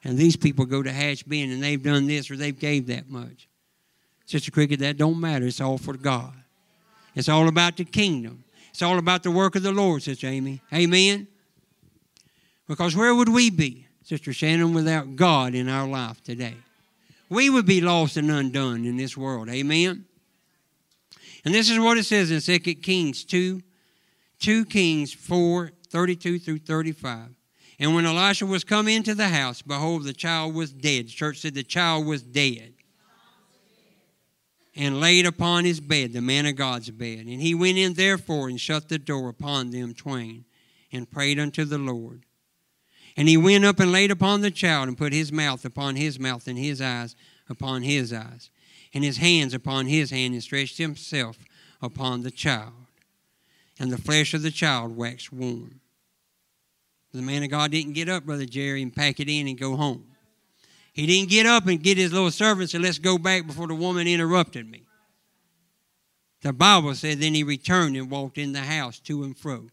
And 0.04 0.18
these 0.18 0.36
people 0.36 0.66
go 0.66 0.82
to 0.82 0.92
Hatch 0.92 1.28
Bend 1.28 1.52
and 1.52 1.62
they've 1.62 1.82
done 1.82 2.08
this 2.08 2.32
or 2.32 2.38
they've 2.38 2.58
gave 2.58 2.88
that 2.88 3.10
much. 3.10 3.48
Sister 4.26 4.52
Cricket, 4.52 4.80
that 4.80 4.98
don't 4.98 5.20
matter. 5.20 5.46
It's 5.46 5.60
all 5.60 5.78
for 5.78 5.94
God. 5.94 6.34
It's 7.16 7.28
all 7.28 7.48
about 7.48 7.78
the 7.78 7.86
kingdom. 7.86 8.44
It's 8.70 8.82
all 8.82 8.98
about 8.98 9.24
the 9.24 9.32
work 9.32 9.56
of 9.56 9.64
the 9.64 9.72
Lord, 9.72 10.04
Sister 10.04 10.28
Amy. 10.28 10.62
Amen. 10.74 11.28
Because 12.68 12.96
where 12.96 13.14
would 13.14 13.30
we 13.30 13.50
be, 13.50 13.88
Sister 14.04 14.32
Shannon, 14.32 14.74
without 14.74 15.16
God 15.16 15.56
in 15.56 15.68
our 15.68 15.88
life 15.88 16.24
today? 16.24 16.56
We 17.30 17.50
would 17.50 17.66
be 17.66 17.80
lost 17.80 18.18
and 18.18 18.32
undone 18.32 18.86
in 18.86 18.98
this 18.98 19.16
world. 19.16 19.50
Amen. 19.50 20.06
And 21.46 21.54
this 21.54 21.70
is 21.70 21.80
what 21.80 21.98
it 21.98 22.06
says 22.06 22.32
in 22.32 22.42
2 22.42 22.76
Kings 22.76 23.24
2, 23.24 23.62
2 24.40 24.66
Kings 24.66 25.14
4, 25.14 25.72
32 25.90 26.40
through 26.40 26.60
35. 26.60 27.30
And 27.80 27.96
when 27.96 28.06
Elisha 28.06 28.46
was 28.46 28.64
come 28.64 28.88
into 28.88 29.16
the 29.16 29.30
house, 29.30 29.62
behold, 29.62 30.04
the 30.04 30.14
child 30.14 30.54
was 30.54 30.74
dead. 30.74 31.08
The 31.08 31.12
church 31.12 31.38
said 31.38 31.54
the 31.54 31.64
child 31.64 32.06
was 32.06 32.22
dead. 32.22 32.74
And 34.76 35.00
laid 35.00 35.26
upon 35.26 35.66
his 35.66 35.80
bed, 35.80 36.14
the 36.14 36.22
man 36.22 36.46
of 36.46 36.56
God's 36.56 36.90
bed. 36.90 37.20
And 37.20 37.42
he 37.42 37.56
went 37.56 37.78
in 37.78 37.94
therefore 37.94 38.50
and 38.50 38.60
shut 38.60 38.90
the 38.90 39.00
door 39.00 39.30
upon 39.30 39.72
them 39.72 39.94
twain 39.94 40.46
and 40.92 41.10
prayed 41.10 41.40
unto 41.40 41.66
the 41.66 41.78
Lord. 41.78 42.26
And 43.20 43.28
he 43.28 43.36
went 43.36 43.66
up 43.66 43.82
and 43.82 43.92
laid 43.92 44.12
upon 44.12 44.40
the 44.40 44.50
child 44.50 44.88
and 44.88 44.98
put 44.98 45.12
his 45.12 45.30
mouth 45.30 45.66
upon 45.66 45.98
his 45.98 46.18
mouth 46.18 46.48
and 46.48 46.58
his 46.58 46.80
eyes 46.80 47.18
upon 47.50 47.82
his 47.82 48.14
eyes 48.14 48.50
and 48.94 49.04
his 49.04 49.18
hands 49.18 49.54
upon 49.54 49.88
his 49.88 50.10
hand 50.10 50.34
and 50.34 50.42
stretched 50.42 50.78
himself 50.78 51.38
upon 51.82 52.24
the 52.24 52.32
child. 52.32 52.72
And 53.78 53.92
the 53.92 53.98
flesh 53.98 54.34
of 54.34 54.42
the 54.42 54.52
child 54.52 54.96
waxed 54.96 55.34
warm. 55.34 55.82
The 57.14 57.22
man 57.22 57.44
of 57.44 57.50
God 57.50 57.72
didn't 57.72 57.92
get 57.92 58.08
up, 58.08 58.24
Brother 58.24 58.46
Jerry, 58.46 58.82
and 58.82 58.96
pack 58.96 59.20
it 59.20 59.28
in 59.28 59.50
and 59.50 59.60
go 59.60 59.76
home. 59.76 60.06
He 60.94 61.06
didn't 61.06 61.30
get 61.30 61.46
up 61.46 61.68
and 61.68 61.84
get 61.84 61.98
his 61.98 62.14
little 62.14 62.32
servants 62.32 62.74
and 62.74 62.86
let's 62.86 63.00
go 63.00 63.18
back 63.18 63.46
before 63.46 63.68
the 63.68 63.76
woman 63.76 64.08
interrupted 64.08 64.72
me. 64.72 64.84
The 66.40 66.54
Bible 66.54 66.96
said 66.96 67.20
then 67.20 67.34
he 67.34 67.44
returned 67.44 67.98
and 67.98 68.10
walked 68.10 68.38
in 68.38 68.54
the 68.54 68.62
house 68.62 68.98
to 69.00 69.24
and 69.24 69.38
fro. 69.38 69.68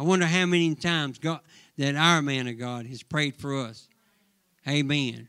I 0.00 0.02
wonder 0.02 0.24
how 0.24 0.46
many 0.46 0.74
times 0.76 1.18
God, 1.18 1.40
that 1.78 1.96
our 1.96 2.22
man 2.22 2.48
of 2.48 2.58
God 2.58 2.86
has 2.86 3.02
prayed 3.02 3.36
for 3.36 3.56
us. 3.56 3.88
Amen 4.68 5.28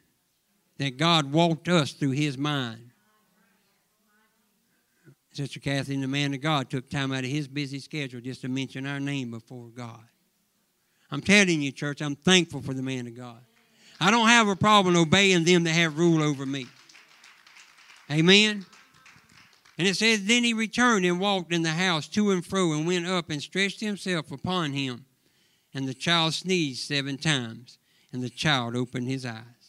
that 0.81 0.97
God 0.97 1.31
walked 1.31 1.67
us 1.67 1.91
through 1.91 2.11
his 2.11 2.39
mind. 2.39 2.89
Sister 5.31 5.59
Kathy, 5.59 5.95
the 5.95 6.07
man 6.07 6.33
of 6.33 6.41
God, 6.41 6.71
took 6.71 6.89
time 6.89 7.11
out 7.11 7.23
of 7.23 7.29
his 7.29 7.47
busy 7.47 7.77
schedule 7.77 8.19
just 8.19 8.41
to 8.41 8.49
mention 8.49 8.87
our 8.87 8.99
name 8.99 9.29
before 9.29 9.67
God. 9.67 10.03
I'm 11.11 11.21
telling 11.21 11.61
you, 11.61 11.71
church, 11.71 12.01
I'm 12.01 12.15
thankful 12.15 12.63
for 12.63 12.73
the 12.73 12.81
man 12.81 13.05
of 13.05 13.15
God. 13.15 13.41
I 13.99 14.09
don't 14.09 14.27
have 14.27 14.47
a 14.47 14.55
problem 14.55 14.95
obeying 14.95 15.43
them 15.43 15.65
that 15.65 15.73
have 15.73 15.99
rule 15.99 16.23
over 16.23 16.47
me. 16.47 16.65
Amen. 18.09 18.65
And 19.77 19.87
it 19.87 19.95
says, 19.95 20.25
Then 20.25 20.43
he 20.43 20.55
returned 20.55 21.05
and 21.05 21.19
walked 21.19 21.53
in 21.53 21.61
the 21.61 21.69
house 21.69 22.07
to 22.07 22.31
and 22.31 22.43
fro 22.43 22.73
and 22.73 22.87
went 22.87 23.05
up 23.05 23.29
and 23.29 23.39
stretched 23.39 23.81
himself 23.81 24.31
upon 24.31 24.71
him. 24.71 25.05
And 25.73 25.87
the 25.87 25.93
child 25.93 26.33
sneezed 26.33 26.81
seven 26.87 27.17
times, 27.17 27.77
and 28.11 28.21
the 28.21 28.29
child 28.29 28.75
opened 28.75 29.07
his 29.07 29.25
eyes 29.25 29.61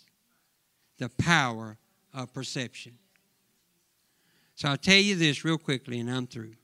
the 0.98 1.08
power 1.08 1.76
of 2.14 2.32
perception. 2.32 2.96
So 4.54 4.68
I'll 4.68 4.76
tell 4.76 4.94
you 4.94 5.16
this 5.16 5.44
real 5.44 5.58
quickly 5.58 5.98
and 5.98 6.08
I'm 6.08 6.28
through. 6.28 6.54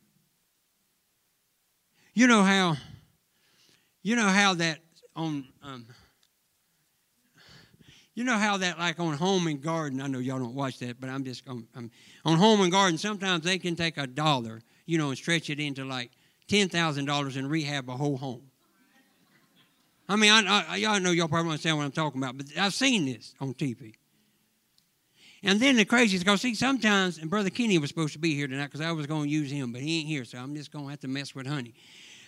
You 2.15 2.29
know 2.29 2.43
how 2.43 2.77
you 4.03 4.15
know 4.15 4.29
how 4.29 4.55
that 4.55 4.79
on 5.17 5.45
um, 5.63 5.87
you 8.15 8.25
know 8.25 8.37
how 8.37 8.57
that 8.59 8.79
like 8.79 9.01
on 9.01 9.15
home 9.15 9.47
and 9.47 9.61
garden 9.61 10.01
i 10.01 10.07
know 10.07 10.19
y'all 10.19 10.39
don't 10.39 10.55
watch 10.55 10.79
that 10.81 11.01
but 11.01 11.09
i'm 11.09 11.23
just 11.23 11.49
on, 11.49 11.67
I'm, 11.77 11.91
on 12.25 12.37
home 12.37 12.61
and 12.63 12.73
garden 12.73 12.99
sometimes 12.99 13.45
they 13.45 13.59
can 13.59 13.77
take 13.77 13.99
a 13.99 14.07
dollar 14.07 14.61
you 14.87 14.99
know 14.99 15.11
and 15.11 15.19
stretch 15.19 15.51
it 15.51 15.61
into 15.61 15.85
like 15.85 16.11
$10000 16.49 17.37
and 17.37 17.51
rehab 17.51 17.89
a 17.89 17.93
whole 17.93 18.17
home 18.17 18.48
i 20.09 20.17
mean 20.17 20.31
I, 20.31 20.65
I, 20.69 20.77
y'all 20.77 21.01
know 21.01 21.11
y'all 21.11 21.29
probably 21.29 21.51
understand 21.51 21.77
what 21.77 21.85
i'm 21.85 21.93
talking 21.93 22.23
about 22.23 22.37
but 22.37 22.47
i've 22.59 22.75
seen 22.75 23.07
this 23.07 23.35
on 23.41 23.55
tv 23.55 23.95
and 25.43 25.61
then 25.61 25.77
the 25.77 25.85
craziest, 25.85 26.25
because 26.25 26.41
see, 26.41 26.55
sometimes, 26.55 27.19
and 27.19 27.31
Brother 27.31 27.51
Kenny 27.51 27.79
was 27.79 27.91
supposed 27.91 28.13
to 28.15 28.19
be 28.19 28.35
here 28.35 28.49
tonight 28.49 28.67
because 28.67 28.81
I 28.81 28.91
was 28.91 29.07
going 29.07 29.25
to 29.25 29.29
use 29.29 29.51
him, 29.51 29.73
but 29.73 29.81
he 29.81 30.01
ain't 30.01 30.09
here, 30.09 30.25
so 30.25 30.39
I'm 30.39 30.55
just 30.55 30.73
going 30.73 30.87
to 30.87 30.91
have 30.91 31.01
to 31.01 31.09
mess 31.09 31.35
with 31.35 31.47
Honey. 31.47 31.75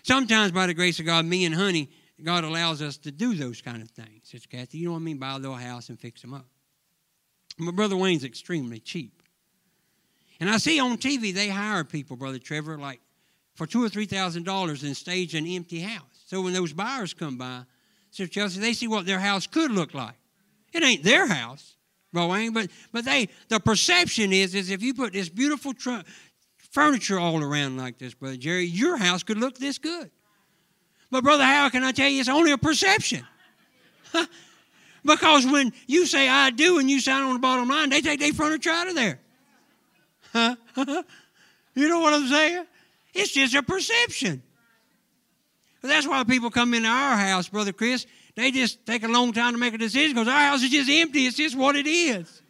Sometimes, 0.03 0.53
by 0.53 0.67
the 0.67 0.75
grace 0.75 1.01
of 1.01 1.07
God, 1.07 1.25
me 1.25 1.45
and 1.45 1.55
Honey, 1.55 1.91
God 2.23 2.45
allows 2.45 2.83
us 2.83 2.97
to 2.99 3.11
do 3.11 3.35
those 3.35 3.61
kind 3.61 3.83
of 3.83 3.91
things. 3.91 4.29
Sister 4.29 4.49
Kathy, 4.49 4.79
you 4.79 4.87
know 4.87 4.93
what 4.93 4.99
I 4.99 5.03
mean? 5.03 5.19
Buy 5.19 5.33
a 5.33 5.39
little 5.39 5.57
house 5.57 5.89
and 5.89 5.99
fix 5.99 6.21
them 6.21 6.35
up. 6.35 6.47
My 7.59 7.73
Brother 7.73 7.97
Wayne's 7.97 8.25
extremely 8.25 8.79
cheap. 8.79 9.23
And 10.39 10.49
I 10.49 10.59
see 10.59 10.81
on 10.81 10.97
TV 10.97 11.35
they 11.35 11.49
hire 11.49 11.85
people, 11.85 12.17
Brother 12.17 12.39
Trevor, 12.39 12.79
like 12.79 13.01
for 13.55 13.67
two 13.67 13.85
or 13.85 13.89
three 13.89 14.07
thousand 14.07 14.45
dollars 14.45 14.83
and 14.83 14.97
stage 14.97 15.35
an 15.35 15.47
empty 15.47 15.81
house. 15.81 16.10
So 16.31 16.41
when 16.43 16.53
those 16.53 16.73
buyers 16.73 17.13
come 17.13 17.39
by, 17.39 17.63
Sister 18.13 18.33
Chelsea, 18.33 18.61
they 18.61 18.73
see 18.73 18.87
what 18.87 19.05
their 19.05 19.19
house 19.19 19.49
could 19.49 19.73
look 19.73 19.95
like. 19.95 20.15
It 20.73 20.85
ain't 20.85 21.03
their 21.03 21.27
house. 21.27 21.75
Wayne, 22.13 22.53
but 22.53 22.71
but 22.93 23.05
they 23.05 23.29
the 23.49 23.59
perception 23.59 24.33
is 24.33 24.55
is 24.55 24.71
if 24.71 24.81
you 24.81 24.95
put 24.95 25.13
this 25.13 25.29
beautiful 25.29 25.75
tr- 25.75 26.03
furniture 26.71 27.19
all 27.19 27.43
around 27.43 27.79
like 27.79 27.99
this, 27.99 28.15
brother 28.15 28.37
Jerry, 28.37 28.65
your 28.65 28.97
house 28.97 29.25
could 29.25 29.39
look 29.39 29.59
this 29.59 29.79
good. 29.79 30.09
But 31.11 31.25
brother, 31.25 31.43
how 31.43 31.69
can 31.69 31.83
I 31.83 31.91
tell 31.91 32.09
you? 32.09 32.21
It's 32.21 32.29
only 32.29 32.53
a 32.53 32.59
perception. 32.59 33.27
because 35.05 35.47
when 35.47 35.73
you 35.89 36.07
say 36.07 36.29
I 36.29 36.51
do 36.51 36.79
and 36.79 36.89
you 36.89 37.01
sign 37.01 37.25
on 37.25 37.33
the 37.33 37.41
bottom 37.41 37.69
line, 37.69 37.91
they 37.91 38.03
take 38.03 38.21
their 38.21 38.33
furniture 38.33 38.71
out 38.71 38.87
of 38.87 38.95
there. 38.95 39.19
you 41.75 41.89
know 41.89 41.99
what 41.99 42.15
I'm 42.15 42.29
saying? 42.29 42.67
It's 43.15 43.33
just 43.33 43.55
a 43.57 43.65
perception. 43.65 44.45
That's 45.83 46.07
why 46.07 46.25
people 46.25 46.51
come 46.51 46.75
into 46.75 46.89
our 46.89 47.17
house, 47.17 47.49
brother 47.49 47.73
Chris, 47.73 48.07
they 48.37 48.51
just 48.51 48.85
take 48.85 49.03
a 49.03 49.09
long 49.09 49.33
time 49.33 49.53
to 49.53 49.59
make 49.59 49.75
a 49.75 49.79
decision 49.79 50.15
because 50.15 50.29
our 50.29 50.41
house 50.41 50.63
is 50.63 50.71
just 50.71 50.91
empty. 50.91 51.27
It's 51.27 51.37
just 51.37 51.57
what 51.57 51.77
it 51.77 51.87
is. 51.87 52.43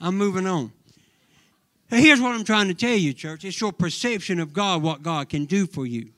I'm 0.00 0.16
moving 0.16 0.46
on. 0.46 0.72
Here's 1.90 2.20
what 2.20 2.34
I'm 2.34 2.44
trying 2.44 2.68
to 2.68 2.74
tell 2.74 2.96
you, 2.96 3.12
church. 3.12 3.44
It's 3.44 3.60
your 3.60 3.72
perception 3.72 4.40
of 4.40 4.52
God, 4.52 4.82
what 4.82 5.02
God 5.02 5.28
can 5.28 5.46
do 5.46 5.66
for 5.66 5.86
you. 5.86 6.10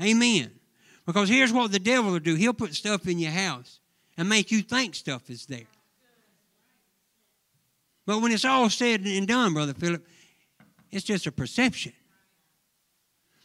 Amen. 0.00 0.50
Because 1.04 1.28
here's 1.28 1.52
what 1.52 1.70
the 1.72 1.78
devil 1.78 2.12
will 2.12 2.18
do 2.18 2.34
he'll 2.34 2.54
put 2.54 2.74
stuff 2.74 3.06
in 3.06 3.18
your 3.18 3.32
house 3.32 3.80
and 4.16 4.28
make 4.28 4.50
you 4.50 4.62
think 4.62 4.94
stuff 4.94 5.28
is 5.28 5.46
there. 5.46 5.66
But 8.06 8.20
when 8.20 8.32
it's 8.32 8.44
all 8.44 8.70
said 8.70 9.02
and 9.02 9.28
done, 9.28 9.52
Brother 9.52 9.74
Philip, 9.74 10.06
it's 10.90 11.04
just 11.04 11.26
a 11.26 11.32
perception. 11.32 11.92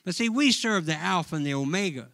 But 0.05 0.15
see, 0.15 0.29
we 0.29 0.51
serve 0.51 0.85
the 0.85 0.95
Alpha 0.95 1.35
and 1.35 1.45
the 1.45 1.55
Omega 1.55 2.07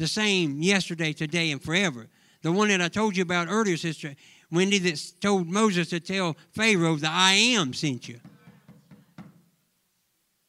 the 0.00 0.08
same 0.08 0.62
yesterday, 0.62 1.12
today, 1.12 1.50
and 1.52 1.62
forever. 1.62 2.08
The 2.42 2.50
one 2.50 2.68
that 2.68 2.80
I 2.80 2.88
told 2.88 3.16
you 3.16 3.22
about 3.22 3.48
earlier, 3.48 3.76
Sister 3.76 4.16
Wendy, 4.50 4.78
that 4.78 5.12
told 5.20 5.46
Moses 5.46 5.90
to 5.90 6.00
tell 6.00 6.36
Pharaoh 6.52 6.96
that 6.96 7.12
I 7.12 7.34
am 7.34 7.74
sent 7.74 8.08
you. 8.08 8.18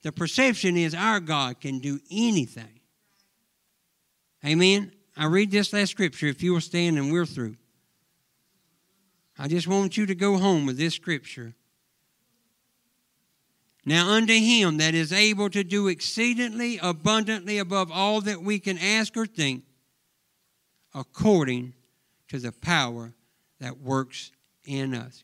The 0.03 0.11
perception 0.11 0.77
is 0.77 0.95
our 0.95 1.19
God 1.19 1.59
can 1.59 1.79
do 1.79 1.99
anything. 2.09 2.79
Amen. 4.43 4.93
I 5.15 5.25
read 5.25 5.51
this 5.51 5.73
last 5.73 5.91
scripture. 5.91 6.27
If 6.27 6.41
you 6.41 6.53
will 6.53 6.61
stand 6.61 6.97
and 6.97 7.11
we're 7.11 7.25
through. 7.25 7.57
I 9.37 9.47
just 9.47 9.67
want 9.67 9.97
you 9.97 10.05
to 10.05 10.15
go 10.15 10.37
home 10.37 10.65
with 10.65 10.77
this 10.77 10.95
scripture. 10.95 11.53
Now, 13.83 14.09
unto 14.09 14.33
him 14.33 14.77
that 14.77 14.93
is 14.93 15.11
able 15.11 15.49
to 15.49 15.63
do 15.63 15.87
exceedingly 15.87 16.79
abundantly 16.81 17.57
above 17.57 17.91
all 17.91 18.21
that 18.21 18.43
we 18.43 18.59
can 18.59 18.77
ask 18.77 19.17
or 19.17 19.25
think, 19.25 19.63
according 20.93 21.73
to 22.27 22.37
the 22.37 22.51
power 22.51 23.13
that 23.59 23.79
works 23.79 24.31
in 24.65 24.93
us. 24.93 25.23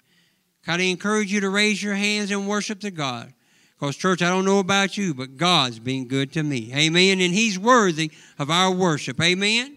God, 0.66 0.80
I 0.80 0.84
encourage 0.86 1.32
you 1.32 1.40
to 1.42 1.50
raise 1.50 1.82
your 1.82 1.96
hands 1.96 2.32
and 2.32 2.48
worship 2.48 2.80
to 2.82 2.92
God. 2.92 3.34
Because, 3.80 3.96
church, 3.96 4.24
I 4.24 4.30
don't 4.30 4.46
know 4.46 4.60
about 4.60 4.98
you, 4.98 5.14
but 5.14 5.38
God's 5.38 5.78
been 5.78 6.08
good 6.08 6.34
to 6.34 6.42
me. 6.42 6.72
Amen. 6.74 7.22
And 7.22 7.34
He's 7.34 7.60
worthy 7.60 8.12
of 8.40 8.50
our 8.50 8.72
worship. 8.72 9.22
Amen. 9.22 9.77